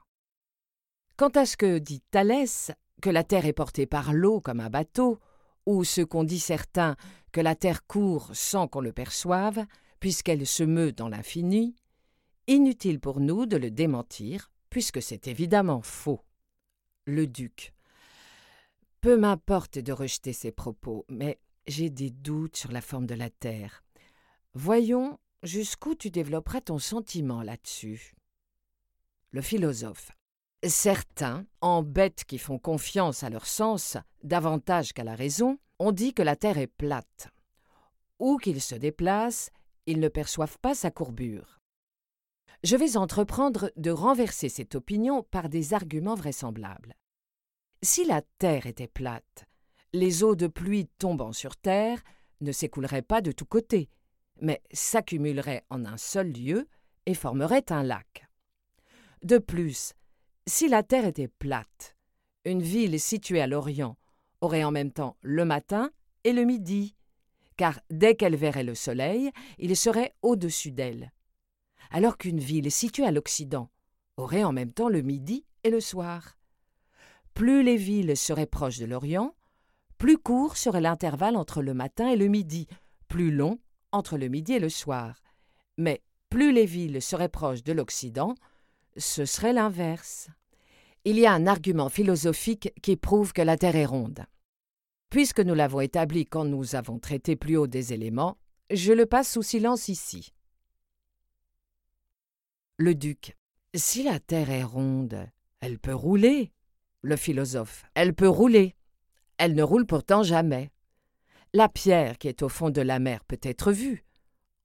Quant 1.18 1.30
à 1.30 1.46
ce 1.46 1.58
que 1.58 1.80
dit 1.80 2.02
Thalès, 2.12 2.72
que 3.02 3.10
la 3.10 3.24
Terre 3.24 3.46
est 3.46 3.54
portée 3.54 3.86
par 3.86 4.14
l'eau 4.14 4.42
comme 4.42 4.60
un 4.60 4.70
bateau, 4.70 5.20
ou 5.66 5.84
ce 5.84 6.02
qu'ont 6.02 6.24
dit 6.24 6.40
certains, 6.40 6.96
que 7.32 7.42
la 7.42 7.56
Terre 7.56 7.86
court 7.86 8.30
sans 8.34 8.68
qu'on 8.68 8.82
le 8.82 8.94
perçoive, 8.94 9.66
puisqu'elle 10.00 10.46
se 10.46 10.64
meut 10.64 10.92
dans 10.92 11.10
l'infini, 11.10 11.76
Inutile 12.48 13.00
pour 13.00 13.22
nous 13.22 13.48
de 13.48 13.58
le 13.58 13.72
démentir, 13.72 14.52
puisque 14.70 15.02
c'est 15.02 15.28
évidemment 15.28 15.82
faux. 15.82 16.22
Le 17.06 17.26
duc. 17.26 17.74
Peu 19.02 19.18
m'importe 19.18 19.80
de 19.80 19.92
rejeter 19.92 20.32
ces 20.32 20.52
propos, 20.52 21.06
mais 21.10 21.40
j'ai 21.66 21.90
des 21.90 22.12
doutes 22.12 22.56
sur 22.56 22.72
la 22.72 22.82
forme 22.82 23.08
de 23.08 23.16
la 23.16 23.32
Terre. 23.32 23.84
Voyons 24.54 25.18
jusqu'où 25.42 25.96
tu 25.96 26.12
développeras 26.12 26.62
ton 26.62 26.78
sentiment 26.78 27.42
là-dessus. 27.42 28.14
Le 29.32 29.42
philosophe. 29.42 30.12
Certains, 30.64 31.48
en 31.62 31.82
bêtes 31.82 32.26
qui 32.26 32.38
font 32.38 32.60
confiance 32.60 33.24
à 33.24 33.32
leur 33.32 33.48
sens 33.48 33.98
davantage 34.24 34.94
qu'à 34.94 35.04
la 35.04 35.16
raison, 35.16 35.58
ont 35.80 35.92
dit 35.92 36.14
que 36.14 36.22
la 36.22 36.36
Terre 36.36 36.60
est 36.60 36.68
plate. 36.68 37.30
Où 38.20 38.38
qu'ils 38.38 38.62
se 38.62 38.76
déplacent, 38.76 39.50
ils 39.88 40.00
ne 40.00 40.10
perçoivent 40.10 40.60
pas 40.60 40.76
sa 40.76 40.92
courbure 40.92 41.55
je 42.66 42.76
vais 42.76 42.98
entreprendre 42.98 43.72
de 43.78 43.92
renverser 43.92 44.50
cette 44.50 44.74
opinion 44.74 45.22
par 45.22 45.50
des 45.50 45.76
arguments 45.76 46.16
vraisemblables. 46.16 46.96
Si 47.84 48.06
la 48.06 48.24
Terre 48.40 48.66
était 48.66 48.88
plate, 48.88 49.46
les 49.94 50.24
eaux 50.24 50.36
de 50.36 50.48
pluie 50.48 50.88
tombant 50.98 51.32
sur 51.32 51.58
Terre 51.58 52.02
ne 52.42 52.52
s'écouleraient 52.52 53.04
pas 53.04 53.22
de 53.22 53.32
tous 53.32 53.46
côtés, 53.46 53.88
mais 54.42 54.64
s'accumuleraient 54.72 55.64
en 55.70 55.86
un 55.86 55.98
seul 55.98 56.32
lieu 56.32 56.68
et 57.06 57.14
formeraient 57.14 57.72
un 57.72 57.84
lac. 57.84 58.28
De 59.22 59.38
plus, 59.38 59.94
si 60.48 60.68
la 60.68 60.82
Terre 60.82 61.06
était 61.06 61.28
plate, 61.28 61.96
une 62.46 62.64
ville 62.64 63.00
située 63.00 63.42
à 63.42 63.48
l'Orient 63.48 63.96
aurait 64.42 64.64
en 64.64 64.72
même 64.72 64.92
temps 64.92 65.18
le 65.22 65.46
matin 65.46 65.92
et 66.24 66.34
le 66.34 66.46
midi, 66.46 66.96
car 67.58 67.80
dès 67.92 68.16
qu'elle 68.16 68.36
verrait 68.36 68.64
le 68.64 68.74
soleil, 68.74 69.30
il 69.60 69.78
serait 69.78 70.16
au-dessus 70.24 70.72
d'elle 70.72 71.12
alors 71.92 72.18
qu'une 72.18 72.40
ville 72.40 72.72
située 72.72 73.06
à 73.06 73.12
l'Occident 73.12 73.70
aurait 74.18 74.44
en 74.44 74.54
même 74.54 74.72
temps 74.72 74.90
le 74.90 75.02
midi 75.02 75.46
et 75.64 75.70
le 75.70 75.80
soir. 75.80 76.38
Plus 77.34 77.64
les 77.64 77.78
villes 77.78 78.16
seraient 78.16 78.46
proches 78.46 78.80
de 78.80 78.86
l'Orient, 78.86 79.36
plus 79.98 80.18
court 80.18 80.58
serait 80.58 80.82
l'intervalle 80.82 81.36
entre 81.36 81.62
le 81.62 81.74
matin 81.74 82.10
et 82.10 82.16
le 82.16 82.28
midi, 82.28 82.68
plus 83.08 83.32
long 83.32 83.60
entre 83.92 84.18
le 84.18 84.28
midi 84.28 84.54
et 84.54 84.60
le 84.60 84.70
soir. 84.70 85.22
Mais 85.78 86.02
plus 86.30 86.52
les 86.52 86.66
villes 86.66 87.02
seraient 87.02 87.30
proches 87.30 87.64
de 87.64 87.74
l'Occident, 87.74 88.36
ce 88.98 89.26
serait 89.26 89.54
l'inverse. 89.54 90.30
Il 91.04 91.20
y 91.20 91.26
a 91.26 91.34
un 91.34 91.48
argument 91.48 91.90
philosophique 91.90 92.74
qui 92.82 92.98
prouve 92.98 93.34
que 93.34 93.42
la 93.42 93.58
Terre 93.58 93.76
est 93.76 93.86
ronde. 93.86 94.26
Puisque 95.10 95.40
nous 95.40 95.54
l'avons 95.54 95.82
établi 95.82 96.26
quand 96.26 96.46
nous 96.46 96.76
avons 96.76 97.00
traité 97.00 97.36
plus 97.36 97.58
haut 97.58 97.68
des 97.68 97.94
éléments, 97.94 98.38
je 98.72 98.92
le 98.92 99.06
passe 99.06 99.32
sous 99.32 99.44
silence 99.44 99.88
ici. 99.88 100.34
Le 102.78 102.94
duc. 102.94 103.38
Si 103.74 104.04
la 104.04 104.20
Terre 104.20 104.50
est 104.50 104.64
ronde, 104.64 105.30
elle 105.62 105.80
peut 105.80 105.94
rouler. 105.94 106.52
Le 107.02 107.16
philosophe. 107.16 107.86
Elle 107.94 108.14
peut 108.14 108.28
rouler. 108.28 108.76
Elle 109.38 109.56
ne 109.56 109.64
roule 109.64 109.86
pourtant 109.86 110.24
jamais. 110.24 110.72
La 111.54 111.70
pierre 111.70 112.18
qui 112.18 112.28
est 112.28 112.42
au 112.42 112.50
fond 112.50 112.70
de 112.70 112.82
la 112.82 113.00
mer 113.00 113.24
peut 113.24 113.40
être 113.44 113.72
vue. 113.72 114.04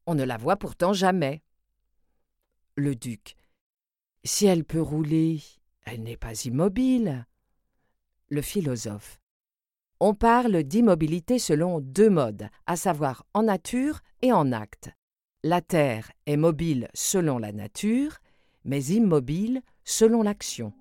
On 0.07 0.17
ne 0.17 0.25
la 0.25 0.39
voit 0.39 0.57
pourtant 0.57 0.93
jamais. 0.93 1.45
Le 2.75 2.97
duc. 2.97 3.37
Si 4.25 4.47
elle 4.47 4.65
peut 4.65 4.83
rouler, 4.83 5.41
elle 5.83 6.03
n'est 6.03 6.17
pas 6.17 6.45
immobile. 6.45 7.27
Le 8.29 8.43
philosophe. 8.43 9.21
On 10.01 10.15
parle 10.15 10.65
d'immobilité 10.65 11.39
selon 11.39 11.79
deux 11.81 12.11
modes, 12.11 12.49
à 12.67 12.75
savoir 12.75 13.25
en 13.35 13.45
nature 13.45 14.01
et 14.23 14.33
en 14.33 14.51
acte. 14.51 14.91
La 15.43 15.63
Terre 15.63 16.13
est 16.27 16.37
mobile 16.37 16.89
selon 16.93 17.39
la 17.39 17.51
nature, 17.51 18.19
mais 18.67 18.85
immobile 18.85 19.63
selon 19.85 20.23
l'action. 20.23 20.75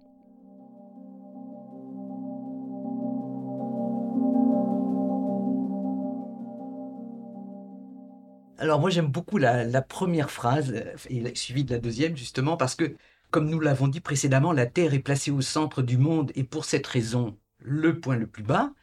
Alors 8.57 8.81
moi 8.81 8.89
j'aime 8.89 9.07
beaucoup 9.07 9.37
la, 9.37 9.81
première 9.81 10.29
phrase, 10.29 10.73
euh, 10.73 10.93
et 11.09 11.33
suivie 11.35 11.63
de 11.63 11.73
la 11.73 11.79
deuxième 11.79 12.17
justement, 12.17 12.57
parce 12.57 12.75
que 12.75 12.97
comme 13.31 13.49
nous 13.49 13.61
l'avons 13.61 13.87
dit 13.87 14.01
précédemment, 14.01 14.51
la 14.51 14.65
Terre 14.65 14.93
est 14.93 14.99
placée 14.99 15.31
au 15.31 15.39
centre 15.39 15.81
du 15.81 15.97
monde 15.97 16.33
et 16.35 16.43
pour 16.43 16.65
cette 16.65 16.85
raison 16.85 17.37
le 17.59 18.01
point 18.01 18.17
le 18.17 18.27
plus 18.27 18.43
bas. 18.43 18.73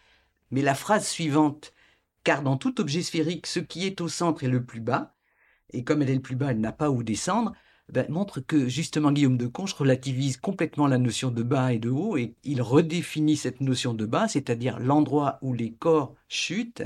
Mais 0.51 0.63
la 0.63 0.75
phrase 0.75 1.07
suivante, 1.07 1.75
car 2.25 2.41
dans 2.41 2.57
tout 2.57 2.81
objet 2.81 3.03
sphérique, 3.03 3.47
ce 3.47 3.61
qui 3.61 3.85
est 3.85 4.01
au 4.01 4.09
centre 4.09 4.43
est 4.43 4.49
le 4.49 4.65
plus 4.65 4.81
bas, 4.81 5.16
et 5.73 5.85
comme 5.85 6.03
elle 6.03 6.11
est 6.11 6.15
le 6.15 6.21
plus 6.21 6.37
bas, 6.37 6.51
elle 6.51 6.61
n'a 6.61 6.73
pas 6.73 6.91
où 6.91 7.03
descendre, 7.03 7.53
ben, 7.93 8.07
montre 8.09 8.41
que 8.41 8.69
justement 8.69 9.13
Guillaume 9.13 9.37
de 9.37 9.47
Conche 9.47 9.73
relativise 9.73 10.39
complètement 10.39 10.89
la 10.89 10.99
notion 10.99 11.31
de 11.31 11.43
bas 11.43 11.73
et 11.73 11.79
de 11.79 11.91
haut, 11.91 12.17
et 12.17 12.35
il 12.43 12.61
redéfinit 12.61 13.37
cette 13.37 13.61
notion 13.61 13.95
de 13.95 14.07
bas, 14.07 14.27
c'est-à-dire 14.27 14.81
l'endroit 14.81 15.39
où 15.41 15.53
les 15.53 15.73
corps 15.73 16.15
chutent, 16.29 16.83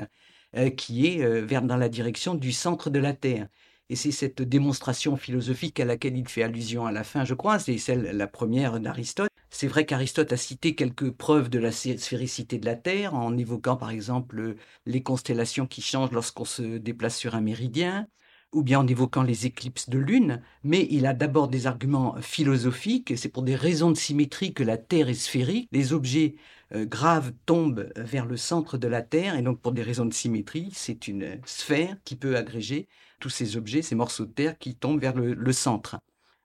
euh, 0.57 0.68
qui 0.68 1.07
est 1.07 1.22
euh, 1.22 1.45
vers 1.45 1.62
dans 1.62 1.76
la 1.76 1.89
direction 1.89 2.35
du 2.35 2.53
centre 2.53 2.91
de 2.91 2.99
la 2.99 3.14
Terre. 3.14 3.49
Et 3.89 3.97
c'est 3.97 4.12
cette 4.12 4.43
démonstration 4.43 5.16
philosophique 5.16 5.81
à 5.81 5.85
laquelle 5.85 6.16
il 6.16 6.28
fait 6.28 6.43
allusion 6.43 6.87
à 6.87 6.93
la 6.93 7.03
fin, 7.03 7.24
je 7.24 7.35
crois, 7.35 7.59
c'est 7.59 7.78
celle, 7.78 8.03
la 8.03 8.26
première 8.26 8.78
d'Aristote. 8.78 9.31
C'est 9.49 9.66
vrai 9.66 9.87
qu'Aristote 9.87 10.33
a 10.33 10.37
cité 10.37 10.74
quelques 10.74 11.11
preuves 11.11 11.51
de 11.51 11.59
la 11.59 11.72
sphéricité 11.72 12.59
de 12.59 12.66
la 12.66 12.76
Terre, 12.76 13.14
en 13.14 13.37
évoquant 13.37 13.76
par 13.76 13.91
exemple 13.91 14.55
les 14.87 15.03
constellations 15.03 15.66
qui 15.66 15.83
changent 15.83 16.12
lorsqu'on 16.12 16.45
se 16.45 16.78
déplace 16.78 17.16
sur 17.16 17.35
un 17.35 17.41
méridien, 17.41 18.07
ou 18.53 18.63
bien 18.63 18.81
en 18.81 18.87
évoquant 18.87 19.23
les 19.23 19.47
éclipses 19.47 19.89
de 19.89 19.99
lune, 19.99 20.43
mais 20.65 20.89
il 20.91 21.07
a 21.07 21.15
d'abord 21.15 21.49
des 21.49 21.67
arguments 21.67 22.17
philosophiques, 22.21 23.17
c'est 23.17 23.29
pour 23.29 23.43
des 23.43 23.55
raisons 23.55 23.91
de 23.91 23.97
symétrie 23.97 24.53
que 24.53 24.65
la 24.65 24.77
Terre 24.77 25.09
est 25.09 25.15
sphérique, 25.15 25.69
les 25.71 25.93
objets 25.93 26.35
euh, 26.75 26.85
graves 26.85 27.33
tombent 27.47 27.93
vers 27.97 28.27
le 28.27 28.37
centre 28.37 28.77
de 28.77 28.89
la 28.89 29.03
Terre, 29.03 29.37
et 29.37 29.43
donc 29.43 29.61
pour 29.61 29.73
des 29.73 29.83
raisons 29.83 30.05
de 30.05 30.15
symétrie, 30.15 30.71
c'est 30.73 31.07
une 31.07 31.41
sphère 31.45 31.97
qui 32.05 32.17
peut 32.17 32.37
agréger 32.37 32.89
tous 33.21 33.31
ces 33.31 33.57
objets, 33.57 33.83
ces 33.83 33.95
morceaux 33.95 34.27
de 34.27 34.33
Terre 34.33 34.59
qui 34.59 34.75
tombent 34.75 35.01
vers 35.01 35.15
le, 35.15 35.53
centre. 35.53 36.01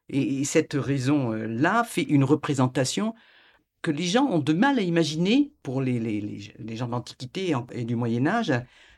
Et, 0.10 0.44
cette 0.44 0.74
raison-là 0.74 1.84
fait 1.84 2.04
une 2.04 2.24
représentation 2.24 3.16
que 3.82 3.92
les 3.92 4.06
gens 4.06 4.26
ont 4.26 4.40
de 4.40 4.54
mal 4.54 4.80
à 4.80 4.82
imaginer 4.82 5.54
pour 5.64 5.82
les, 5.82 6.00
les 6.00 6.76
gens 6.76 6.88
d'Antiquité 6.88 7.54
et 7.72 7.86
du 7.86 7.96
Moyen 7.96 8.28
Âge, 8.28 8.52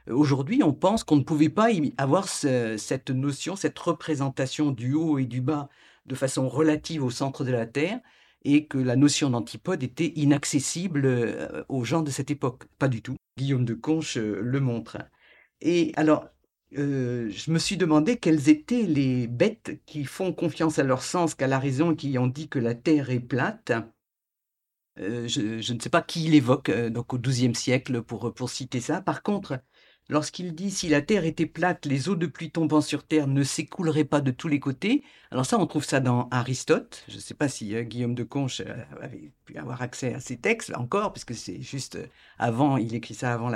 Aujourd'hui, 0.09 0.63
on 0.63 0.73
pense 0.73 1.03
qu'on 1.03 1.17
ne 1.17 1.23
pouvait 1.23 1.49
pas 1.49 1.67
avoir 1.97 2.27
cette 2.27 3.09
notion, 3.09 3.55
cette 3.55 3.77
représentation 3.79 4.71
du 4.71 4.93
haut 4.93 5.17
et 5.17 5.25
du 5.25 5.41
bas 5.41 5.69
de 6.05 6.15
façon 6.15 6.47
relative 6.47 7.03
au 7.03 7.09
centre 7.09 7.43
de 7.43 7.51
la 7.51 7.65
Terre 7.65 7.99
et 8.43 8.65
que 8.65 8.77
la 8.77 8.95
notion 8.95 9.29
d'antipode 9.29 9.83
était 9.83 10.13
inaccessible 10.15 11.05
euh, 11.05 11.63
aux 11.69 11.83
gens 11.83 12.01
de 12.01 12.11
cette 12.11 12.31
époque. 12.31 12.65
Pas 12.79 12.87
du 12.87 13.01
tout. 13.01 13.17
Guillaume 13.37 13.65
de 13.65 13.73
Conche 13.73 14.17
euh, 14.17 14.39
le 14.41 14.59
montre. 14.59 14.97
Et 15.59 15.91
alors, 15.95 16.29
euh, 16.77 17.29
je 17.29 17.51
me 17.51 17.59
suis 17.59 17.77
demandé 17.77 18.17
quelles 18.17 18.47
étaient 18.47 18.83
les 18.83 19.27
bêtes 19.27 19.81
qui 19.85 20.05
font 20.05 20.31
confiance 20.31 20.79
à 20.79 20.83
leur 20.83 21.01
sens 21.01 21.35
qu'à 21.35 21.47
la 21.47 21.59
raison 21.59 21.91
et 21.91 21.95
qui 21.95 22.17
ont 22.17 22.27
dit 22.27 22.47
que 22.47 22.59
la 22.59 22.75
Terre 22.75 23.09
est 23.09 23.19
plate. 23.19 23.73
je, 24.97 25.73
ne 25.73 25.79
sais 25.79 25.89
pas 25.89 26.01
qui 26.01 26.19
l'évoque 26.19 26.71
donc 26.71 27.13
au 27.13 27.19
XIIe 27.19 27.55
siècle 27.55 28.01
pour, 28.01 28.33
pour 28.33 28.49
citer 28.49 28.79
ça. 28.79 29.01
Par 29.01 29.23
contre, 29.23 29.59
lorsqu'il 30.09 30.55
dit 30.55 30.71
si 30.71 30.89
la 30.89 31.01
terre 31.01 31.25
était 31.25 31.45
plate, 31.45 31.85
les 31.85 32.09
eaux 32.09 32.15
de 32.15 32.27
pluie 32.27 32.51
tombant 32.51 32.81
sur 32.81 33.03
terre 33.03 33.27
ne 33.27 33.43
s'écouleraient 33.43 34.05
pas 34.05 34.21
de 34.21 34.31
tous 34.31 34.47
les 34.47 34.59
côtés. 34.59 35.03
Alors 35.31 35.45
ça, 35.45 35.59
on 35.59 35.65
trouve 35.65 35.85
ça 35.85 35.99
dans 35.99 36.27
Aristote. 36.29 37.03
Je 37.07 37.15
ne 37.15 37.19
sais 37.19 37.33
pas 37.33 37.47
si 37.47 37.75
euh, 37.75 37.83
Guillaume 37.83 38.15
de 38.15 38.23
Conche 38.23 38.61
euh, 38.61 38.75
avait 39.01 39.31
pu 39.45 39.57
avoir 39.57 39.81
accès 39.81 40.13
à 40.13 40.19
ces 40.19 40.37
textes, 40.37 40.69
là 40.69 40.79
encore, 40.79 41.13
puisque 41.13 41.33
c'est 41.33 41.61
juste 41.61 41.95
euh, 41.95 42.07
avant, 42.37 42.77
il 42.77 42.95
écrit 42.95 43.13
ça 43.13 43.33
avant 43.33 43.51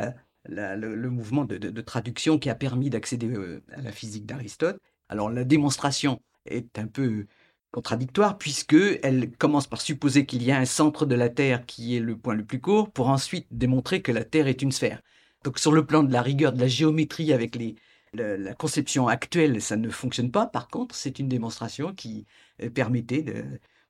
le, 0.46 1.10
mouvement 1.10 1.46
de, 1.46 1.82
traduction 1.82 2.40
qui 2.40 2.50
a 2.50 2.56
permis 2.56 2.90
d'accéder 2.90 3.34
à 3.72 3.82
la 3.82 3.92
physique 3.92 4.26
d'Aristote. 4.26 4.80
Alors 5.10 5.30
la 5.30 5.44
démonstration 5.44 6.22
est 6.46 6.80
un 6.80 6.88
peu 6.88 7.28
contradictoire 7.72 8.38
puisque 8.38 8.76
elle 9.04 9.32
commence 9.38 9.68
par 9.68 9.82
supposer 9.82 10.26
qu'il 10.26 10.44
y 10.44 10.52
a 10.52 10.58
un 10.58 10.66
centre 10.66 11.06
de 11.06 11.16
la 11.16 11.30
Terre 11.30 11.66
qui 11.66 11.96
est 11.96 12.00
le 12.00 12.18
point 12.18 12.34
le 12.34 12.44
plus 12.44 12.60
court 12.60 12.92
pour 12.92 13.10
ensuite 13.10 13.48
démontrer 13.52 14.02
que 14.02 14.12
la 14.12 14.24
Terre 14.24 14.48
est 14.48 14.62
une 14.62 14.72
sphère. 14.72 15.02
Donc 15.44 15.60
sur 15.60 15.72
le 15.72 15.86
plan 15.86 16.04
de 16.04 16.14
la 16.14 16.22
rigueur, 16.22 16.54
de 16.54 16.60
la 16.60 16.68
géométrie 16.68 17.34
avec 17.34 17.56
les, 17.56 17.76
la, 18.14 18.54
conception 18.54 19.08
actuelle, 19.08 19.62
ça 19.62 19.76
ne 19.76 19.90
fonctionne 19.90 20.32
pas. 20.32 20.46
Par 20.46 20.68
contre, 20.68 20.96
c'est 20.96 21.20
une 21.20 21.28
démonstration 21.28 21.94
qui 21.94 22.26
euh, 22.62 22.70
permettait 22.70 23.26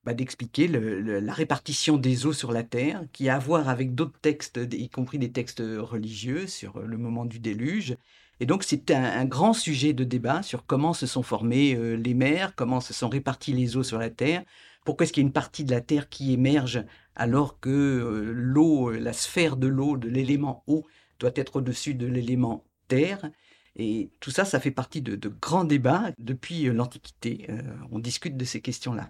bah, 0.03 0.13
d'expliquer 0.13 0.67
la 0.67 1.33
répartition 1.33 1.97
des 1.97 2.25
eaux 2.25 2.33
sur 2.33 2.51
la 2.51 2.63
Terre, 2.63 3.03
qui 3.13 3.29
a 3.29 3.35
à 3.35 3.39
voir 3.39 3.69
avec 3.69 3.95
d'autres 3.95 4.19
textes, 4.21 4.59
y 4.71 4.89
compris 4.89 5.19
des 5.19 5.31
textes 5.31 5.61
religieux 5.61 6.47
sur 6.47 6.79
le 6.79 6.97
moment 6.97 7.25
du 7.25 7.39
déluge. 7.39 7.95
Et 8.41 8.47
donc 8.47 8.63
c'est 8.63 8.89
un, 8.89 9.25
grand 9.25 9.53
sujet 9.53 9.93
de 9.93 10.03
débat 10.03 10.41
sur 10.41 10.65
comment 10.65 10.93
se 10.93 11.05
sont 11.05 11.21
formées 11.21 11.75
euh, 11.75 11.93
les 11.93 12.15
mers, 12.15 12.55
comment 12.55 12.81
se 12.81 12.91
sont 12.91 13.07
réparties 13.07 13.53
les 13.53 13.77
eaux 13.77 13.83
sur 13.83 13.99
la 13.99 14.09
Terre, 14.09 14.43
pourquoi 14.83 15.03
est-ce 15.03 15.13
qu'il 15.13 15.21
y 15.21 15.25
a 15.25 15.27
une 15.27 15.31
partie 15.31 15.63
de 15.63 15.69
la 15.69 15.81
Terre 15.81 16.09
qui 16.09 16.33
émerge 16.33 16.83
alors 17.15 17.59
que 17.59 17.69
euh, 17.69 18.31
l'eau, 18.33 18.89
la 18.89 19.13
sphère 19.13 19.57
de 19.57 19.67
l'eau, 19.67 19.95
de 19.95 20.09
l'élément 20.09 20.63
eau, 20.65 20.87
doit 21.22 21.32
être 21.36 21.57
au-dessus 21.57 21.93
de 21.93 22.07
l'élément 22.07 22.65
terre. 22.88 23.32
Et 23.78 24.11
tout 24.19 24.32
ça, 24.32 24.43
ça 24.43 24.59
fait 24.59 24.72
partie 24.72 25.01
de, 25.01 25.30
grands 25.30 25.63
débats 25.63 26.11
depuis 26.17 26.67
euh, 26.67 26.74
l'Antiquité. 26.74 27.45
Euh, 27.49 27.61
on 27.91 27.99
discute 27.99 28.36
de 28.36 28.43
ces 28.43 28.59
questions-là. 28.59 29.09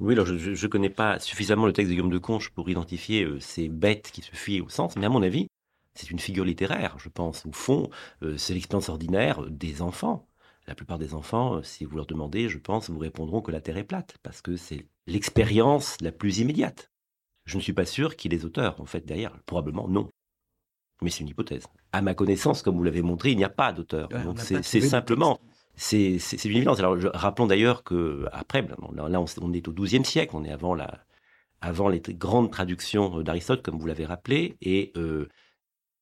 Oui, 0.00 0.14
alors 0.14 0.26
je 0.26 0.50
ne 0.50 0.70
connais 0.70 0.90
pas 0.90 1.20
suffisamment 1.20 1.66
le 1.66 1.72
texte 1.72 1.88
de 1.88 1.94
Guillaume 1.94 2.10
de 2.10 2.18
Conche 2.18 2.50
pour 2.50 2.68
identifier 2.68 3.22
euh, 3.24 3.38
ces 3.40 3.68
bêtes 3.68 4.10
qui 4.12 4.22
se 4.22 4.34
fuient 4.34 4.60
au 4.60 4.68
sens, 4.68 4.96
mais 4.96 5.06
à 5.06 5.08
mon 5.08 5.22
avis, 5.22 5.46
c'est 5.94 6.10
une 6.10 6.18
figure 6.18 6.44
littéraire, 6.44 6.98
je 6.98 7.08
pense. 7.08 7.46
Au 7.46 7.52
fond, 7.52 7.88
c'est 8.36 8.52
l'expérience 8.52 8.88
ordinaire 8.88 9.48
des 9.48 9.80
enfants. 9.80 10.26
La 10.66 10.74
plupart 10.74 10.98
des 10.98 11.14
enfants, 11.14 11.62
si 11.62 11.84
vous 11.84 11.94
leur 11.94 12.06
demandez, 12.06 12.48
je 12.48 12.58
pense, 12.58 12.90
vous 12.90 12.98
répondront 12.98 13.40
que 13.40 13.52
la 13.52 13.60
Terre 13.60 13.76
est 13.76 13.84
plate, 13.84 14.16
parce 14.24 14.42
que 14.42 14.56
c'est 14.56 14.88
l'expérience 15.06 15.96
la 16.00 16.10
plus 16.10 16.40
immédiate. 16.40 16.90
Je 17.44 17.58
ne 17.58 17.62
suis 17.62 17.72
pas 17.72 17.84
sûr 17.84 18.16
qu'il 18.16 18.32
y 18.32 18.34
ait 18.34 18.38
des 18.38 18.44
auteurs, 18.44 18.80
en 18.80 18.86
fait, 18.86 19.06
derrière. 19.06 19.38
Probablement 19.46 19.86
non 19.86 20.08
mais 21.04 21.10
c'est 21.10 21.20
une 21.20 21.28
hypothèse. 21.28 21.64
À 21.92 22.02
ma 22.02 22.14
connaissance, 22.14 22.62
comme 22.62 22.76
vous 22.76 22.82
l'avez 22.82 23.02
montré, 23.02 23.30
il 23.30 23.36
n'y 23.36 23.44
a 23.44 23.50
pas 23.50 23.72
d'auteur. 23.72 24.08
Donc 24.08 24.40
c'est 24.40 24.80
simplement, 24.80 25.40
c'est 25.76 26.16
une 26.16 26.56
évidence. 26.56 26.78
Alors 26.78 26.96
rappelons 27.14 27.46
d'ailleurs 27.46 27.84
que 27.84 28.26
après, 28.32 28.62
ben, 28.62 28.76
là 28.94 29.20
on, 29.40 29.52
est 29.52 29.68
au 29.68 29.72
XIIe 29.72 30.04
siècle, 30.04 30.34
on 30.34 30.44
est 30.44 30.52
avant 30.52 30.74
la, 30.74 31.04
avant 31.60 31.88
les 31.88 32.00
grandes 32.00 32.50
traductions 32.50 33.22
d'Aristote, 33.22 33.62
comme 33.62 33.78
vous 33.78 33.86
l'avez 33.86 34.06
rappelé, 34.06 34.56
et 34.60 34.92
euh, 34.96 35.28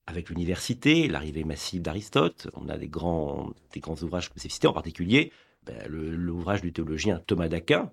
avec 0.06 0.28
l'université, 0.28 1.08
l'arrivée 1.08 1.44
massive 1.44 1.82
d'Aristote, 1.82 2.48
on 2.54 2.68
a 2.68 2.76
des 2.76 2.88
grands, 2.88 3.52
des 3.72 3.80
grands 3.80 3.96
ouvrages 4.02 4.28
que 4.28 4.34
vous 4.34 4.40
avez 4.40 4.50
cités, 4.50 4.66
en 4.66 4.72
particulier 4.72 5.32
ben, 5.64 5.76
l'ouvrage 5.88 6.62
du 6.62 6.72
théologien 6.72 7.22
Thomas 7.26 7.48
d'Aquin, 7.48 7.92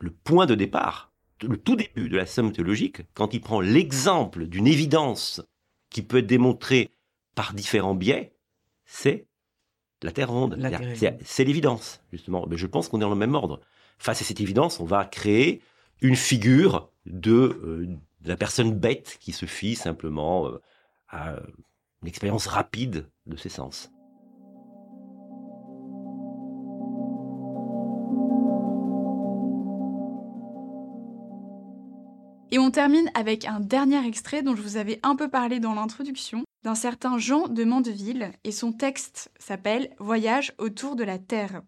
le 0.00 0.10
point 0.10 0.46
de 0.46 0.54
départ, 0.56 1.12
le 1.42 1.56
tout 1.56 1.76
début 1.76 2.08
de 2.08 2.16
la 2.16 2.26
somme 2.26 2.52
théologique, 2.52 3.02
quand 3.14 3.32
il 3.34 3.40
prend 3.40 3.60
l'exemple 3.60 4.46
d'une 4.46 4.66
évidence 4.66 5.42
qui 5.90 6.02
peut 6.02 6.18
être 6.18 6.26
démontré 6.26 6.90
par 7.34 7.52
différents 7.52 7.94
biais, 7.94 8.32
c'est 8.84 9.26
la 10.02 10.12
Terre 10.12 10.30
ronde. 10.30 10.58
C'est 11.24 11.44
l'évidence, 11.44 12.02
justement. 12.12 12.46
Mais 12.48 12.56
je 12.56 12.66
pense 12.66 12.88
qu'on 12.88 12.98
est 12.98 13.02
dans 13.02 13.10
le 13.10 13.16
même 13.16 13.34
ordre. 13.34 13.60
Face 13.98 14.22
à 14.22 14.24
cette 14.24 14.40
évidence, 14.40 14.80
on 14.80 14.86
va 14.86 15.04
créer 15.04 15.60
une 16.00 16.16
figure 16.16 16.90
de, 17.04 17.88
la 18.24 18.36
personne 18.36 18.72
bête 18.72 19.18
qui 19.20 19.32
se 19.32 19.46
fie 19.46 19.74
simplement 19.74 20.48
à 21.08 21.36
une 22.02 22.08
expérience 22.08 22.46
rapide 22.46 23.06
de 23.26 23.36
ses 23.36 23.50
sens. 23.50 23.90
Et 32.52 32.58
on 32.58 32.70
termine 32.70 33.10
avec 33.14 33.44
un 33.44 33.60
dernier 33.60 34.04
extrait 34.06 34.42
dont 34.42 34.56
je 34.56 34.62
vous 34.62 34.76
avais 34.76 34.98
un 35.02 35.14
peu 35.14 35.28
parlé 35.28 35.60
dans 35.60 35.74
l'introduction, 35.74 36.44
d'un 36.64 36.74
certain 36.74 37.16
Jean 37.16 37.46
de 37.46 37.64
Mandeville, 37.64 38.32
et 38.42 38.50
son 38.50 38.72
texte 38.72 39.30
s'appelle 39.38 39.94
Voyage 39.98 40.52
autour 40.58 40.96
de 40.96 41.04
la 41.04 41.18
Terre. 41.18 41.62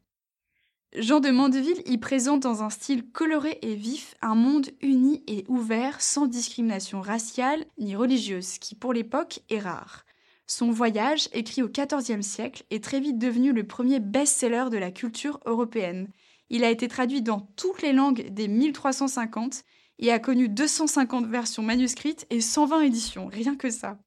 Jean 0.94 1.20
de 1.20 1.30
Mandeville 1.30 1.82
y 1.86 1.96
présente 1.98 2.42
dans 2.42 2.62
un 2.62 2.68
style 2.68 3.08
coloré 3.12 3.58
et 3.62 3.74
vif 3.74 4.14
un 4.20 4.34
monde 4.34 4.68
uni 4.82 5.22
et 5.26 5.44
ouvert 5.48 6.02
sans 6.02 6.26
discrimination 6.26 7.00
raciale 7.00 7.64
ni 7.78 7.96
religieuse, 7.96 8.58
qui 8.58 8.74
pour 8.74 8.92
l'époque 8.92 9.40
est 9.48 9.60
rare. 9.60 10.04
Son 10.46 10.70
voyage, 10.70 11.28
écrit 11.32 11.62
au 11.62 11.68
XIVe 11.68 12.20
siècle, 12.20 12.64
est 12.70 12.84
très 12.84 13.00
vite 13.00 13.18
devenu 13.18 13.52
le 13.52 13.66
premier 13.66 14.00
best-seller 14.00 14.66
de 14.70 14.76
la 14.76 14.90
culture 14.90 15.40
européenne. 15.46 16.08
Il 16.50 16.64
a 16.64 16.70
été 16.70 16.88
traduit 16.88 17.22
dans 17.22 17.40
toutes 17.56 17.80
les 17.80 17.94
langues 17.94 18.28
des 18.28 18.48
1350 18.48 19.64
et 20.02 20.10
a 20.10 20.18
connu 20.18 20.48
250 20.48 21.26
versions 21.26 21.62
manuscrites 21.62 22.26
et 22.28 22.40
120 22.40 22.82
éditions, 22.82 23.26
rien 23.28 23.56
que 23.56 23.70
ça. 23.70 23.98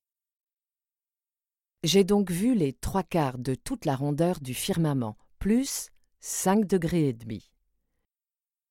J'ai 1.83 2.03
donc 2.03 2.31
vu 2.31 2.53
les 2.53 2.73
trois 2.73 3.03
quarts 3.03 3.37
de 3.37 3.55
toute 3.55 3.85
la 3.85 3.95
rondeur 3.95 4.41
du 4.41 4.53
firmament, 4.53 5.17
plus 5.39 5.89
5 6.19 6.65
degrés 6.65 7.09
et 7.09 7.13
demi. 7.13 7.49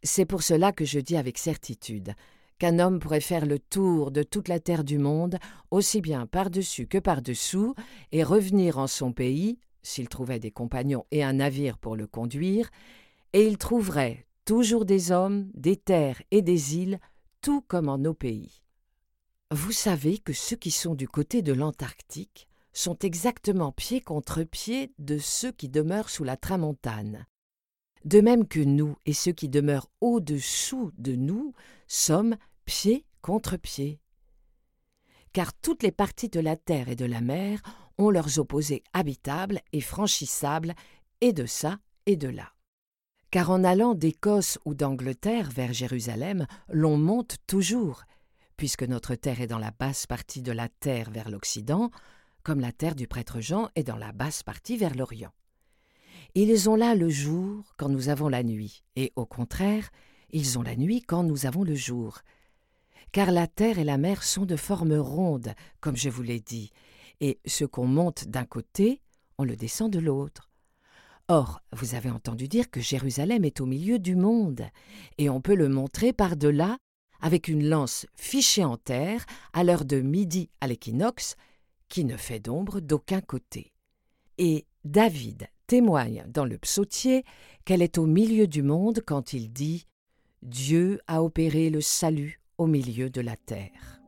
C'est 0.02 0.26
pour 0.26 0.42
cela 0.42 0.72
que 0.72 0.84
je 0.84 1.00
dis 1.00 1.16
avec 1.16 1.38
certitude 1.38 2.14
qu'un 2.58 2.78
homme 2.78 3.00
pourrait 3.00 3.20
faire 3.20 3.46
le 3.46 3.58
tour 3.58 4.10
de 4.10 4.22
toute 4.22 4.48
la 4.48 4.60
terre 4.60 4.84
du 4.84 4.98
monde, 4.98 5.38
aussi 5.70 6.00
bien 6.00 6.26
par-dessus 6.26 6.86
que 6.86 6.98
par-dessous, 6.98 7.74
et 8.12 8.22
revenir 8.22 8.78
en 8.78 8.86
son 8.86 9.12
pays, 9.12 9.58
s'il 9.82 10.08
trouvait 10.08 10.38
des 10.38 10.50
compagnons 10.50 11.04
et 11.10 11.24
un 11.24 11.34
navire 11.34 11.78
pour 11.78 11.96
le 11.96 12.06
conduire, 12.06 12.70
et 13.32 13.46
il 13.46 13.58
trouverait 13.58 14.26
toujours 14.44 14.84
des 14.84 15.10
hommes, 15.10 15.50
des 15.54 15.76
terres 15.76 16.22
et 16.30 16.42
des 16.42 16.76
îles 16.76 17.00
tout 17.44 17.60
comme 17.60 17.90
en 17.90 17.98
nos 17.98 18.14
pays. 18.14 18.62
Vous 19.50 19.70
savez 19.70 20.16
que 20.16 20.32
ceux 20.32 20.56
qui 20.56 20.70
sont 20.70 20.94
du 20.94 21.06
côté 21.06 21.42
de 21.42 21.52
l'Antarctique 21.52 22.48
sont 22.72 22.98
exactement 23.00 23.70
pied 23.70 24.00
contre 24.00 24.44
pied 24.44 24.94
de 24.98 25.18
ceux 25.18 25.52
qui 25.52 25.68
demeurent 25.68 26.08
sous 26.08 26.24
la 26.24 26.38
tramontane. 26.38 27.26
De 28.06 28.22
même 28.22 28.48
que 28.48 28.60
nous 28.60 28.96
et 29.04 29.12
ceux 29.12 29.32
qui 29.32 29.50
demeurent 29.50 29.90
au-dessous 30.00 30.90
de 30.96 31.14
nous 31.14 31.52
sommes 31.86 32.38
pied 32.64 33.04
contre 33.20 33.58
pied. 33.58 34.00
Car 35.34 35.52
toutes 35.52 35.82
les 35.82 35.92
parties 35.92 36.30
de 36.30 36.40
la 36.40 36.56
terre 36.56 36.88
et 36.88 36.96
de 36.96 37.04
la 37.04 37.20
mer 37.20 37.60
ont 37.98 38.08
leurs 38.08 38.38
opposés 38.38 38.82
habitables 38.94 39.60
et 39.74 39.82
franchissables, 39.82 40.74
et 41.20 41.34
de 41.34 41.44
ça 41.44 41.78
et 42.06 42.16
de 42.16 42.28
là 42.28 42.53
car 43.34 43.50
en 43.50 43.64
allant 43.64 43.94
d'Écosse 43.96 44.60
ou 44.64 44.74
d'Angleterre 44.74 45.50
vers 45.50 45.72
Jérusalem, 45.72 46.46
l'on 46.68 46.96
monte 46.96 47.38
toujours, 47.48 48.04
puisque 48.56 48.84
notre 48.84 49.16
terre 49.16 49.40
est 49.40 49.48
dans 49.48 49.58
la 49.58 49.72
basse 49.72 50.06
partie 50.06 50.40
de 50.40 50.52
la 50.52 50.68
terre 50.68 51.10
vers 51.10 51.28
l'Occident, 51.28 51.90
comme 52.44 52.60
la 52.60 52.70
terre 52.70 52.94
du 52.94 53.08
prêtre 53.08 53.40
Jean 53.40 53.70
est 53.74 53.82
dans 53.82 53.96
la 53.96 54.12
basse 54.12 54.44
partie 54.44 54.76
vers 54.76 54.94
l'Orient. 54.94 55.32
Ils 56.36 56.70
ont 56.70 56.76
là 56.76 56.94
le 56.94 57.08
jour 57.08 57.74
quand 57.76 57.88
nous 57.88 58.08
avons 58.08 58.28
la 58.28 58.44
nuit, 58.44 58.84
et 58.94 59.12
au 59.16 59.26
contraire, 59.26 59.90
ils 60.30 60.56
ont 60.56 60.62
la 60.62 60.76
nuit 60.76 61.02
quand 61.02 61.24
nous 61.24 61.44
avons 61.44 61.64
le 61.64 61.74
jour. 61.74 62.20
Car 63.10 63.32
la 63.32 63.48
terre 63.48 63.80
et 63.80 63.84
la 63.84 63.98
mer 63.98 64.22
sont 64.22 64.46
de 64.46 64.54
forme 64.54 64.94
ronde, 64.94 65.54
comme 65.80 65.96
je 65.96 66.08
vous 66.08 66.22
l'ai 66.22 66.38
dit, 66.38 66.70
et 67.20 67.40
ce 67.46 67.64
qu'on 67.64 67.88
monte 67.88 68.28
d'un 68.28 68.44
côté, 68.44 69.00
on 69.38 69.44
le 69.44 69.56
descend 69.56 69.92
de 69.92 69.98
l'autre. 69.98 70.53
Or, 71.28 71.62
vous 71.72 71.94
avez 71.94 72.10
entendu 72.10 72.48
dire 72.48 72.70
que 72.70 72.80
Jérusalem 72.80 73.44
est 73.44 73.60
au 73.60 73.66
milieu 73.66 73.98
du 73.98 74.14
monde, 74.14 74.62
et 75.16 75.30
on 75.30 75.40
peut 75.40 75.54
le 75.54 75.70
montrer 75.70 76.12
par-delà 76.12 76.76
avec 77.20 77.48
une 77.48 77.66
lance 77.66 78.06
fichée 78.14 78.64
en 78.64 78.76
terre 78.76 79.24
à 79.54 79.64
l'heure 79.64 79.86
de 79.86 80.00
midi 80.00 80.50
à 80.60 80.66
l'équinoxe, 80.66 81.36
qui 81.88 82.04
ne 82.04 82.18
fait 82.18 82.40
d'ombre 82.40 82.80
d'aucun 82.80 83.22
côté. 83.22 83.72
Et 84.36 84.66
David 84.84 85.48
témoigne 85.66 86.24
dans 86.28 86.44
le 86.44 86.58
psautier 86.58 87.24
qu'elle 87.64 87.82
est 87.82 87.96
au 87.96 88.04
milieu 88.04 88.46
du 88.46 88.62
monde 88.62 89.00
quand 89.06 89.32
il 89.32 89.50
dit 89.50 89.86
Dieu 90.42 91.00
a 91.06 91.22
opéré 91.22 91.70
le 91.70 91.80
salut 91.80 92.42
au 92.58 92.66
milieu 92.66 93.08
de 93.08 93.22
la 93.22 93.36
terre. 93.36 94.03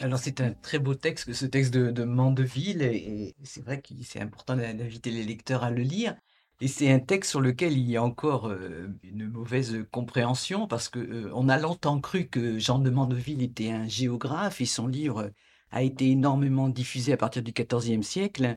Alors 0.00 0.18
c'est 0.18 0.40
un 0.40 0.52
très 0.52 0.78
beau 0.78 0.94
texte, 0.94 1.30
ce 1.32 1.44
texte 1.44 1.74
de, 1.74 2.04
Mandeville, 2.04 2.82
et, 2.82 3.34
c'est 3.44 3.62
vrai 3.62 3.82
que 3.82 3.88
c'est 4.02 4.20
important 4.20 4.56
d'inviter 4.56 5.10
les 5.10 5.24
lecteurs 5.24 5.62
à 5.62 5.70
le 5.70 5.82
lire. 5.82 6.16
Et 6.62 6.68
c'est 6.68 6.90
un 6.90 7.00
texte 7.00 7.30
sur 7.30 7.40
lequel 7.40 7.72
il 7.76 7.90
y 7.90 7.96
a 7.96 8.02
encore 8.02 8.48
euh, 8.48 8.88
une 9.02 9.28
mauvaise 9.28 9.84
compréhension, 9.90 10.66
parce 10.66 10.88
que 10.88 10.98
euh, 10.98 11.30
on 11.34 11.48
a 11.50 11.58
longtemps 11.58 12.00
cru 12.00 12.28
que 12.28 12.58
Jean 12.58 12.78
de 12.78 12.90
Mandeville 12.90 13.42
était 13.42 13.70
un 13.70 13.88
géographe, 13.88 14.60
et 14.62 14.66
son 14.66 14.86
livre 14.86 15.32
a 15.70 15.82
été 15.82 16.10
énormément 16.10 16.68
diffusé 16.68 17.12
à 17.12 17.16
partir 17.18 17.42
du 17.42 17.52
XIVe 17.52 18.02
siècle. 18.02 18.56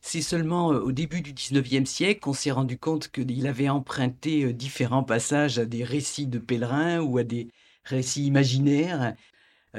C'est 0.00 0.22
seulement 0.22 0.72
euh, 0.72 0.80
au 0.80 0.92
début 0.92 1.22
du 1.22 1.32
XIXe 1.32 1.90
siècle 1.90 2.20
qu'on 2.20 2.34
s'est 2.34 2.50
rendu 2.52 2.78
compte 2.78 3.08
qu'il 3.08 3.46
avait 3.48 3.68
emprunté 3.68 4.52
différents 4.52 5.04
passages 5.04 5.58
à 5.58 5.64
des 5.64 5.82
récits 5.82 6.28
de 6.28 6.38
pèlerins 6.38 7.00
ou 7.00 7.18
à 7.18 7.24
des 7.24 7.48
récits 7.84 8.26
imaginaires 8.26 9.14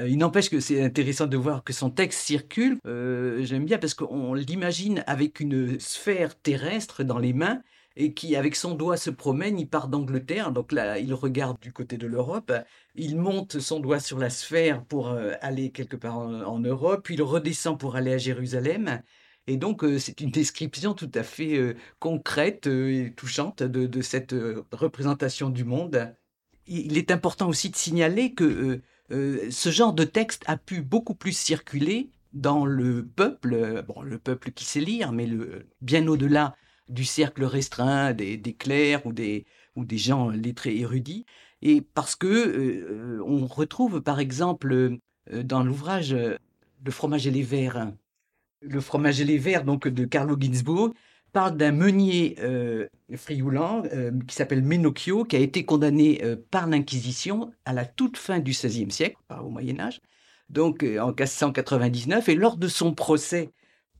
il 0.04 0.18
n'empêche 0.18 0.50
que 0.50 0.60
c'est 0.60 0.82
intéressant 0.82 1.26
de 1.26 1.36
voir 1.36 1.64
que 1.64 1.72
son 1.72 1.90
texte 1.90 2.20
circule. 2.20 2.78
Euh, 2.86 3.42
j'aime 3.44 3.64
bien 3.64 3.78
parce 3.78 3.94
qu'on 3.94 4.34
l'imagine 4.34 5.02
avec 5.06 5.40
une 5.40 5.80
sphère 5.80 6.38
terrestre 6.38 7.02
dans 7.02 7.18
les 7.18 7.32
mains 7.32 7.62
et 7.96 8.12
qui, 8.12 8.36
avec 8.36 8.56
son 8.56 8.74
doigt, 8.74 8.98
se 8.98 9.08
promène. 9.08 9.58
Il 9.58 9.68
part 9.68 9.88
d'Angleterre, 9.88 10.52
donc 10.52 10.72
là, 10.72 10.98
il 10.98 11.14
regarde 11.14 11.58
du 11.60 11.72
côté 11.72 11.96
de 11.96 12.06
l'Europe. 12.06 12.52
Il 12.94 13.16
monte 13.16 13.58
son 13.58 13.80
doigt 13.80 14.00
sur 14.00 14.18
la 14.18 14.28
sphère 14.28 14.84
pour 14.84 15.08
euh, 15.08 15.32
aller 15.40 15.70
quelque 15.70 15.96
part 15.96 16.18
en, 16.18 16.58
Europe, 16.58 17.02
puis 17.04 17.14
il 17.14 17.22
redescend 17.22 17.78
pour 17.78 17.96
aller 17.96 18.12
à 18.12 18.18
Jérusalem. 18.18 19.00
Et 19.46 19.56
donc, 19.56 19.84
c'est 19.98 20.20
une 20.20 20.30
description 20.30 20.92
tout 20.92 21.10
à 21.14 21.22
fait 21.22 21.76
concrète 22.00 22.66
et 22.66 23.12
touchante 23.16 23.62
de, 23.62 24.02
cette 24.02 24.34
représentation 24.72 25.50
du 25.50 25.62
monde. 25.62 26.12
Il 26.66 26.98
est 26.98 27.12
important 27.12 27.48
aussi 27.48 27.70
de 27.70 27.76
signaler 27.76 28.34
que 28.34 28.82
euh, 29.12 29.50
ce 29.50 29.70
genre 29.70 29.92
de 29.92 30.04
texte 30.04 30.42
a 30.46 30.56
pu 30.56 30.82
beaucoup 30.82 31.14
plus 31.14 31.36
circuler 31.36 32.10
dans 32.32 32.66
le 32.66 33.06
peuple, 33.06 33.84
bon, 33.86 34.02
le 34.02 34.18
peuple 34.18 34.50
qui 34.52 34.64
sait 34.64 34.80
lire, 34.80 35.12
mais 35.12 35.28
bien 35.80 36.06
au-delà 36.06 36.54
du 36.88 37.04
cercle 37.04 37.44
restreint 37.44 38.12
des, 38.12 38.40
clercs 38.58 39.06
ou 39.06 39.12
des, 39.12 39.46
gens 39.92 40.28
lettrés 40.28 40.78
érudits, 40.78 41.24
et 41.62 41.80
parce 41.80 42.16
que 42.16 42.26
euh, 42.26 43.22
on 43.24 43.46
retrouve 43.46 44.02
par 44.02 44.20
exemple 44.20 44.72
euh, 44.72 45.42
dans 45.42 45.62
l'ouvrage 45.62 46.14
Le 46.14 46.90
fromage 46.90 47.26
et 47.26 47.30
les 47.30 47.42
vers, 47.42 47.92
le 48.60 48.80
fromage 48.80 49.20
et 49.20 49.24
les 49.24 49.38
vers 49.38 49.64
donc 49.64 49.88
de 49.88 50.04
Carlo 50.04 50.36
Ginzburg, 50.38 50.92
parle 51.36 51.58
d'un 51.58 51.72
meunier 51.72 52.34
euh, 52.38 52.88
euh, 53.10 54.10
qui 54.26 54.34
s'appelle 54.34 54.62
Menocchio, 54.62 55.24
qui 55.24 55.36
a 55.36 55.38
été 55.38 55.66
condamné 55.66 56.24
euh, 56.24 56.34
par 56.50 56.66
l'Inquisition 56.66 57.52
à 57.66 57.74
la 57.74 57.84
toute 57.84 58.16
fin 58.16 58.38
du 58.38 58.52
XVIe 58.52 58.90
siècle, 58.90 59.16
au 59.44 59.50
Moyen 59.50 59.78
Âge, 59.78 60.00
donc 60.48 60.82
en 60.82 61.08
1599, 61.08 62.30
et 62.30 62.34
lors 62.36 62.56
de 62.56 62.68
son 62.68 62.94
procès 62.94 63.50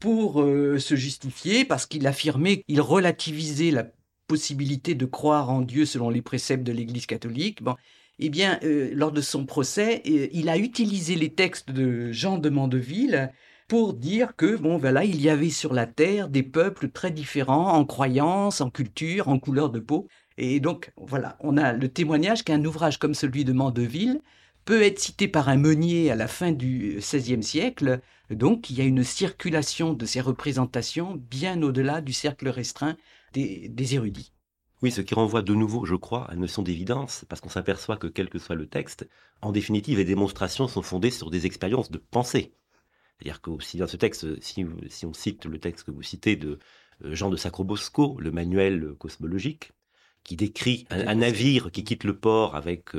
pour 0.01 0.37
se 0.37 0.97
justifier, 0.97 1.67
parce 1.67 1.85
qu'il 1.85 2.07
affirmait, 2.07 2.65
il 2.69 2.81
relativisait 2.81 3.71
la 3.71 3.87
possibilité 4.29 4.95
de 4.95 5.05
croire 5.05 5.51
en 5.51 5.61
Dieu 5.61 5.85
selon 5.85 6.09
les 6.09 6.23
préceptes 6.23 6.65
de 6.65 6.73
l'Église 6.73 7.05
catholique. 7.05 7.63
Bon, 7.63 7.77
eh 8.19 8.31
bien, 8.31 8.59
lors 8.63 9.13
de 9.13 9.21
son 9.21 9.45
procès, 9.45 10.01
il 10.05 10.49
a 10.49 10.57
utilisé 10.57 11.17
les 11.17 11.35
textes 11.35 11.71
de 11.71 12.13
Jean 12.13 12.39
de 12.39 12.49
Mandeville 12.49 13.31
pour 13.69 13.95
dire 13.95 14.37
que, 14.37 14.57
bon, 14.57 14.79
voilà, 14.79 15.05
il 15.05 15.21
y 15.21 15.29
avait 15.29 15.51
sur 15.51 15.73
la 15.73 15.87
Terre 15.87 16.29
des 16.29 16.43
peuples 16.43 16.91
très 16.91 17.11
différents 17.11 17.73
en 17.73 17.85
croyances, 17.85 18.61
en 18.61 18.71
culture, 18.71 19.29
en 19.29 19.39
couleur 19.39 19.71
de 19.71 19.81
peau. 19.81 20.09
Et 20.39 20.61
donc, 20.61 20.93
voilà, 20.97 21.37
on 21.41 21.57
a 21.57 21.73
le 21.73 21.89
témoignage 21.89 22.45
qu'un 22.45 22.65
ouvrage 22.65 22.99
comme 22.99 23.15
celui 23.15 23.45
de 23.45 23.53
Mandeville 23.53 24.21
peut 24.65 24.83
être 24.83 24.99
cité 24.99 25.29
par 25.29 25.49
un 25.49 25.57
meunier 25.57 26.11
à 26.11 26.17
la 26.17 26.29
fin 26.29 26.53
du 26.53 26.97
XVIe 26.99 27.43
siècle. 27.43 28.01
Donc, 28.31 28.71
il 28.71 28.77
y 28.77 28.81
a 28.83 28.85
une 28.85 29.05
circulation 29.05 29.95
de 29.95 30.07
ces 30.07 30.21
représentations 30.21 31.21
bien 31.31 31.63
au-delà 31.63 32.01
du 32.01 32.13
cercle 32.13 32.49
restreint 32.49 32.97
des, 33.33 33.69
des 33.69 33.95
érudits. 33.95 34.33
Oui, 34.83 34.91
ce 34.91 35.01
qui 35.01 35.15
renvoie 35.15 35.43
de 35.43 35.55
nouveau, 35.55 35.87
je 35.87 35.95
crois, 35.95 36.31
à 36.31 36.35
une 36.35 36.41
notion 36.41 36.63
d'évidence, 36.63 37.25
parce 37.29 37.41
qu'on 37.41 37.49
s'aperçoit 37.49 37.97
que 37.97 38.09
quel 38.09 38.29
que 38.29 38.39
soit 38.39 38.57
le 38.57 38.67
texte, 38.67 39.09
en 39.41 39.53
définitive, 39.53 39.99
les 39.99 40.05
démonstrations 40.05 40.69
sont 40.69 40.83
fondées 40.83 41.11
sur 41.11 41.31
des 41.31 41.47
expériences 41.47 41.91
de 41.91 41.99
pensée. 41.99 42.53
C'est-à-dire 43.19 43.41
qu'aussi 43.41 43.79
dans 43.79 43.87
ce 43.87 43.97
texte, 43.97 44.41
si, 44.43 44.67
si, 44.89 45.07
on 45.07 45.13
cite 45.13 45.47
le 45.47 45.59
texte 45.59 45.87
que 45.87 45.91
vous 45.91 46.03
citez 46.03 46.37
de 46.37 46.59
Jean 47.03 47.31
de 47.31 47.37
Sacrobosco, 47.37 48.17
le 48.21 48.31
manuel 48.31 48.95
cosmologique, 48.99 49.73
qui 50.25 50.37
décrit 50.37 50.87
un, 50.91 51.15
navire 51.15 51.71
qui 51.71 51.85
quitte 51.85 52.05
le 52.05 52.17
port 52.17 52.57
avec 52.57 52.91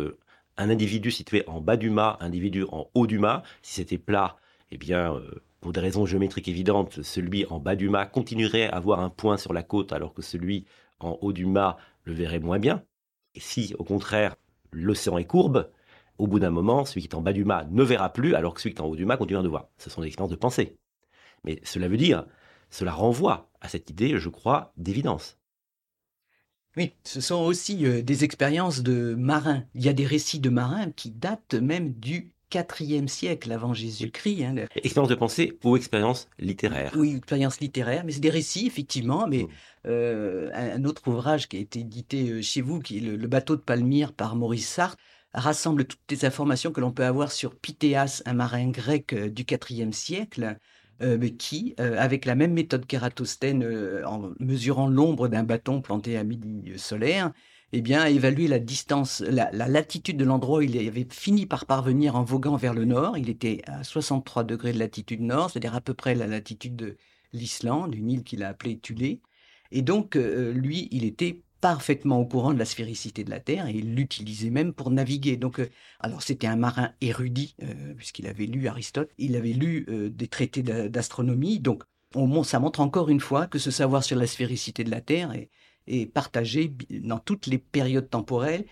un 0.57 0.70
individu 0.70 1.11
situé 1.11 1.43
en 1.47 1.61
bas 1.61 1.78
du 1.78 1.89
mât, 1.89 2.18
un 2.22 2.28
individu 2.28 2.63
en 2.72 2.89
haut 2.93 3.05
du 3.05 3.20
mât. 3.20 3.43
Si 3.61 3.76
c'était 3.76 3.97
plat, 3.97 4.38
eh 4.72 4.78
bien, 4.78 5.22
pour 5.59 5.74
des 5.74 5.80
raisons 5.80 6.05
géométriques 6.05 6.47
évidentes, 6.47 7.01
celui 7.01 7.45
en 7.47 7.59
bas 7.59 7.76
du 7.76 7.89
mât 7.89 8.05
continuerait 8.05 8.70
à 8.70 8.78
avoir 8.78 8.99
un 8.99 9.09
point 9.09 9.38
sur 9.38 9.53
la 9.53 9.63
côte, 9.63 9.91
alors 9.91 10.13
que 10.13 10.22
celui 10.22 10.65
en 10.99 11.18
haut 11.22 11.34
du 11.34 11.45
mât 11.45 11.78
le 12.03 12.13
verrait 12.13 12.39
moins 12.39 12.59
bien. 12.59 12.84
Et 13.36 13.39
si, 13.39 13.76
au 13.78 13.84
contraire, 13.84 14.36
l'océan 14.72 15.18
est 15.18 15.26
courbe, 15.26 15.70
au 16.18 16.28
bout 16.28 16.39
d'un 16.39 16.49
moment, 16.49 16.86
celui 16.86 17.01
qui 17.01 17.07
est 17.07 17.15
en 17.15 17.22
bas 17.22 17.34
du 17.34 17.45
mât 17.45 17.65
ne 17.70 17.84
verra 17.84 18.11
plus, 18.11 18.36
alors 18.36 18.53
que 18.53 18.61
celui 18.61 18.74
qui 18.74 18.82
est 18.82 18.84
en 18.84 18.88
haut 18.88 18.95
du 18.95 19.05
mât 19.05 19.18
continuera 19.18 19.43
de 19.43 19.49
voir. 19.49 19.68
Ce 19.78 19.89
sont 19.89 20.01
des 20.01 20.07
expériences 20.07 20.32
de 20.32 20.36
pensée. 20.36 20.78
Mais 21.43 21.59
cela 21.63 21.88
veut 21.88 21.97
dire, 21.97 22.26
cela 22.70 22.91
renvoie 22.91 23.49
à 23.61 23.70
cette 23.70 23.89
idée, 23.89 24.18
je 24.18 24.30
crois, 24.30 24.74
d'évidence. 24.78 25.38
Oui, 26.76 26.93
ce 27.03 27.22
sont 27.22 27.41
aussi 27.41 27.86
euh, 27.86 28.03
des 28.03 28.24
expériences 28.24 28.84
de 28.84 29.15
marins. 29.15 29.63
Il 29.74 29.84
y 29.84 29.89
a 29.89 29.93
des 29.93 30.05
récits 30.05 30.39
de 30.39 30.49
marins 30.49 30.91
qui 30.91 31.09
datent 31.09 31.55
même 31.55 31.93
du 31.93 32.32
IVe 32.53 33.07
siècle 33.07 33.51
avant 33.51 33.74
Jésus-Christ. 33.74 34.43
Hein, 34.43 34.55
expérience 34.76 35.09
de 35.09 35.15
pensée 35.15 35.57
ou 35.63 35.76
expérience 35.76 36.30
littéraire? 36.39 36.93
Oui, 36.95 37.15
expérience 37.15 37.59
littéraire, 37.59 38.03
mais 38.05 38.11
c'est 38.11 38.20
des 38.20 38.30
récits, 38.30 38.68
effectivement. 38.68 39.28
Mais 39.28 39.43
mmh. 39.43 39.47
euh, 39.88 40.51
un 40.53 40.84
autre 40.86 41.07
ouvrage 41.07 41.49
qui 41.49 41.57
a 41.57 41.59
été 41.59 41.80
édité 41.80 42.30
euh, 42.30 42.41
chez 42.41 42.61
vous, 42.61 42.80
qui 42.80 42.97
est 42.97 43.01
le, 43.01 43.28
bateau 43.28 43.55
de 43.55 43.61
Palmyre 43.61 44.13
par 44.13 44.36
Maurice 44.36 44.68
Sartre, 44.68 44.97
rassemble 45.34 45.86
toutes 45.86 45.99
les 46.09 46.25
informations 46.25 46.71
que 46.71 46.82
l'on 46.82 46.91
peut 46.91 47.05
avoir 47.05 47.32
sur 47.32 47.55
Pythéas, 47.55 48.21
un 48.25 48.34
marin 48.34 48.69
grec 48.69 49.13
euh, 49.13 49.30
du 49.30 49.45
IVe 49.69 49.91
siècle, 49.91 50.57
mais 50.99 51.36
qui, 51.36 51.75
avec 51.78 52.25
la 52.25 52.34
même 52.34 52.53
méthode 52.53 52.88
qu'Ératosthène, 52.88 53.63
en 54.03 54.32
mesurant 54.39 54.88
l'ombre 54.88 55.28
d'un 55.28 55.43
bâton 55.43 55.80
planté 55.80 56.17
à 56.17 56.23
midi 56.23 56.73
solaire, 56.78 57.34
eh 57.73 57.82
bien, 57.82 58.05
évaluer 58.05 58.47
la 58.47 58.59
distance, 58.59 59.19
la, 59.19 59.51
latitude 59.51 60.17
de 60.17 60.23
l'endroit 60.23 60.59
où 60.59 60.61
il 60.61 60.88
avait 60.88 61.07
fini 61.09 61.45
par 61.45 61.65
parvenir 61.65 62.15
en 62.15 62.23
voguant 62.23 62.55
vers 62.55 62.73
le 62.73 62.86
nord. 62.86 63.17
Il 63.17 63.30
était 63.30 63.61
à 63.67 63.84
63 63.84 64.45
degrés 64.45 64.71
de 64.71 64.80
latitude 64.80 65.21
nord, 65.21 65.49
c'est-à-dire 65.49 65.75
à 65.75 65.82
peu 65.82 65.93
près 65.93 66.15
la 66.15 66.28
latitude 66.28 66.78
de 66.78 66.97
l'Islande, 67.34 67.93
une 67.93 68.09
île 68.09 68.23
qu'il 68.23 68.43
a 68.43 68.49
appelée 68.49 68.80
Thulé. 68.80 69.21
Et 69.71 69.82
donc, 69.82 70.15
euh, 70.15 70.53
lui, 70.53 70.88
il 70.91 71.03
était 71.03 71.43
parfaitement 71.62 72.20
au 72.20 72.26
courant 72.26 72.53
de 72.53 72.60
la 72.60 72.66
sphéricité 72.66 73.24
de 73.24 73.30
la 73.30 73.39
Terre 73.39 73.68
et 73.68 73.74
il 73.74 73.95
l'utilisait 73.95 74.49
même 74.49 74.74
pour 74.74 74.91
naviguer. 74.91 75.38
Donc, 75.38 75.60
euh, 75.60 75.70
alors 75.99 76.22
c'était 76.22 76.47
un 76.47 76.55
marin 76.55 76.91
érudit 77.01 77.55
euh, 77.64 77.93
puisqu'il 77.95 78.28
avait 78.28 78.45
lu 78.45 78.68
Aristote, 78.68 79.12
il 79.18 79.36
avait 79.36 79.53
lu 79.53 79.86
des 80.12 80.28
traités 80.28 80.64
d'astronomie. 80.64 81.60
Donc, 81.60 81.84
on, 82.16 82.43
ça 82.43 82.60
montre 82.60 82.80
encore 82.80 83.10
une 83.10 83.20
fois 83.20 83.47
que 83.47 83.60
ce 83.60 83.72
savoir 83.72 84.03
sur 84.03 84.18
la 84.18 84.28
sphéricité 84.28 84.84
de 84.84 84.91
la 84.91 85.01
Terre 85.01 85.34
est, 85.34 85.49
partagé 86.14 86.74
dans 86.89 87.18
toutes 87.18 87.47
les 87.47 87.58
périodes 87.58 88.10
temporelles. 88.10 88.66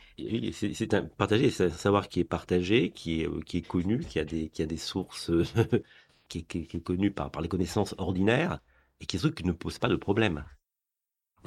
C'est 0.51 0.93
un 0.93 1.03
partagé, 1.03 1.49
c'est 1.49 1.67
un 1.67 1.69
savoir 1.69 2.09
qui 2.09 2.19
est 2.19 2.25
partagé, 2.25 2.91
qui 2.91 3.21
est, 3.21 3.27
euh, 3.27 3.61
connu, 3.69 3.99
qui 3.99 4.19
a 4.19 4.25
des, 4.25 4.77
sources, 4.77 5.31
qui, 6.27 6.39
est, 6.39 6.83
connu 6.83 7.11
par, 7.11 7.31
les 7.41 7.47
connaissances 7.47 7.95
ordinaires, 7.99 8.59
et 8.99 9.05
qui 9.05 9.15
est 9.15 9.19
truc 9.19 9.35
qui 9.35 9.45
ne 9.45 9.53
pose 9.53 9.79
pas 9.79 9.87
de 9.87 9.95
problème. 9.95 10.43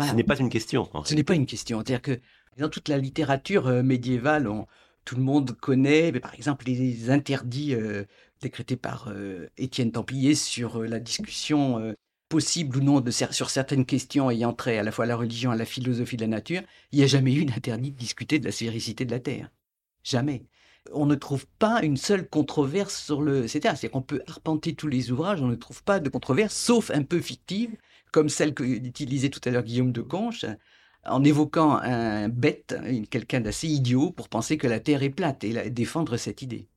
Ce 0.01 0.15
n'est 0.15 0.25
pas 0.25 0.37
une 0.37 0.51
question. 0.51 0.89
Ce 1.05 1.15
n'est 1.15 1.25
pas 1.25 1.35
une 1.35 1.47
question. 1.47 1.79
C'est-à-dire 1.79 2.03
que 2.03 2.21
dans 2.59 2.69
toute 2.69 2.89
la 2.89 2.99
littérature 2.99 3.67
euh, 3.67 3.83
médiévale, 3.83 4.49
on, 4.49 4.67
tout 5.05 5.17
le 5.17 5.23
monde 5.23 5.57
connaît, 5.59 6.13
mais 6.13 6.21
par 6.21 6.35
exemple, 6.35 6.67
les 6.67 7.11
interdits 7.11 7.75
euh, 7.75 8.05
décrétés 8.41 8.77
par 8.77 9.13
Étienne 9.57 9.91
Templier 9.91 10.35
sur 10.35 10.83
la 10.83 11.01
discussion 11.01 11.95
possible 12.29 12.77
ou 12.77 12.81
non 12.81 13.01
de, 13.01 13.11
sur 13.11 13.51
certaines 13.51 13.87
questions 13.87 14.31
ayant 14.31 14.53
trait 14.53 14.79
à 14.79 14.83
la 14.83 14.93
fois 14.93 15.05
à 15.05 15.09
la 15.09 15.17
religion, 15.17 15.51
à 15.51 15.57
la 15.57 15.65
philosophie 15.65 16.17
de 16.17 16.23
la 16.23 16.29
nature, 16.29 16.63
il 16.93 16.99
n'y 16.99 17.05
a 17.05 17.09
jamais 17.09 17.35
eu 17.35 17.45
d'interdit 17.45 17.91
de 17.91 17.97
discuter 17.97 18.39
de 18.39 18.45
la 18.45 18.53
sphéricité 18.53 19.05
de 19.05 19.11
la 19.11 19.21
Terre. 19.21 19.51
Jamais. 20.05 20.45
On 20.93 21.07
ne 21.07 21.15
trouve 21.15 21.47
pas 21.59 21.83
une 21.83 21.97
seule 21.97 22.29
controverse 22.29 23.03
sur 23.03 23.21
le... 23.21 23.47
C'est-à-dire 23.47 23.91
qu'on 23.91 24.03
peut 24.03 24.23
arpenter 24.27 24.75
tous 24.75 24.89
les 24.89 25.11
ouvrages, 25.11 25.43
on 25.43 25.49
ne 25.49 25.55
trouve 25.55 25.83
pas 25.83 26.01
de 26.01 26.09
controverse, 26.09 26.55
sauf 26.55 26.91
un 26.91 27.03
peu 27.03 27.21
fictive, 27.21 27.77
comme 28.13 28.29
celle 28.29 28.55
qu'utilisait 28.55 29.29
tout 29.29 29.41
à 29.45 29.51
l'heure 29.51 29.63
Guillaume 29.63 29.93
de 29.93 30.03
Conche, 30.03 30.45
en 31.05 31.25
évoquant 31.25 31.77
un 31.77 32.29
bête, 32.29 32.77
quelqu'un 33.11 33.41
d'assez 33.41 33.69
idiot, 33.69 34.11
pour 34.11 34.29
penser 34.29 34.59
que 34.59 34.67
la 34.67 34.81
Terre 34.81 35.03
est 35.03 35.11
plate 35.11 35.45
et 35.45 35.71
défendre 35.71 36.17
cette 36.17 36.43
idée. 36.43 36.69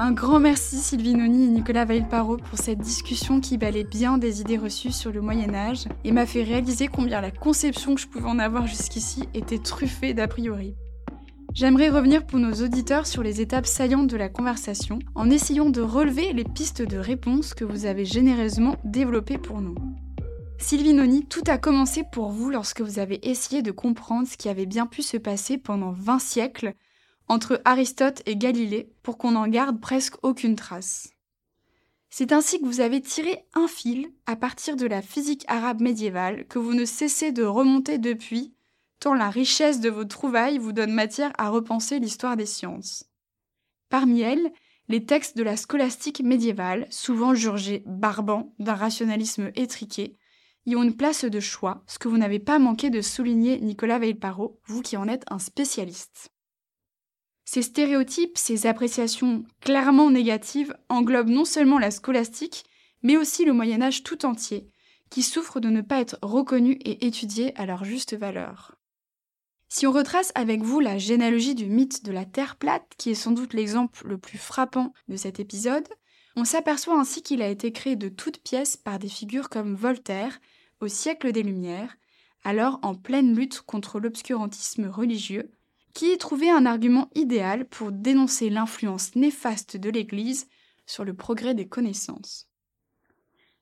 Un 0.00 0.12
grand 0.12 0.38
merci 0.38 0.76
Sylvie 0.76 1.16
Noni 1.16 1.46
et 1.46 1.50
Nicolas 1.50 1.84
Vailparo 1.84 2.36
pour 2.36 2.56
cette 2.56 2.78
discussion 2.78 3.40
qui 3.40 3.58
balait 3.58 3.82
bien 3.82 4.16
des 4.16 4.40
idées 4.40 4.56
reçues 4.56 4.92
sur 4.92 5.10
le 5.10 5.20
Moyen 5.20 5.52
Âge 5.54 5.86
et 6.04 6.12
m'a 6.12 6.24
fait 6.24 6.44
réaliser 6.44 6.86
combien 6.86 7.20
la 7.20 7.32
conception 7.32 7.96
que 7.96 8.00
je 8.00 8.06
pouvais 8.06 8.28
en 8.28 8.38
avoir 8.38 8.68
jusqu'ici 8.68 9.28
était 9.34 9.58
truffée 9.58 10.14
d'a 10.14 10.28
priori. 10.28 10.76
J'aimerais 11.54 11.88
revenir 11.88 12.26
pour 12.26 12.38
nos 12.38 12.52
auditeurs 12.52 13.06
sur 13.06 13.22
les 13.22 13.40
étapes 13.40 13.66
saillantes 13.66 14.06
de 14.06 14.16
la 14.16 14.28
conversation 14.28 14.98
en 15.14 15.30
essayant 15.30 15.70
de 15.70 15.80
relever 15.80 16.32
les 16.32 16.44
pistes 16.44 16.82
de 16.82 16.98
réponse 16.98 17.54
que 17.54 17.64
vous 17.64 17.86
avez 17.86 18.04
généreusement 18.04 18.76
développées 18.84 19.38
pour 19.38 19.60
nous. 19.60 19.74
Sylvie 20.58 20.92
Noni, 20.92 21.24
tout 21.24 21.42
a 21.46 21.56
commencé 21.56 22.02
pour 22.12 22.30
vous 22.30 22.50
lorsque 22.50 22.80
vous 22.80 22.98
avez 22.98 23.28
essayé 23.28 23.62
de 23.62 23.70
comprendre 23.70 24.28
ce 24.28 24.36
qui 24.36 24.48
avait 24.48 24.66
bien 24.66 24.86
pu 24.86 25.02
se 25.02 25.16
passer 25.16 25.56
pendant 25.56 25.92
20 25.92 26.18
siècles 26.18 26.74
entre 27.28 27.60
Aristote 27.64 28.22
et 28.26 28.36
Galilée 28.36 28.90
pour 29.02 29.18
qu'on 29.18 29.32
n'en 29.32 29.48
garde 29.48 29.80
presque 29.80 30.16
aucune 30.22 30.56
trace. 30.56 31.10
C'est 32.10 32.32
ainsi 32.32 32.60
que 32.60 32.66
vous 32.66 32.80
avez 32.80 33.00
tiré 33.00 33.44
un 33.54 33.68
fil 33.68 34.08
à 34.26 34.34
partir 34.34 34.76
de 34.76 34.86
la 34.86 35.02
physique 35.02 35.44
arabe 35.46 35.80
médiévale 35.80 36.46
que 36.46 36.58
vous 36.58 36.74
ne 36.74 36.84
cessez 36.84 37.32
de 37.32 37.44
remonter 37.44 37.98
depuis, 37.98 38.54
tant 39.00 39.14
la 39.14 39.30
richesse 39.30 39.80
de 39.80 39.90
vos 39.90 40.04
trouvailles 40.04 40.58
vous 40.58 40.72
donne 40.72 40.92
matière 40.92 41.32
à 41.38 41.50
repenser 41.50 41.98
l'histoire 41.98 42.36
des 42.36 42.46
sciences. 42.46 43.04
Parmi 43.88 44.20
elles, 44.20 44.52
les 44.88 45.04
textes 45.04 45.36
de 45.36 45.42
la 45.42 45.56
scolastique 45.56 46.22
médiévale, 46.22 46.86
souvent 46.90 47.34
jurgés 47.34 47.82
barbants 47.86 48.54
d'un 48.58 48.74
rationalisme 48.74 49.50
étriqué, 49.54 50.16
y 50.66 50.76
ont 50.76 50.82
une 50.82 50.96
place 50.96 51.24
de 51.24 51.40
choix, 51.40 51.82
ce 51.86 51.98
que 51.98 52.08
vous 52.08 52.18
n'avez 52.18 52.38
pas 52.38 52.58
manqué 52.58 52.90
de 52.90 53.00
souligner 53.00 53.60
Nicolas 53.60 53.98
Veilparo, 53.98 54.60
vous 54.66 54.82
qui 54.82 54.96
en 54.96 55.08
êtes 55.08 55.24
un 55.30 55.38
spécialiste. 55.38 56.30
Ces 57.44 57.62
stéréotypes, 57.62 58.36
ces 58.36 58.66
appréciations 58.66 59.44
clairement 59.60 60.10
négatives 60.10 60.76
englobent 60.90 61.30
non 61.30 61.46
seulement 61.46 61.78
la 61.78 61.90
scolastique, 61.90 62.64
mais 63.02 63.16
aussi 63.16 63.46
le 63.46 63.54
Moyen 63.54 63.80
Âge 63.80 64.02
tout 64.02 64.26
entier, 64.26 64.70
qui 65.10 65.22
souffre 65.22 65.60
de 65.60 65.70
ne 65.70 65.80
pas 65.80 66.00
être 66.00 66.18
reconnu 66.20 66.72
et 66.72 67.06
étudié 67.06 67.58
à 67.58 67.64
leur 67.64 67.84
juste 67.84 68.14
valeur. 68.14 68.77
Si 69.70 69.86
on 69.86 69.92
retrace 69.92 70.32
avec 70.34 70.62
vous 70.62 70.80
la 70.80 70.96
généalogie 70.96 71.54
du 71.54 71.66
mythe 71.66 72.02
de 72.02 72.10
la 72.10 72.24
Terre 72.24 72.56
plate, 72.56 72.90
qui 72.96 73.10
est 73.10 73.14
sans 73.14 73.32
doute 73.32 73.52
l'exemple 73.52 74.06
le 74.06 74.16
plus 74.16 74.38
frappant 74.38 74.94
de 75.08 75.16
cet 75.16 75.40
épisode, 75.40 75.86
on 76.36 76.44
s'aperçoit 76.44 76.98
ainsi 76.98 77.22
qu'il 77.22 77.42
a 77.42 77.48
été 77.48 77.70
créé 77.70 77.94
de 77.94 78.08
toutes 78.08 78.42
pièces 78.42 78.78
par 78.78 78.98
des 78.98 79.08
figures 79.08 79.50
comme 79.50 79.74
Voltaire, 79.74 80.40
au 80.80 80.88
siècle 80.88 81.32
des 81.32 81.42
Lumières, 81.42 81.96
alors 82.44 82.78
en 82.82 82.94
pleine 82.94 83.34
lutte 83.34 83.60
contre 83.60 84.00
l'obscurantisme 84.00 84.86
religieux, 84.86 85.50
qui 85.92 86.12
y 86.12 86.18
trouvait 86.18 86.50
un 86.50 86.64
argument 86.64 87.10
idéal 87.14 87.66
pour 87.66 87.92
dénoncer 87.92 88.48
l'influence 88.48 89.16
néfaste 89.16 89.76
de 89.76 89.90
l'Église 89.90 90.46
sur 90.86 91.04
le 91.04 91.12
progrès 91.12 91.54
des 91.54 91.68
connaissances. 91.68 92.48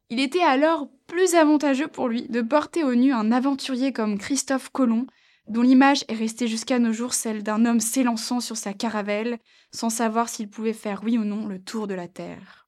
Il 0.09 0.21
était 0.21 0.43
alors 0.43 0.89
plus 1.09 1.35
avantageux 1.35 1.89
pour 1.89 2.09
lui 2.09 2.29
de 2.29 2.43
porter 2.43 2.85
au 2.85 2.95
nu 2.95 3.13
un 3.13 3.33
aventurier 3.33 3.93
comme 3.93 4.19
Christophe 4.19 4.69
Colomb, 4.69 5.07
dont 5.49 5.63
l'image 5.63 6.05
est 6.09 6.15
restée 6.15 6.49
jusqu'à 6.49 6.79
nos 6.79 6.93
jours 6.93 7.15
celle 7.15 7.43
d'un 7.43 7.65
homme 7.65 7.81
s'élançant 7.81 8.41
sur 8.41 8.57
sa 8.57 8.73
caravelle 8.73 9.39
sans 9.73 9.91
savoir 9.91 10.29
s'il 10.29 10.49
pouvait 10.49 10.73
faire 10.73 11.03
oui 11.05 11.19
ou 11.19 11.25
non 11.25 11.47
le 11.47 11.63
tour 11.63 11.87
de 11.87 11.95
la 11.95 12.09
Terre. 12.09 12.67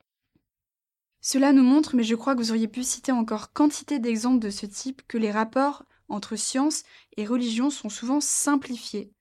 Cela 1.21 1.53
nous 1.53 1.65
montre, 1.65 1.97
mais 1.97 2.05
je 2.05 2.15
crois 2.15 2.35
que 2.35 2.41
vous 2.41 2.51
auriez 2.51 2.69
pu 2.69 2.85
citer 2.85 3.13
encore 3.13 3.53
quantité 3.53 3.99
d'exemples 3.99 4.39
de 4.39 4.51
ce 4.51 4.67
type, 4.67 5.03
que 5.09 5.19
les 5.19 5.33
rapports 5.33 5.85
entre 6.09 6.37
science 6.37 6.85
et 7.17 7.27
religion 7.27 7.71
sont 7.71 7.89
souvent 7.89 8.21
simplifiés, 8.21 9.13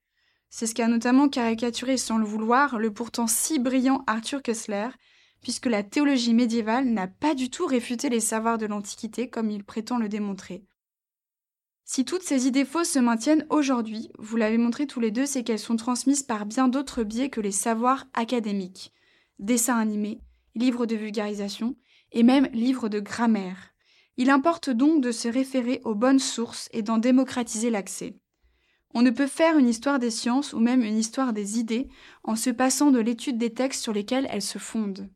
c'est 0.49 0.66
ce 0.66 0.74
qu'a 0.74 0.88
notamment 0.88 1.30
caricaturé 1.30 1.97
sans 1.97 2.18
le 2.18 2.26
vouloir 2.26 2.80
le 2.80 2.91
pourtant 2.91 3.28
si 3.28 3.60
brillant 3.60 4.03
Arthur 4.08 4.41
Kessler, 4.41 4.89
puisque 5.41 5.66
la 5.66 5.84
théologie 5.84 6.34
médiévale 6.34 6.86
n'a 6.86 7.08
pas 7.08 7.36
du 7.36 7.49
tout 7.49 7.66
réfuté 7.66 8.10
les 8.10 8.20
savoirs 8.20 8.58
de 8.58 8.66
l'Antiquité 8.66 9.30
comme 9.30 9.51
il 9.51 9.64
prétend 9.64 9.97
le 9.97 10.10
démontrer. 10.10 10.64
Si 11.90 12.04
toutes 12.04 12.24
ces 12.24 12.48
idées 12.48 12.66
fausses 12.66 12.92
se 12.92 13.00
maintiennent 13.00 13.48
aujourd'hui, 13.50 14.10
vous 14.20 14.36
l'avez 14.36 14.58
montré 14.58 14.88
tous 14.88 15.00
les 15.00 15.10
deux, 15.10 15.26
c'est 15.26 15.46
qu'elles 15.46 15.58
sont 15.58 15.78
transmises 15.78 16.22
par 16.22 16.46
bien 16.46 16.68
d'autres 16.68 17.04
biais 17.04 17.30
que 17.30 17.40
les 17.40 17.54
savoirs 17.54 18.06
académiques. 18.14 18.92
Dessins 19.40 19.78
animés, 19.78 20.20
livres 20.54 20.86
de 20.86 20.98
vulgarisation 20.98 21.78
et 22.12 22.24
même 22.24 22.48
livres 22.48 22.90
de 22.90 23.00
grammaire. 23.00 23.74
Il 24.18 24.30
importe 24.30 24.70
donc 24.70 25.02
de 25.02 25.14
se 25.14 25.30
référer 25.30 25.80
aux 25.86 25.96
bonnes 25.96 26.20
sources 26.20 26.68
et 26.74 26.82
d'en 26.82 26.98
démocratiser 26.98 27.70
l'accès. 27.70 28.20
On 28.94 29.02
ne 29.02 29.10
peut 29.10 29.26
faire 29.26 29.58
une 29.58 29.70
histoire 29.70 29.98
des 29.98 30.12
sciences 30.12 30.52
ou 30.52 30.60
même 30.60 30.84
une 30.84 30.98
histoire 30.98 31.32
des 31.32 31.58
idées 31.58 31.88
en 32.26 32.36
se 32.36 32.50
passant 32.50 32.92
de 32.92 33.00
l'étude 33.00 33.38
des 33.38 33.54
textes 33.54 33.82
sur 33.82 33.94
lesquels 33.94 34.28
elles 34.30 34.42
se 34.42 34.60
fondent. 34.60 35.10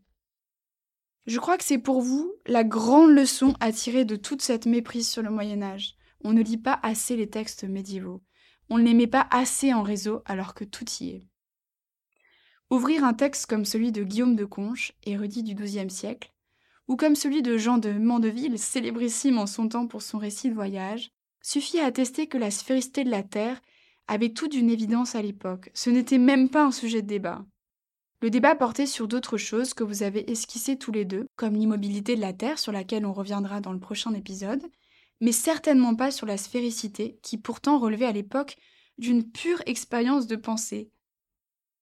Je 1.26 1.38
crois 1.38 1.58
que 1.58 1.66
c'est 1.66 1.80
pour 1.80 2.02
vous 2.02 2.32
la 2.48 2.64
grande 2.64 3.12
leçon 3.12 3.56
à 3.60 3.74
tirer 3.74 4.06
de 4.06 4.16
toute 4.16 4.42
cette 4.42 4.68
méprise 4.68 5.10
sur 5.10 5.22
le 5.22 5.32
Moyen 5.32 5.62
Âge. 5.62 5.98
On 6.24 6.34
ne 6.34 6.42
lit 6.42 6.58
pas 6.58 6.80
assez 6.84 7.16
les 7.16 7.30
textes 7.30 7.64
médiévaux. 7.64 8.22
On 8.70 8.78
ne 8.78 8.84
les 8.84 8.94
met 8.94 9.08
pas 9.08 9.28
assez 9.32 9.74
en 9.74 9.84
réseau 9.84 10.22
alors 10.26 10.54
que 10.54 10.64
tout 10.64 10.86
y 11.00 11.10
est. 11.10 11.28
Ouvrir 12.70 13.04
un 13.04 13.14
texte 13.14 13.48
comme 13.48 13.66
celui 13.66 13.92
de 13.92 14.04
Guillaume 14.04 14.36
de 14.36 14.46
Conches, 14.46 14.94
érudit 15.04 15.44
du 15.44 15.56
XIIe 15.56 15.90
siècle, 15.90 16.32
ou 16.88 16.96
comme 16.96 17.16
celui 17.16 17.42
de 17.42 17.58
Jean 17.58 17.78
de 17.78 17.92
Mandeville, 17.92 18.58
célébrissime 18.58 19.38
en 19.38 19.46
son 19.46 19.68
temps 19.68 19.88
pour 19.88 20.02
son 20.02 20.18
récit 20.18 20.50
de 20.50 20.56
voyage, 20.56 21.12
suffit 21.42 21.80
à 21.80 21.86
attester 21.86 22.28
que 22.28 22.38
la 22.38 22.52
sphéricité 22.52 23.04
de 23.04 23.10
la 23.10 23.24
Terre 23.24 23.62
avait 24.08 24.30
tout 24.30 24.48
d'une 24.48 24.70
évidence 24.70 25.16
à 25.16 25.22
l'époque. 25.22 25.70
Ce 25.74 25.90
n'était 25.90 26.18
même 26.18 26.50
pas 26.50 26.64
un 26.64 26.72
sujet 26.72 27.02
de 27.02 27.08
débat. 27.08 27.46
Le 28.22 28.30
débat 28.30 28.56
portait 28.56 28.86
sur 28.86 29.08
d'autres 29.08 29.38
choses 29.38 29.74
que 29.74 29.84
vous 29.84 30.04
avez 30.04 30.30
esquissées 30.32 30.78
tous 30.78 30.92
les 30.92 31.06
deux, 31.06 31.28
comme 31.36 31.56
l'immobilité 31.56 32.16
de 32.16 32.22
la 32.22 32.34
Terre 32.34 32.60
sur 32.60 32.72
laquelle 32.72 33.06
on 33.06 33.14
reviendra 33.14 33.62
dans 33.62 33.74
le 33.74 33.80
prochain 33.80 34.14
épisode, 34.14 34.62
mais 35.22 35.32
certainement 35.32 35.96
pas 35.96 36.12
sur 36.12 36.26
la 36.26 36.38
sphéricité 36.38 37.20
qui 37.22 37.38
pourtant 37.38 37.80
relevait 37.80 38.06
à 38.06 38.12
l'époque 38.12 38.58
d'une 38.98 39.24
pure 39.24 39.62
expérience 39.66 40.28
de 40.28 40.36
pensée. 40.36 40.92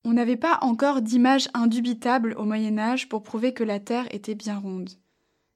On 0.04 0.12
n'avait 0.12 0.36
pas 0.36 0.58
encore 0.62 1.02
d'image 1.02 1.48
indubitable 1.52 2.34
au 2.38 2.44
Moyen 2.44 2.78
Âge 2.78 3.08
pour 3.08 3.22
prouver 3.22 3.52
que 3.52 3.64
la 3.64 3.80
Terre 3.80 4.06
était 4.14 4.34
bien 4.34 4.58
ronde. 4.58 4.90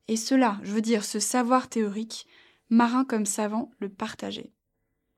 Et 0.09 0.16
cela, 0.16 0.59
je 0.62 0.72
veux 0.72 0.82
dire 0.82 1.05
ce 1.05 1.18
savoir 1.18 1.68
théorique, 1.68 2.26
marin 2.68 3.05
comme 3.05 3.24
savant, 3.24 3.70
le 3.78 3.89
partageait. 3.89 4.53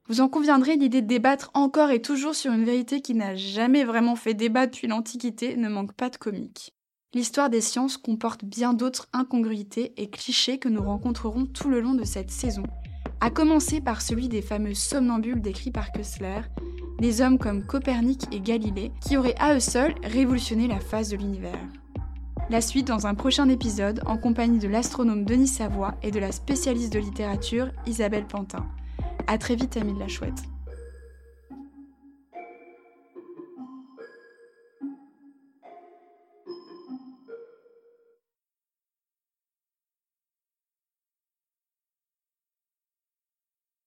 Vous 0.08 0.20
en 0.20 0.28
conviendrez, 0.28 0.76
l'idée 0.76 1.02
de 1.02 1.08
débattre 1.08 1.50
encore 1.54 1.90
et 1.90 2.00
toujours 2.00 2.36
sur 2.36 2.52
une 2.52 2.64
vérité 2.64 3.00
qui 3.00 3.14
n'a 3.14 3.34
jamais 3.34 3.82
vraiment 3.82 4.14
fait 4.14 4.34
débat 4.34 4.66
depuis 4.66 4.86
l'Antiquité 4.86 5.56
ne 5.56 5.68
manque 5.68 5.94
pas 5.94 6.10
de 6.10 6.16
comique. 6.16 6.75
L'histoire 7.16 7.48
des 7.48 7.62
sciences 7.62 7.96
comporte 7.96 8.44
bien 8.44 8.74
d'autres 8.74 9.08
incongruités 9.14 9.94
et 9.96 10.10
clichés 10.10 10.58
que 10.58 10.68
nous 10.68 10.82
rencontrerons 10.82 11.46
tout 11.46 11.70
le 11.70 11.80
long 11.80 11.94
de 11.94 12.04
cette 12.04 12.30
saison, 12.30 12.64
à 13.22 13.30
commencer 13.30 13.80
par 13.80 14.02
celui 14.02 14.28
des 14.28 14.42
fameux 14.42 14.74
somnambules 14.74 15.40
décrits 15.40 15.70
par 15.70 15.92
Kessler, 15.92 16.42
des 16.98 17.22
hommes 17.22 17.38
comme 17.38 17.64
Copernic 17.64 18.24
et 18.32 18.40
Galilée, 18.40 18.92
qui 19.00 19.16
auraient 19.16 19.34
à 19.38 19.54
eux 19.54 19.60
seuls 19.60 19.94
révolutionné 20.02 20.68
la 20.68 20.78
phase 20.78 21.08
de 21.08 21.16
l'univers. 21.16 21.58
La 22.50 22.60
suite 22.60 22.86
dans 22.86 23.06
un 23.06 23.14
prochain 23.14 23.48
épisode 23.48 24.02
en 24.04 24.18
compagnie 24.18 24.58
de 24.58 24.68
l'astronome 24.68 25.24
Denis 25.24 25.48
Savoie 25.48 25.94
et 26.02 26.10
de 26.10 26.18
la 26.18 26.32
spécialiste 26.32 26.92
de 26.92 26.98
littérature 26.98 27.70
Isabelle 27.86 28.26
Pantin. 28.26 28.66
A 29.26 29.38
très 29.38 29.56
vite, 29.56 29.78
Amis 29.78 29.94
de 29.94 30.00
la 30.00 30.08
Chouette. 30.08 30.42